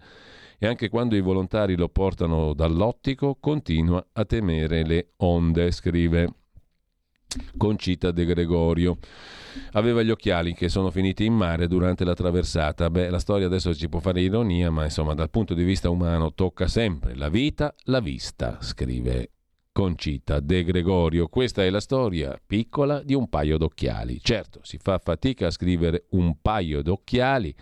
[0.57, 6.33] e anche quando i volontari lo portano dall'ottico continua a temere le onde, scrive
[7.57, 8.97] Concita De Gregorio.
[9.73, 12.89] Aveva gli occhiali che sono finiti in mare durante la traversata.
[12.89, 16.33] Beh, la storia adesso ci può fare ironia, ma insomma, dal punto di vista umano
[16.33, 19.31] tocca sempre la vita, la vista, scrive
[19.71, 21.27] Concita De Gregorio.
[21.27, 24.19] Questa è la storia piccola di un paio d'occhiali.
[24.21, 27.55] Certo, si fa fatica a scrivere un paio d'occhiali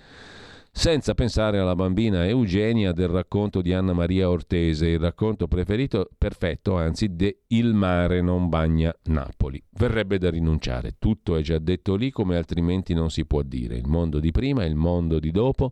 [0.78, 6.78] senza pensare alla bambina Eugenia del racconto di Anna Maria Ortese, il racconto preferito, perfetto,
[6.78, 9.60] anzi, de Il mare non bagna Napoli.
[9.72, 13.76] Verrebbe da rinunciare, tutto è già detto lì come altrimenti non si può dire.
[13.76, 15.72] Il mondo di prima e il mondo di dopo,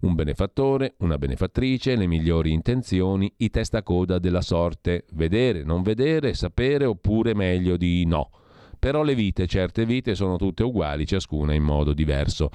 [0.00, 6.86] un benefattore, una benefattrice, le migliori intenzioni, i testacoda della sorte, vedere, non vedere, sapere
[6.86, 8.30] oppure meglio di no.
[8.80, 12.50] Però le vite, certe vite, sono tutte uguali, ciascuna in modo diverso.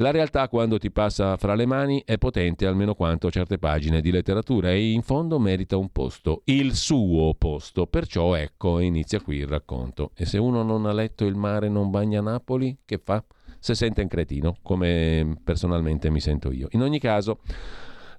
[0.00, 4.10] La realtà quando ti passa fra le mani è potente almeno quanto certe pagine di
[4.10, 7.86] letteratura e in fondo merita un posto, il suo posto.
[7.86, 10.12] Perciò ecco, inizia qui il racconto.
[10.14, 13.22] E se uno non ha letto Il mare non bagna Napoli, che fa?
[13.58, 16.68] Se sente un cretino, come personalmente mi sento io.
[16.70, 17.40] In ogni caso,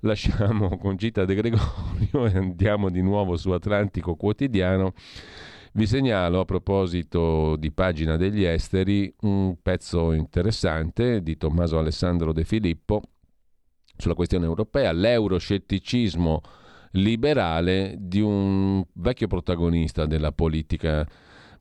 [0.02, 4.94] lasciamo Concita De Gregorio e andiamo di nuovo su Atlantico Quotidiano
[5.74, 12.44] vi segnalo a proposito di pagina degli esteri un pezzo interessante di Tommaso Alessandro De
[12.44, 13.02] Filippo
[13.96, 16.42] sulla questione europea, l'euroscetticismo
[16.94, 21.08] liberale di un vecchio protagonista della politica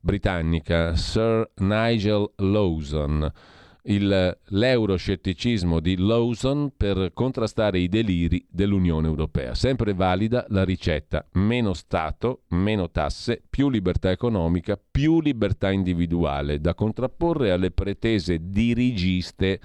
[0.01, 3.31] britannica, Sir Nigel Lawson
[3.83, 9.55] il, l'euroscetticismo di Lawson per contrastare i deliri dell'Unione Europea.
[9.55, 16.73] Sempre valida la ricetta meno Stato, meno tasse, più libertà economica, più libertà individuale, da
[16.73, 19.59] contrapporre alle pretese dirigiste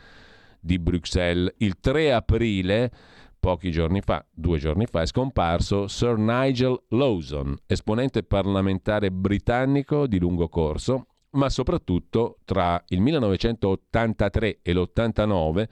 [0.61, 1.55] di Bruxelles.
[1.59, 2.93] Il 3 aprile
[3.39, 10.19] pochi giorni fa, due giorni fa, è scomparso Sir Nigel Lawson, esponente parlamentare britannico di
[10.19, 11.07] lungo corso,
[11.37, 15.67] ma soprattutto tra il 1983 e l'89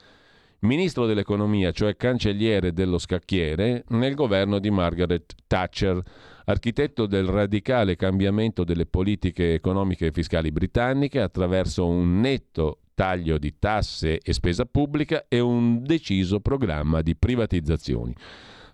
[0.60, 6.00] ministro dell'economia, cioè cancelliere dello scacchiere, nel governo di Margaret Thatcher,
[6.46, 13.58] architetto del radicale cambiamento delle politiche economiche e fiscali britanniche attraverso un netto taglio di
[13.58, 18.14] tasse e spesa pubblica e un deciso programma di privatizzazioni.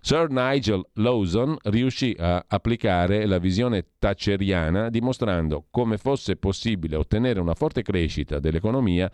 [0.03, 7.53] Sir Nigel Lawson riuscì a applicare la visione thatcheriana dimostrando come fosse possibile ottenere una
[7.53, 9.09] forte crescita dell'economia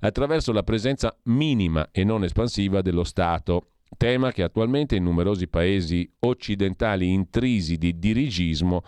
[0.00, 6.10] attraverso la presenza minima e non espansiva dello Stato, tema che attualmente in numerosi paesi
[6.20, 8.82] occidentali intrisi di dirigismo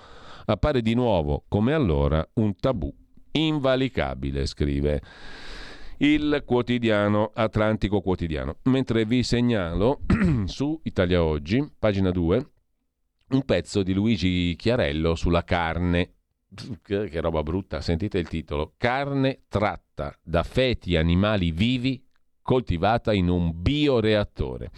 [0.46, 2.92] appare di nuovo, come allora, un tabù
[3.32, 5.02] invalicabile, scrive
[5.98, 8.56] il quotidiano Atlantico Quotidiano.
[8.64, 10.00] Mentre vi segnalo
[10.46, 12.50] su Italia Oggi, pagina 2,
[13.30, 16.12] un pezzo di Luigi Chiarello sulla carne.
[16.82, 18.74] Che, roba brutta, sentite il titolo.
[18.76, 22.04] Carne tratta da feti animali vivi
[22.42, 24.70] coltivata in un bioreattore.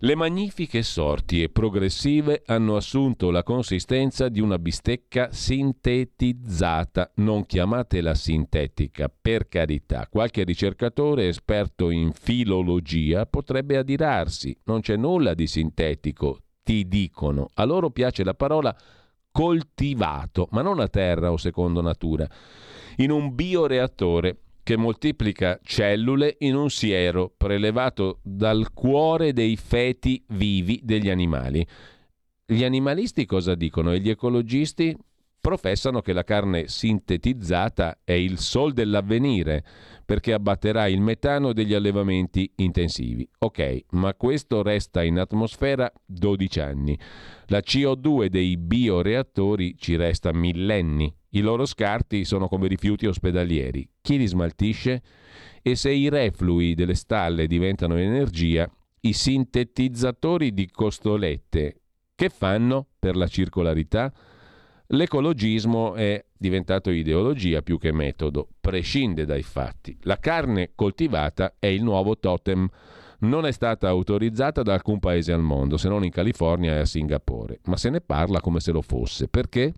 [0.00, 7.12] Le magnifiche sorti e progressive hanno assunto la consistenza di una bistecca sintetizzata.
[7.14, 10.06] Non chiamatela sintetica, per carità.
[10.10, 14.54] Qualche ricercatore esperto in filologia potrebbe adirarsi.
[14.64, 17.48] Non c'è nulla di sintetico, ti dicono.
[17.54, 18.76] A loro piace la parola
[19.32, 22.28] coltivato, ma non a terra o secondo natura.
[22.96, 30.80] In un bioreattore che moltiplica cellule in un siero prelevato dal cuore dei feti vivi
[30.82, 31.64] degli animali.
[32.44, 34.92] Gli animalisti cosa dicono e gli ecologisti
[35.46, 39.64] professano che la carne sintetizzata è il sol dell'avvenire
[40.04, 43.28] perché abbatterà il metano degli allevamenti intensivi.
[43.38, 46.98] Ok, ma questo resta in atmosfera 12 anni.
[47.46, 51.14] La CO2 dei bioreattori ci resta millenni.
[51.30, 53.88] I loro scarti sono come rifiuti ospedalieri.
[54.00, 55.00] Chi li smaltisce?
[55.62, 58.68] E se i reflui delle stalle diventano energia,
[59.02, 61.82] i sintetizzatori di costolette
[62.16, 64.12] che fanno per la circolarità?
[64.88, 69.96] L'ecologismo è diventato ideologia più che metodo, prescinde dai fatti.
[70.02, 72.68] La carne coltivata è il nuovo totem.
[73.18, 76.84] Non è stata autorizzata da alcun paese al mondo, se non in California e a
[76.84, 79.28] Singapore, ma se ne parla come se lo fosse.
[79.28, 79.72] Perché?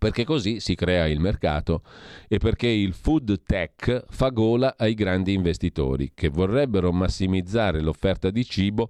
[0.00, 1.82] perché così si crea il mercato
[2.26, 8.42] e perché il food tech fa gola ai grandi investitori che vorrebbero massimizzare l'offerta di
[8.46, 8.88] cibo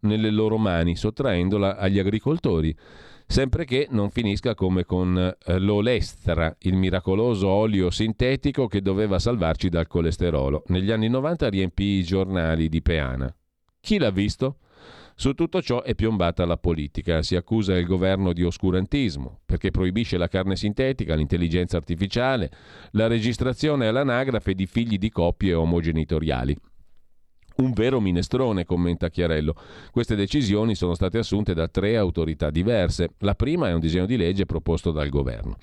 [0.00, 2.76] nelle loro mani, sottraendola agli agricoltori.
[3.30, 9.68] Sempre che non finisca come con eh, l'olestra, il miracoloso olio sintetico che doveva salvarci
[9.68, 10.64] dal colesterolo.
[10.66, 13.32] Negli anni 90 riempì i giornali di peana.
[13.78, 14.56] Chi l'ha visto?
[15.14, 17.22] Su tutto ciò è piombata la politica.
[17.22, 22.50] Si accusa il governo di oscurantismo perché proibisce la carne sintetica, l'intelligenza artificiale,
[22.92, 26.56] la registrazione all'anagrafe di figli di coppie omogenitoriali.
[27.60, 29.54] Un vero minestrone, commenta Chiarello.
[29.90, 33.10] Queste decisioni sono state assunte da tre autorità diverse.
[33.18, 35.58] La prima è un disegno di legge proposto dal governo.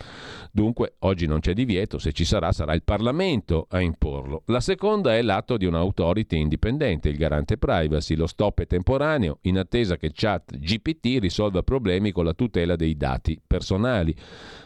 [0.51, 4.43] Dunque, oggi non c'è divieto, se ci sarà sarà il Parlamento a imporlo.
[4.45, 8.13] La seconda è l'atto di un'autority indipendente, il garante privacy.
[8.13, 12.95] Lo stop è temporaneo, in attesa che chat GPT risolva problemi con la tutela dei
[12.95, 14.15] dati personali.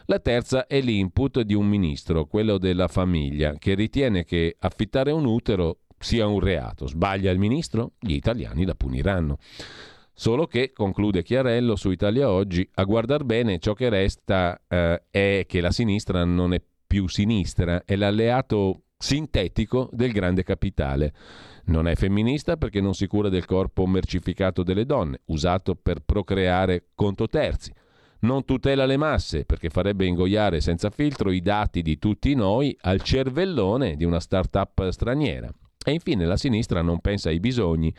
[0.07, 5.23] La terza è l'input di un ministro, quello della famiglia, che ritiene che affittare un
[5.23, 6.87] utero sia un reato.
[6.87, 7.93] Sbaglia il ministro?
[7.99, 9.37] Gli italiani la puniranno.
[10.13, 15.45] Solo che, conclude Chiarello su Italia Oggi, a guardar bene ciò che resta eh, è
[15.47, 21.13] che la sinistra non è più sinistra, è l'alleato sintetico del grande capitale.
[21.65, 26.89] Non è femminista perché non si cura del corpo mercificato delle donne, usato per procreare
[26.93, 27.73] conto terzi.
[28.19, 33.01] Non tutela le masse perché farebbe ingoiare senza filtro i dati di tutti noi al
[33.01, 35.51] cervellone di una start-up straniera.
[35.83, 37.93] E infine la sinistra non pensa ai bisogni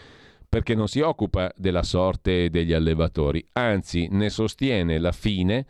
[0.49, 5.65] perché non si occupa della sorte degli allevatori, anzi ne sostiene la fine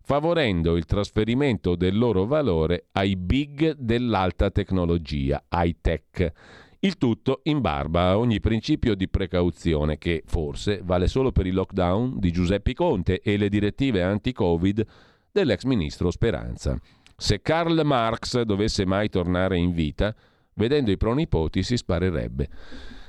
[0.00, 6.32] favorendo il trasferimento del loro valore ai big dell'alta tecnologia, high tech.
[6.80, 11.54] Il tutto in barba a ogni principio di precauzione che forse vale solo per il
[11.54, 14.86] lockdown di Giuseppe Conte e le direttive anti-Covid
[15.30, 16.76] dell'ex ministro Speranza.
[17.16, 20.12] Se Karl Marx dovesse mai tornare in vita,
[20.54, 22.48] vedendo i pronipoti si sparerebbe.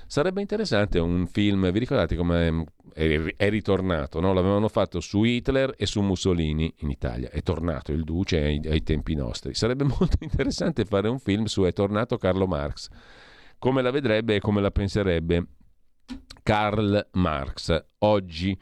[0.06, 4.20] Sarebbe interessante un film, vi ricordate come è ritornato?
[4.20, 4.34] No?
[4.34, 8.84] L'avevano fatto su Hitler e su Mussolini in Italia, è tornato il Duce ai, ai
[8.84, 9.56] tempi nostri.
[9.56, 12.90] Sarebbe molto interessante fare un film su È tornato Carlo Marx.
[13.58, 15.48] Come la vedrebbe e come la penserebbe
[16.44, 18.56] Karl Marx oggi?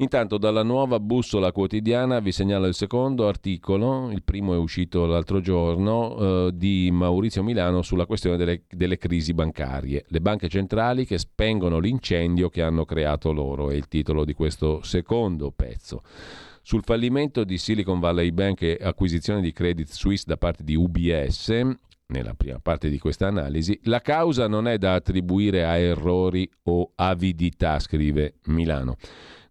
[0.00, 5.40] Intanto dalla nuova bussola quotidiana vi segnalo il secondo articolo, il primo è uscito l'altro
[5.40, 10.04] giorno, eh, di Maurizio Milano sulla questione delle, delle, crisi bancarie.
[10.06, 14.82] Le banche centrali che spengono l'incendio che hanno creato loro, è il titolo di questo
[14.84, 16.02] secondo pezzo.
[16.62, 21.48] Sul fallimento di Silicon Valley Bank e acquisizione di Credit Suisse da parte di UBS,
[22.06, 26.92] nella prima parte di questa analisi, la causa non è da attribuire a errori o
[26.94, 28.96] avidità, scrive Milano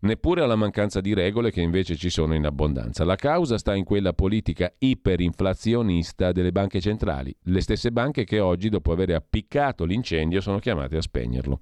[0.08, 3.04] neppure alla mancanza di regole che invece ci sono in abbondanza.
[3.04, 8.70] La causa sta in quella politica iperinflazionista delle banche centrali, le stesse banche che oggi,
[8.70, 11.60] dopo aver appiccato l'incendio, sono chiamate a spegnerlo.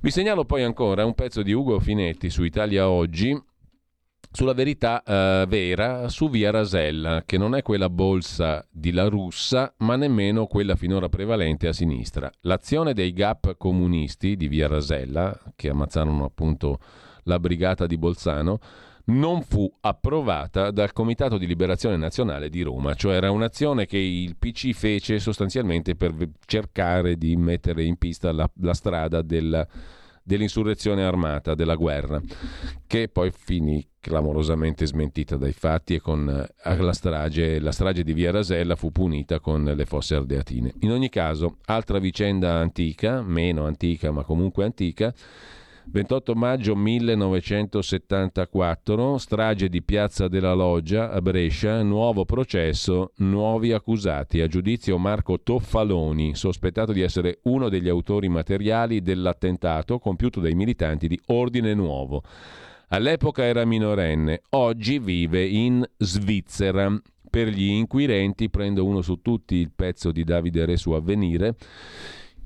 [0.00, 3.38] Vi segnalo poi ancora un pezzo di Ugo Finetti su Italia Oggi,
[4.32, 9.74] sulla verità eh, vera su Via Rasella, che non è quella bolsa di La Russa,
[9.78, 12.30] ma nemmeno quella finora prevalente a sinistra.
[12.40, 16.78] L'azione dei GAP comunisti di Via Rasella, che ammazzarono appunto
[17.24, 18.58] la brigata di Bolzano,
[19.04, 24.36] non fu approvata dal Comitato di Liberazione Nazionale di Roma, cioè era un'azione che il
[24.36, 26.14] PC fece sostanzialmente per
[26.46, 29.66] cercare di mettere in pista la, la strada della,
[30.22, 32.20] dell'insurrezione armata, della guerra,
[32.86, 38.12] che poi finì clamorosamente smentita dai fatti e con eh, la strage, la strage di
[38.12, 40.74] Via Rasella fu punita con le fosse ardeatine.
[40.80, 45.12] In ogni caso, altra vicenda antica, meno antica ma comunque antica,
[45.84, 54.40] 28 maggio 1974, strage di Piazza della Loggia a Brescia, nuovo processo, nuovi accusati.
[54.40, 61.08] A giudizio Marco Toffaloni, sospettato di essere uno degli autori materiali dell'attentato compiuto dai militanti
[61.08, 62.22] di Ordine Nuovo.
[62.88, 66.96] All'epoca era minorenne, oggi vive in Svizzera.
[67.28, 71.56] Per gli inquirenti, prendo uno su tutti il pezzo di Davide Re su Avvenire,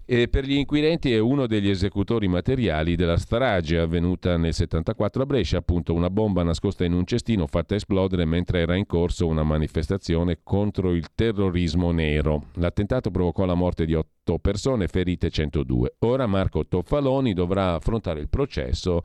[0.09, 5.27] e per gli inquirenti è uno degli esecutori materiali della strage avvenuta nel 74 a
[5.27, 9.43] Brescia, appunto una bomba nascosta in un cestino fatta esplodere mentre era in corso una
[9.43, 12.51] manifestazione contro il terrorismo nero.
[12.55, 15.97] L'attentato provocò la morte di otto persone, ferite 102.
[16.01, 19.03] Ora Marco Toffaloni dovrà affrontare il processo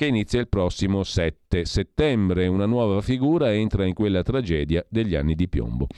[0.00, 2.46] che inizia il prossimo 7 settembre.
[2.46, 5.88] Una nuova figura entra in quella tragedia degli anni di piombo.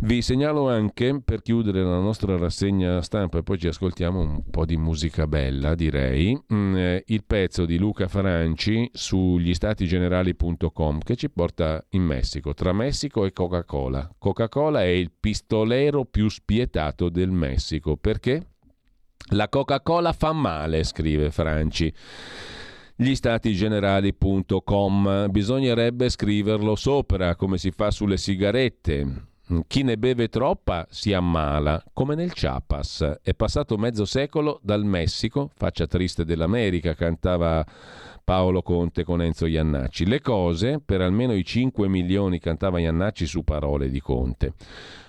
[0.00, 4.64] Vi segnalo anche, per chiudere la nostra rassegna stampa e poi ci ascoltiamo un po'
[4.64, 11.30] di musica bella, direi, mm, eh, il pezzo di Luca Franci sugli statigenerali.com che ci
[11.30, 14.16] porta in Messico, tra Messico e Coca-Cola.
[14.18, 17.96] Coca-Cola è il pistolero più spietato del Messico.
[17.96, 18.48] Perché?
[19.30, 21.94] La Coca-Cola fa male, scrive Franci
[22.96, 25.30] gli statigenerali.com.
[25.30, 29.24] Bisognerebbe scriverlo sopra, come si fa sulle sigarette.
[29.68, 33.18] Chi ne beve troppa si ammala, come nel Chiapas.
[33.22, 37.64] È passato mezzo secolo dal Messico, faccia triste dell'America, cantava
[38.24, 40.04] Paolo Conte con Enzo Iannacci.
[40.04, 44.54] Le cose, per almeno i 5 milioni, cantava Iannacci su parole di Conte.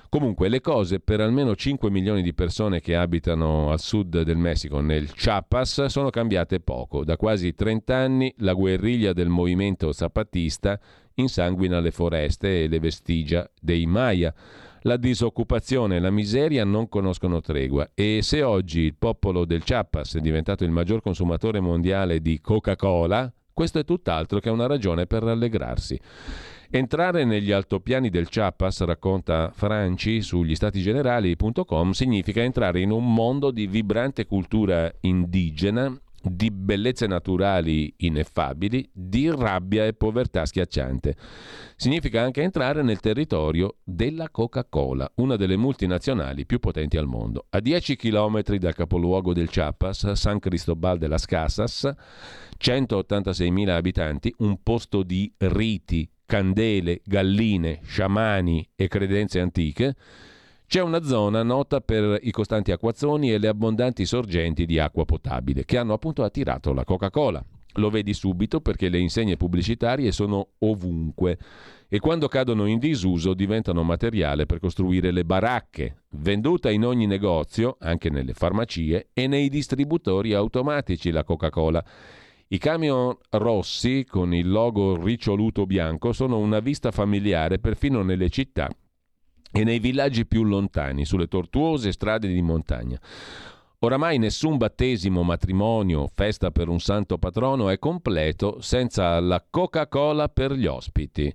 [0.10, 4.80] Comunque le cose per almeno 5 milioni di persone che abitano al sud del Messico,
[4.80, 7.04] nel Chiapas, sono cambiate poco.
[7.04, 10.80] Da quasi 30 anni la guerriglia del movimento zapatista
[11.16, 14.34] insanguina le foreste e le vestigia dei Maya.
[14.82, 20.16] La disoccupazione e la miseria non conoscono tregua e se oggi il popolo del Chiapas
[20.16, 25.24] è diventato il maggior consumatore mondiale di Coca-Cola, questo è tutt'altro che una ragione per
[25.24, 26.00] rallegrarsi.
[26.70, 33.68] Entrare negli altopiani del Chiapas, racconta Franci sugli statigenerali.com, significa entrare in un mondo di
[33.68, 41.16] vibrante cultura indigena, di bellezze naturali ineffabili, di rabbia e povertà schiacciante.
[41.78, 47.46] Significa anche entrare nel territorio della Coca-Cola, una delle multinazionali più potenti al mondo.
[47.50, 51.90] A 10 km dal capoluogo del Chiapas, San Cristobal de las Casas,
[52.58, 59.96] 186.000 abitanti, un posto di riti, candele, galline, sciamani e credenze antiche,
[60.68, 65.64] c'è una zona nota per i costanti acquazzoni e le abbondanti sorgenti di acqua potabile
[65.64, 67.44] che hanno appunto attirato la Coca-Cola.
[67.76, 71.38] Lo vedi subito perché le insegne pubblicitarie sono ovunque
[71.88, 77.78] e quando cadono in disuso diventano materiale per costruire le baracche, venduta in ogni negozio,
[77.80, 81.86] anche nelle farmacie e nei distributori automatici la Coca-Cola
[82.50, 88.70] i camion rossi con il logo riccioluto bianco sono una vista familiare perfino nelle città
[89.52, 93.00] e nei villaggi più lontani, sulle tortuose strade di montagna.
[93.80, 100.54] Oramai nessun battesimo, matrimonio, festa per un santo patrono è completo senza la Coca-Cola per
[100.54, 101.32] gli ospiti.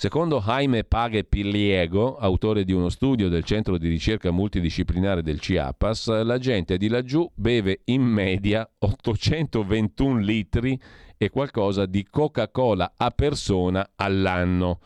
[0.00, 6.22] Secondo Jaime Pague Piliego, autore di uno studio del Centro di ricerca multidisciplinare del Chiapas,
[6.22, 10.80] la gente di laggiù beve in media 821 litri
[11.16, 14.78] e qualcosa di Coca-Cola a persona all'anno.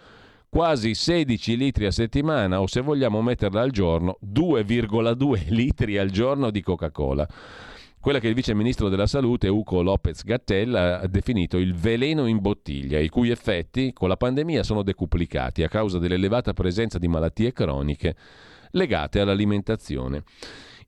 [0.48, 6.50] Quasi 16 litri a settimana o se vogliamo metterla al giorno 2,2 litri al giorno
[6.50, 7.28] di Coca-Cola
[8.02, 12.40] quella che il vice ministro della salute Uco Lopez Gattel ha definito il veleno in
[12.40, 17.52] bottiglia, i cui effetti con la pandemia sono decuplicati a causa dell'elevata presenza di malattie
[17.52, 18.16] croniche
[18.72, 20.24] legate all'alimentazione.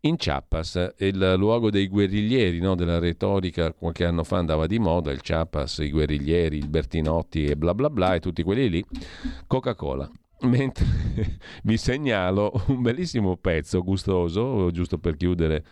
[0.00, 2.74] In Chiapas, il luogo dei guerriglieri, no?
[2.74, 7.54] della retorica qualche anno fa andava di moda, il Chiapas, i guerriglieri, il Bertinotti e
[7.54, 8.84] bla bla bla e tutti quelli lì,
[9.46, 10.10] Coca-Cola.
[10.42, 10.84] Mentre
[11.62, 15.64] vi segnalo un bellissimo pezzo gustoso, giusto per chiudere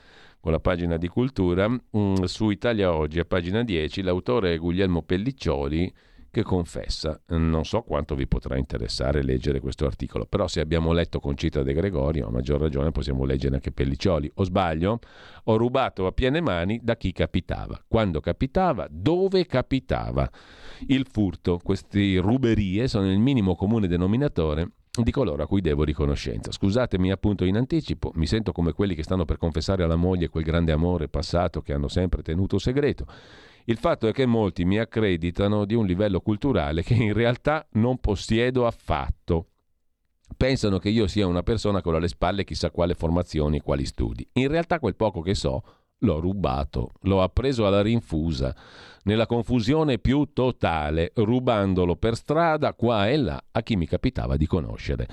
[0.43, 5.02] con la pagina di cultura, mm, su Italia Oggi, a pagina 10, l'autore è Guglielmo
[5.02, 5.94] Pelliccioli
[6.32, 7.20] che confessa.
[7.28, 11.73] Non so quanto vi potrà interessare leggere questo articolo, però se abbiamo letto Concita De
[11.73, 14.32] Gregorio, a maggior ragione possiamo leggere anche Pelliccioli.
[14.35, 14.98] O sbaglio?
[15.44, 20.28] Ho rubato a piene mani da chi capitava, quando capitava, dove capitava.
[20.89, 24.70] Il furto, queste ruberie sono il minimo comune denominatore
[25.01, 26.52] di coloro a cui devo riconoscenza.
[26.52, 30.44] Scusatemi appunto in anticipo, mi sento come quelli che stanno per confessare alla moglie quel
[30.44, 33.06] grande amore passato che hanno sempre tenuto segreto.
[33.64, 37.98] Il fatto è che molti mi accreditano di un livello culturale che in realtà non
[37.98, 39.47] possiedo affatto.
[40.36, 44.28] Pensano che io sia una persona con alle spalle chissà quale formazioni, quali studi.
[44.35, 45.62] In realtà quel poco che so
[46.03, 48.55] l'ho rubato, l'ho appreso alla rinfusa
[49.05, 54.47] nella confusione più totale, rubandolo per strada qua e là a chi mi capitava di
[54.47, 55.09] conoscere.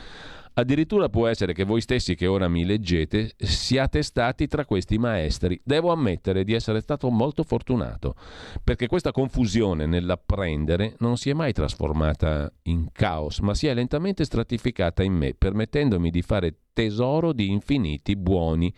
[0.53, 5.59] Addirittura può essere che voi stessi che ora mi leggete siate stati tra questi maestri.
[5.63, 8.15] Devo ammettere di essere stato molto fortunato,
[8.61, 14.25] perché questa confusione nell'apprendere non si è mai trasformata in caos, ma si è lentamente
[14.25, 18.73] stratificata in me, permettendomi di fare tesoro di infiniti buoni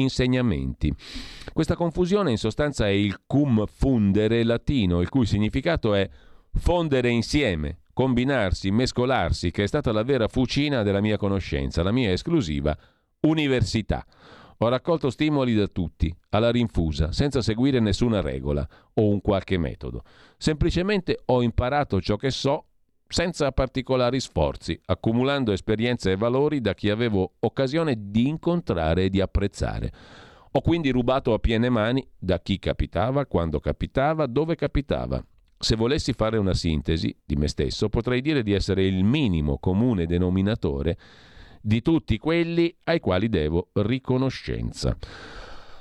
[0.00, 0.92] insegnamenti.
[1.52, 6.08] Questa confusione in sostanza è il cum fundere latino, il cui significato è
[6.52, 12.12] fondere insieme, combinarsi, mescolarsi, che è stata la vera fucina della mia conoscenza, la mia
[12.12, 12.76] esclusiva
[13.20, 14.04] università.
[14.60, 20.02] Ho raccolto stimoli da tutti, alla rinfusa, senza seguire nessuna regola o un qualche metodo.
[20.36, 22.67] Semplicemente ho imparato ciò che so
[23.08, 29.20] senza particolari sforzi, accumulando esperienze e valori da chi avevo occasione di incontrare e di
[29.20, 29.92] apprezzare.
[30.52, 35.24] Ho quindi rubato a piene mani da chi capitava, quando capitava, dove capitava.
[35.58, 40.06] Se volessi fare una sintesi di me stesso, potrei dire di essere il minimo comune
[40.06, 40.96] denominatore
[41.60, 44.96] di tutti quelli ai quali devo riconoscenza.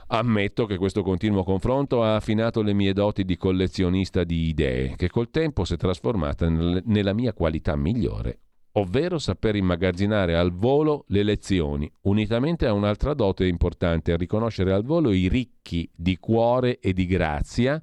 [0.10, 5.10] Ammetto che questo continuo confronto ha affinato le mie doti di collezionista di idee, che
[5.10, 8.40] col tempo si è trasformata nella mia qualità migliore,
[8.74, 15.12] ovvero saper immagazzinare al volo le lezioni, unitamente a un'altra dote importante, riconoscere al volo
[15.12, 17.82] i ricchi di cuore e di grazia,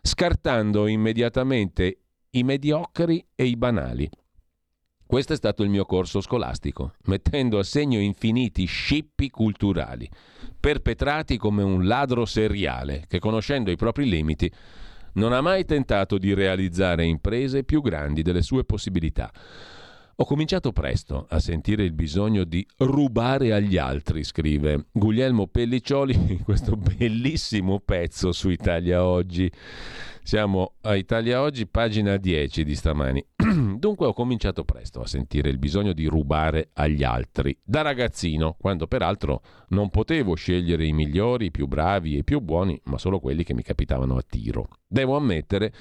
[0.00, 1.98] scartando immediatamente
[2.30, 4.08] i mediocri e i banali.
[5.06, 10.10] Questo è stato il mio corso scolastico, mettendo a segno infiniti scippi culturali,
[10.58, 14.50] perpetrati come un ladro seriale che, conoscendo i propri limiti,
[15.12, 19.30] non ha mai tentato di realizzare imprese più grandi delle sue possibilità.
[20.18, 26.42] Ho cominciato presto a sentire il bisogno di rubare agli altri, scrive Guglielmo Pelliccioli in
[26.42, 29.50] questo bellissimo pezzo su Italia Oggi.
[30.22, 33.24] Siamo a Italia Oggi, pagina 10 di stamani.
[33.78, 38.86] Dunque ho cominciato presto a sentire il bisogno di rubare agli altri, da ragazzino, quando
[38.86, 43.18] peraltro non potevo scegliere i migliori, i più bravi e i più buoni, ma solo
[43.18, 44.68] quelli che mi capitavano a tiro.
[44.86, 45.72] Devo ammettere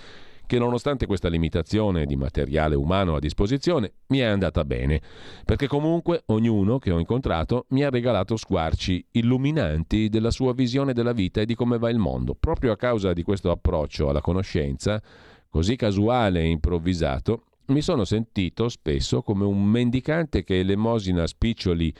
[0.46, 5.02] che nonostante questa limitazione di materiale umano a disposizione mi è andata bene,
[5.44, 11.14] perché comunque ognuno che ho incontrato mi ha regalato squarci illuminanti della sua visione della
[11.14, 12.36] vita e di come va il mondo.
[12.36, 15.02] Proprio a causa di questo approccio alla conoscenza,
[15.50, 21.94] così casuale e improvvisato, mi sono sentito spesso come un mendicante che elemosina spiccioli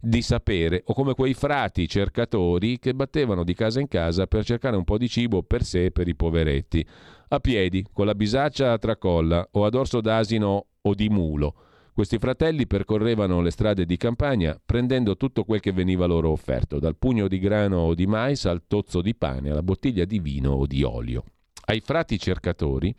[0.00, 4.76] di sapere o come quei frati cercatori che battevano di casa in casa per cercare
[4.76, 6.86] un po' di cibo per sé e per i poveretti
[7.28, 11.54] a piedi, con la bisaccia a tracolla o a dorso d'asino o di mulo.
[11.94, 16.96] Questi fratelli percorrevano le strade di campagna prendendo tutto quel che veniva loro offerto, dal
[16.96, 20.66] pugno di grano o di mais al tozzo di pane, alla bottiglia di vino o
[20.66, 21.24] di olio.
[21.66, 22.94] Ai frati cercatori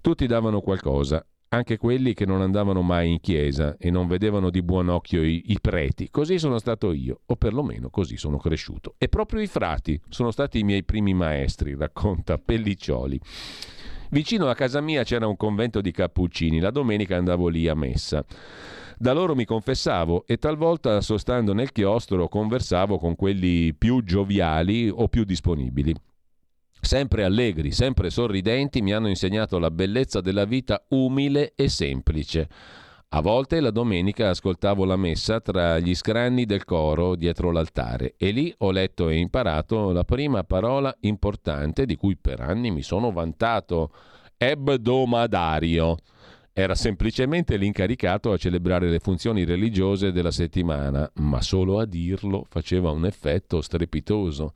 [0.00, 4.62] tutti davano qualcosa anche quelli che non andavano mai in chiesa e non vedevano di
[4.62, 6.10] buon occhio i, i, preti.
[6.10, 8.94] Così sono stato io, o perlomeno così sono cresciuto.
[8.98, 13.20] E proprio i frati sono stati i miei primi maestri, racconta Pelliccioli.
[14.10, 18.24] Vicino a casa mia c'era un convento di cappuccini, la domenica andavo lì a messa.
[18.96, 25.08] Da loro mi confessavo e talvolta, sostando nel chiostro, conversavo con quelli più gioviali o
[25.08, 25.94] più disponibili
[26.84, 32.48] sempre allegri, sempre sorridenti, mi hanno insegnato la bellezza della vita umile e semplice.
[33.16, 38.32] A volte la domenica ascoltavo la messa tra gli scranni del coro dietro l'altare e
[38.32, 43.12] lì ho letto e imparato la prima parola importante di cui per anni mi sono
[43.12, 43.92] vantato,
[44.36, 45.96] ebdomadario.
[46.56, 52.92] Era semplicemente l'incaricato a celebrare le funzioni religiose della settimana, ma solo a dirlo faceva
[52.92, 54.52] un effetto strepitoso.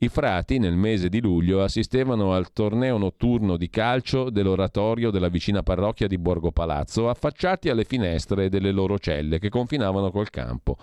[0.00, 5.62] I frati nel mese di luglio assistevano al torneo notturno di calcio dell'oratorio della vicina
[5.62, 10.76] parrocchia di Borgo Palazzo, affacciati alle finestre delle loro celle che confinavano col campo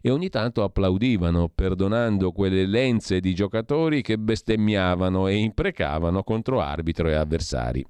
[0.00, 7.08] e ogni tanto applaudivano, perdonando quelle lenze di giocatori che bestemmiavano e imprecavano contro arbitro
[7.08, 7.84] e avversari.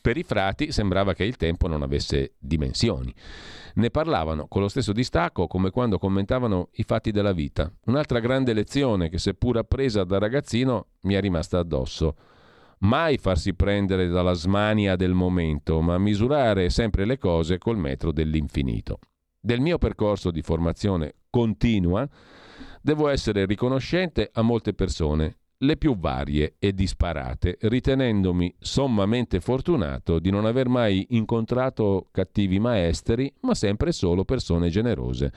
[0.00, 3.12] Per i frati sembrava che il tempo non avesse dimensioni.
[3.74, 7.70] Ne parlavano con lo stesso distacco come quando commentavano i fatti della vita.
[7.86, 12.16] Un'altra grande lezione che seppur appresa da ragazzino mi è rimasta addosso.
[12.78, 19.00] Mai farsi prendere dalla smania del momento, ma misurare sempre le cose col metro dell'infinito.
[19.38, 22.08] Del mio percorso di formazione continua
[22.80, 30.30] devo essere riconoscente a molte persone le più varie e disparate, ritenendomi sommamente fortunato di
[30.30, 35.32] non aver mai incontrato cattivi maestri, ma sempre solo persone generose.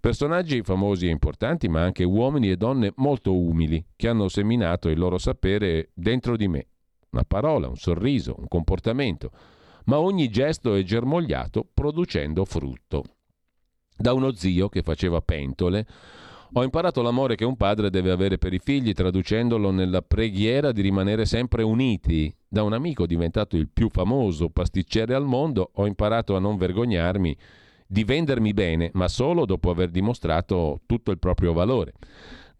[0.00, 4.98] Personaggi famosi e importanti, ma anche uomini e donne molto umili, che hanno seminato il
[4.98, 6.66] loro sapere dentro di me.
[7.10, 9.30] Una parola, un sorriso, un comportamento,
[9.84, 13.04] ma ogni gesto è germogliato producendo frutto.
[13.96, 15.86] Da uno zio che faceva pentole,
[16.54, 20.82] ho imparato l'amore che un padre deve avere per i figli, traducendolo nella preghiera di
[20.82, 22.34] rimanere sempre uniti.
[22.46, 27.36] Da un amico diventato il più famoso pasticcere al mondo, ho imparato a non vergognarmi
[27.86, 31.94] di vendermi bene, ma solo dopo aver dimostrato tutto il proprio valore.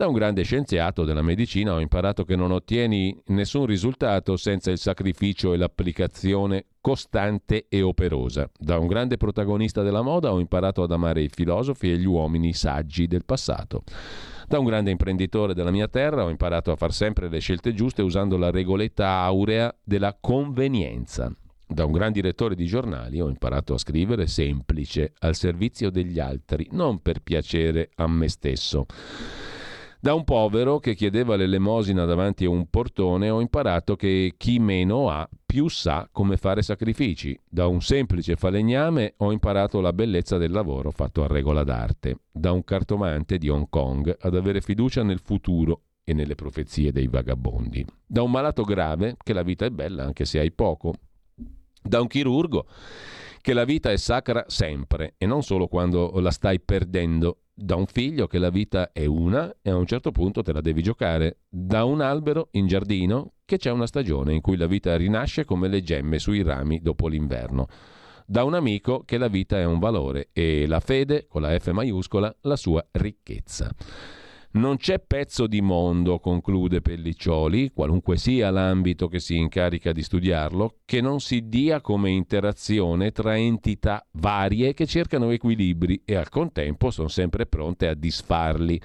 [0.03, 4.79] Da un grande scienziato della medicina ho imparato che non ottieni nessun risultato senza il
[4.79, 8.51] sacrificio e l'applicazione costante e operosa.
[8.59, 12.53] Da un grande protagonista della moda ho imparato ad amare i filosofi e gli uomini
[12.53, 13.85] saggi del passato.
[14.49, 18.03] Da un grande imprenditore della mia terra ho imparato a far sempre le scelte giuste
[18.03, 21.33] usando la regoletta aurea della convenienza.
[21.65, 26.67] Da un gran direttore di giornali ho imparato a scrivere semplice, al servizio degli altri,
[26.73, 28.87] non per piacere a me stesso.
[30.05, 35.09] Da un povero che chiedeva l'elemosina davanti a un portone ho imparato che chi meno
[35.09, 37.39] ha più sa come fare sacrifici.
[37.49, 42.17] Da un semplice falegname ho imparato la bellezza del lavoro fatto a regola d'arte.
[42.33, 47.07] Da un cartomante di Hong Kong ad avere fiducia nel futuro e nelle profezie dei
[47.07, 47.87] vagabondi.
[48.05, 50.95] Da un malato grave che la vita è bella anche se hai poco.
[51.81, 52.67] Da un chirurgo
[53.41, 57.87] che la vita è sacra sempre e non solo quando la stai perdendo da un
[57.87, 61.41] figlio che la vita è una e a un certo punto te la devi giocare,
[61.49, 65.69] da un albero in giardino che c'è una stagione in cui la vita rinasce come
[65.69, 67.67] le gemme sui rami dopo l'inverno,
[68.27, 71.71] da un amico che la vita è un valore e la fede, con la F
[71.71, 73.71] maiuscola, la sua ricchezza.
[74.55, 80.81] Non c'è pezzo di mondo, conclude Pelliccioli, qualunque sia l'ambito che si incarica di studiarlo,
[80.85, 86.91] che non si dia come interazione tra entità varie che cercano equilibri e al contempo
[86.91, 88.79] sono sempre pronte a disfarli.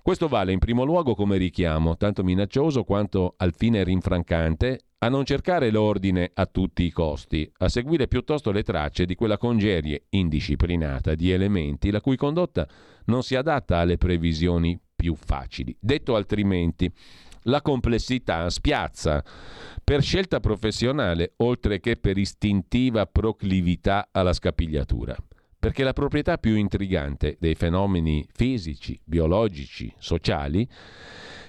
[0.00, 5.26] Questo vale in primo luogo come richiamo, tanto minaccioso quanto al fine rinfrancante, a non
[5.26, 11.14] cercare l'ordine a tutti i costi, a seguire piuttosto le tracce di quella congerie indisciplinata
[11.14, 12.66] di elementi la cui condotta
[13.06, 15.76] non si adatta alle previsioni più facili.
[15.80, 16.88] Detto altrimenti,
[17.46, 19.24] la complessità spiazza
[19.82, 25.16] per scelta professionale oltre che per istintiva proclività alla scapigliatura.
[25.58, 30.68] Perché la proprietà più intrigante dei fenomeni fisici, biologici, sociali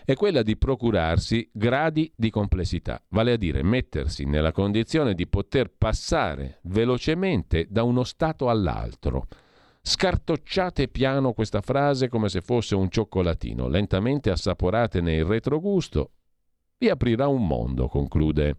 [0.03, 5.71] è quella di procurarsi gradi di complessità, vale a dire mettersi nella condizione di poter
[5.77, 9.27] passare velocemente da uno stato all'altro
[9.85, 16.11] Scartocciate piano questa frase come se fosse un cioccolatino, lentamente assaporatene il retrogusto.
[16.77, 18.55] Vi aprirà un mondo, conclude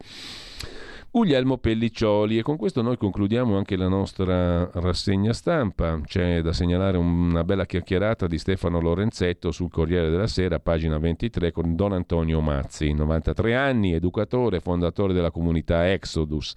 [1.11, 5.99] Guglielmo Pelliccioli e con questo noi concludiamo anche la nostra rassegna stampa.
[6.05, 11.53] C'è da segnalare una bella chiacchierata di Stefano Lorenzetto sul Corriere della Sera, pagina 23,
[11.53, 16.53] con Don Antonio Mazzi, 93 anni, educatore, fondatore della comunità Exodus.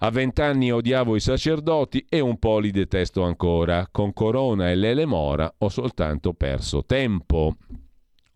[0.00, 3.88] A vent'anni odiavo i sacerdoti e un po' li detesto ancora.
[3.90, 7.56] Con Corona e Lele Mora ho soltanto perso tempo.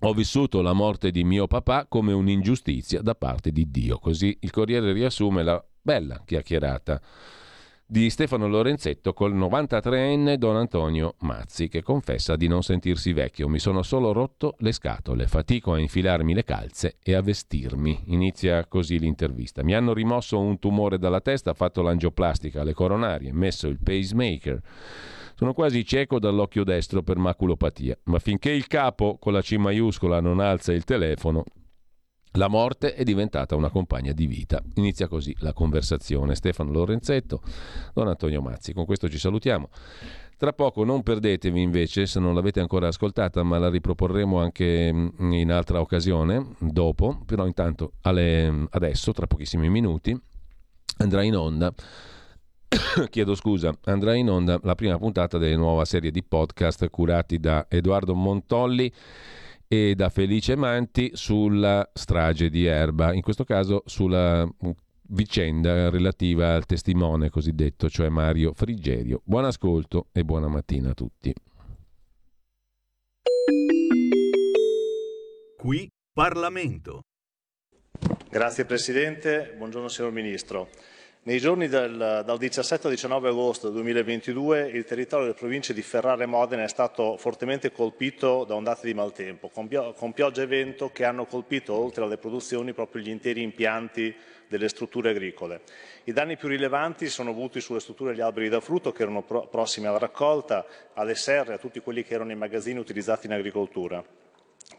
[0.01, 3.99] Ho vissuto la morte di mio papà come un'ingiustizia da parte di Dio.
[3.99, 7.01] Così il Corriere riassume la bella chiacchierata
[7.87, 13.49] di Stefano Lorenzetto col 93enne Don Antonio Mazzi che confessa di non sentirsi vecchio.
[13.49, 18.05] Mi sono solo rotto le scatole, fatico a infilarmi le calze e a vestirmi.
[18.07, 19.63] Inizia così l'intervista.
[19.63, 24.61] Mi hanno rimosso un tumore dalla testa, fatto l'angioplastica alle coronarie, messo il pacemaker.
[25.35, 30.21] Sono quasi cieco dall'occhio destro per maculopatia, ma finché il capo con la C maiuscola
[30.21, 31.45] non alza il telefono,
[32.37, 34.63] La morte è diventata una compagna di vita.
[34.77, 36.35] Inizia così la conversazione.
[36.35, 37.43] Stefano Lorenzetto,
[37.93, 38.73] Don Antonio Mazzi.
[38.73, 39.69] Con questo ci salutiamo.
[40.39, 45.33] Tra poco non perdetevi invece, se non l'avete ancora ascoltata, ma la riproporremo anche mm,
[45.33, 50.19] in altra occasione, dopo, però intanto alle, adesso, tra pochissimi minuti,
[50.97, 51.73] andrà in onda
[53.11, 57.67] chiedo scusa, andrà in onda la prima puntata della nuova serie di podcast curati da
[57.69, 58.93] Edoardo Montolli
[59.73, 64.47] e da Felice Manti sulla strage di Erba, in questo caso sulla
[65.09, 69.23] vicenda relativa al testimone cosiddetto, cioè Mario Frigerio.
[69.25, 71.33] Buon ascolto e buona mattina a tutti.
[75.57, 77.01] Qui Parlamento.
[78.29, 80.69] Grazie Presidente, buongiorno signor Ministro.
[81.25, 86.25] Nei giorni del, dal 17 al 19 agosto 2022 il territorio delle province di Ferrara
[86.25, 90.91] e Modena è stato fortemente colpito da ondate di maltempo, con, con piogge e vento
[90.91, 94.13] che hanno colpito, oltre alle produzioni, proprio gli interi impianti
[94.49, 95.61] delle strutture agricole.
[96.05, 99.47] I danni più rilevanti sono avuti sulle strutture degli alberi da frutto che erano pro-
[99.47, 104.03] prossimi alla raccolta, alle serre, a tutti quelli che erano i magazzini utilizzati in agricoltura.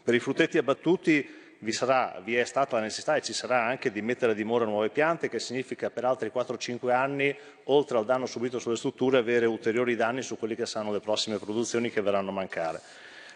[0.02, 1.26] Per i frutteti abbattuti
[1.58, 4.64] vi, sarà, vi è stata la necessità e ci sarà anche di mettere a dimora
[4.64, 9.46] nuove piante, che significa per altri 4-5 anni, oltre al danno subito sulle strutture, avere
[9.46, 12.80] ulteriori danni su quelle che saranno le prossime produzioni che verranno a mancare.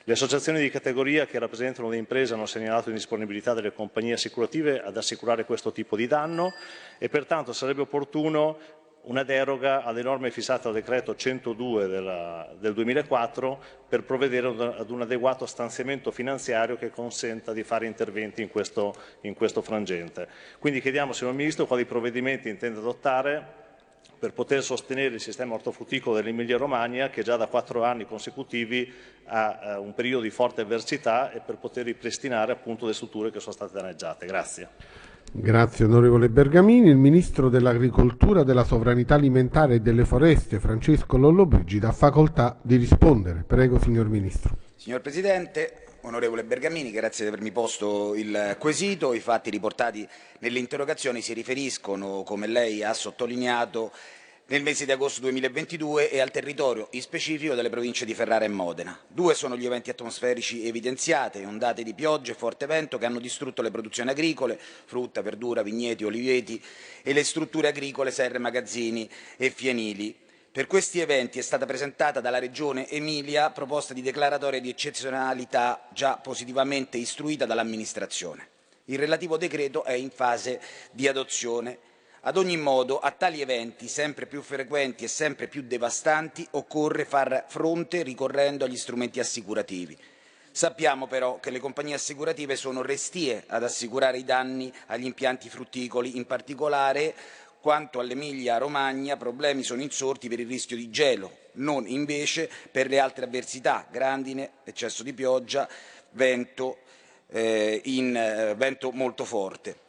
[0.05, 4.97] Le associazioni di categoria che rappresentano le imprese hanno segnalato l'indisponibilità delle compagnie assicurative ad
[4.97, 6.55] assicurare questo tipo di danno
[6.97, 8.57] e pertanto sarebbe opportuno
[9.03, 15.03] una deroga alle norme fissate dal decreto 102 della, del 2004 per provvedere ad un
[15.03, 20.29] adeguato stanziamento finanziario che consenta di fare interventi in questo, in questo frangente.
[20.59, 23.67] Quindi chiediamo, signor Ministro, quali provvedimenti intende adottare
[24.19, 28.93] per poter sostenere il sistema ortofrutticolo dell'Emilia Romagna che già da quattro anni consecutivi
[29.27, 33.39] ha eh, un periodo di forte avversità e per poter ripristinare appunto le strutture che
[33.39, 34.27] sono state danneggiate.
[34.27, 34.69] Grazie.
[35.41, 36.89] Grazie onorevole Bergamini.
[36.89, 43.45] Il Ministro dell'Agricoltura, della Sovranità Alimentare e delle Foreste, Francesco Lollobrigida, ha facoltà di rispondere.
[43.47, 44.57] Prego, signor Ministro.
[44.75, 49.15] Signor Presidente, onorevole Bergamini, grazie di avermi posto il quesito.
[49.15, 50.07] I fatti riportati
[50.41, 53.93] nelle interrogazioni si riferiscono, come lei ha sottolineato,
[54.51, 58.49] nel mese di agosto 2022 e al territorio in specifico delle province di Ferrara e
[58.49, 58.99] Modena.
[59.07, 63.61] Due sono gli eventi atmosferici evidenziati, ondate di pioggia e forte vento che hanno distrutto
[63.61, 66.63] le produzioni agricole, frutta, verdura, vigneti, oliveti
[67.03, 70.17] e le strutture agricole, serre, magazzini e fienili.
[70.51, 76.17] Per questi eventi è stata presentata dalla Regione Emilia proposta di declaratoria di eccezionalità già
[76.17, 78.49] positivamente istruita dall'amministrazione.
[78.87, 80.59] Il relativo decreto è in fase
[80.91, 81.81] di adozione
[82.23, 87.45] ad ogni modo, a tali eventi sempre più frequenti e sempre più devastanti occorre far
[87.47, 89.97] fronte ricorrendo agli strumenti assicurativi.
[90.51, 96.17] Sappiamo però che le compagnie assicurative sono restie ad assicurare i danni agli impianti frutticoli,
[96.17, 97.15] in particolare
[97.61, 102.99] quanto all'Emilia Romagna problemi sono insorti per il rischio di gelo, non invece per le
[102.99, 105.69] altre avversità, grandine, eccesso di pioggia,
[106.11, 106.79] vento,
[107.29, 109.87] eh, in, eh, vento molto forte.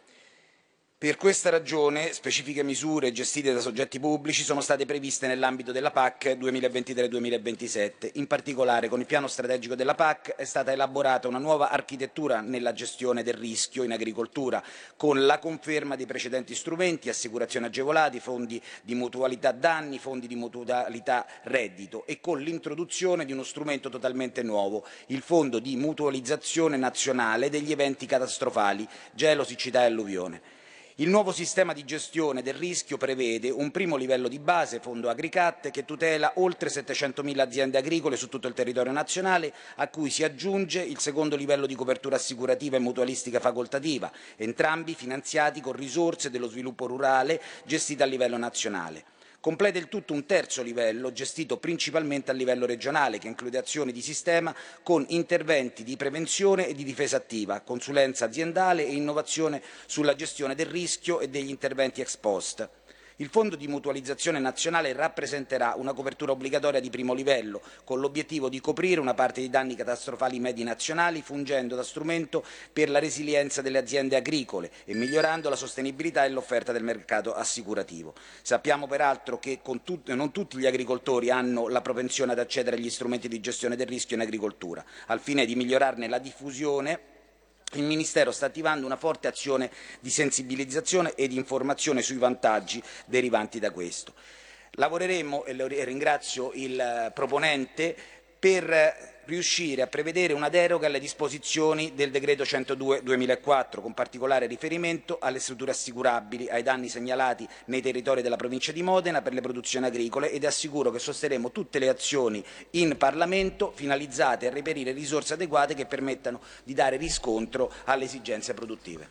[0.99, 6.37] Per questa ragione specifiche misure gestite da soggetti pubblici sono state previste nell'ambito della PAC
[6.37, 8.09] 2023-2027.
[8.15, 12.73] In particolare con il piano strategico della PAC è stata elaborata una nuova architettura nella
[12.73, 14.61] gestione del rischio in agricoltura,
[14.97, 21.25] con la conferma dei precedenti strumenti, assicurazioni agevolati, fondi di mutualità danni, fondi di mutualità
[21.43, 27.71] reddito e con l'introduzione di uno strumento totalmente nuovo, il Fondo di mutualizzazione nazionale degli
[27.71, 30.57] eventi catastrofali, gelo, siccità e alluvione.
[30.99, 35.69] Il nuovo sistema di gestione del rischio prevede un primo livello di base, Fondo Agricat,
[35.71, 40.81] che tutela oltre 700.000 aziende agricole su tutto il territorio nazionale, a cui si aggiunge
[40.81, 46.85] il secondo livello di copertura assicurativa e mutualistica facoltativa, entrambi finanziati con risorse dello sviluppo
[46.85, 49.05] rurale gestite a livello nazionale.
[49.41, 54.01] Completa il tutto un terzo livello, gestito principalmente a livello regionale, che include azioni di
[54.01, 54.53] sistema
[54.83, 60.65] con interventi di prevenzione e di difesa attiva, consulenza aziendale e innovazione sulla gestione del
[60.65, 62.69] rischio e degli interventi ex post.
[63.21, 68.61] Il Fondo di mutualizzazione nazionale rappresenterà una copertura obbligatoria di primo livello, con l'obiettivo di
[68.61, 73.77] coprire una parte dei danni catastrofali medi nazionali, fungendo da strumento per la resilienza delle
[73.77, 78.13] aziende agricole e migliorando la sostenibilità e l'offerta del mercato assicurativo.
[78.41, 83.27] Sappiamo peraltro che tut- non tutti gli agricoltori hanno la propensione ad accedere agli strumenti
[83.27, 84.81] di gestione del rischio in agricoltura.
[85.07, 87.17] Al fine di migliorarne la diffusione,
[87.73, 89.69] il Ministero sta attivando una forte azione
[89.99, 94.13] di sensibilizzazione e di informazione sui vantaggi derivanti da questo.
[94.71, 97.95] Lavoreremo, e ringrazio il proponente,
[98.39, 105.39] per riuscire a prevedere una deroga alle disposizioni del decreto 102-2004, con particolare riferimento alle
[105.39, 110.31] strutture assicurabili, ai danni segnalati nei territori della provincia di Modena per le produzioni agricole
[110.31, 115.85] ed assicuro che sosterremo tutte le azioni in Parlamento finalizzate a reperire risorse adeguate che
[115.85, 119.07] permettano di dare riscontro alle esigenze produttive.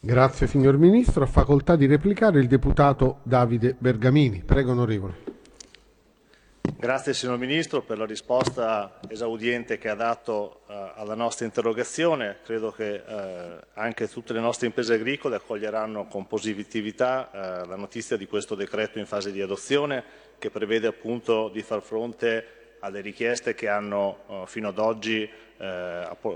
[0.00, 1.22] Grazie signor Ministro.
[1.22, 4.42] Ha facoltà di replicare il deputato Davide Bergamini.
[4.44, 5.41] Prego onorevole.
[6.82, 12.38] Grazie signor Ministro per la risposta esaudiente che ha dato uh, alla nostra interrogazione.
[12.42, 18.16] Credo che uh, anche tutte le nostre imprese agricole accoglieranno con positività uh, la notizia
[18.16, 20.02] di questo decreto in fase di adozione
[20.40, 22.46] che prevede appunto di far fronte
[22.80, 25.30] alle richieste che hanno fino ad oggi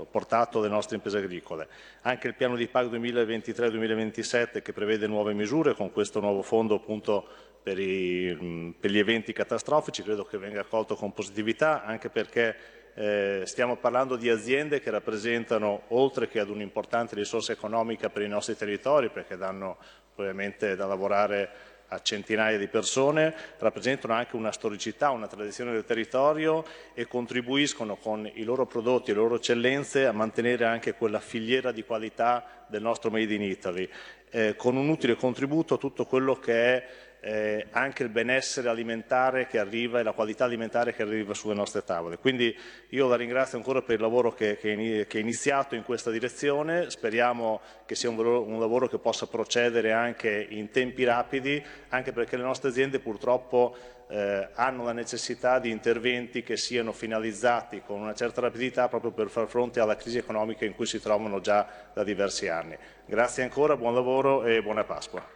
[0.09, 1.67] portato le nostre imprese agricole.
[2.03, 7.27] Anche il piano di PAC 2023-2027 che prevede nuove misure con questo nuovo fondo appunto
[7.67, 12.55] per, i, per, gli eventi catastrofici, credo che venga accolto con positività, anche perché
[12.93, 18.29] eh, stiamo parlando di aziende che rappresentano, oltre che ad un'importante risorsa economica per i
[18.29, 19.75] nostri territori, perché danno
[20.15, 21.49] ovviamente da lavorare
[21.89, 26.63] a centinaia di persone, rappresentano anche una storicità, una tradizione del territorio
[26.93, 31.73] e contribuiscono con i loro prodotti e le loro eccellenze a mantenere anche quella filiera
[31.73, 33.89] di qualità del nostro Made in Italy,
[34.29, 36.87] eh, con un utile contributo a tutto quello che è
[37.21, 41.83] eh, anche il benessere alimentare che arriva e la qualità alimentare che arriva sulle nostre
[41.83, 42.17] tavole.
[42.17, 42.55] Quindi
[42.89, 47.61] io la ringrazio ancora per il lavoro che, che, è iniziato in questa direzione, speriamo
[47.85, 52.43] che sia un, un lavoro che possa procedere anche in tempi rapidi, anche perché le
[52.43, 53.75] nostre aziende purtroppo
[54.09, 59.29] eh, hanno la necessità di interventi che siano finalizzati con una certa rapidità proprio per
[59.29, 62.77] far fronte alla crisi economica in cui si trovano già da diversi anni.
[63.05, 65.35] Grazie ancora, buon lavoro e buona Pasqua.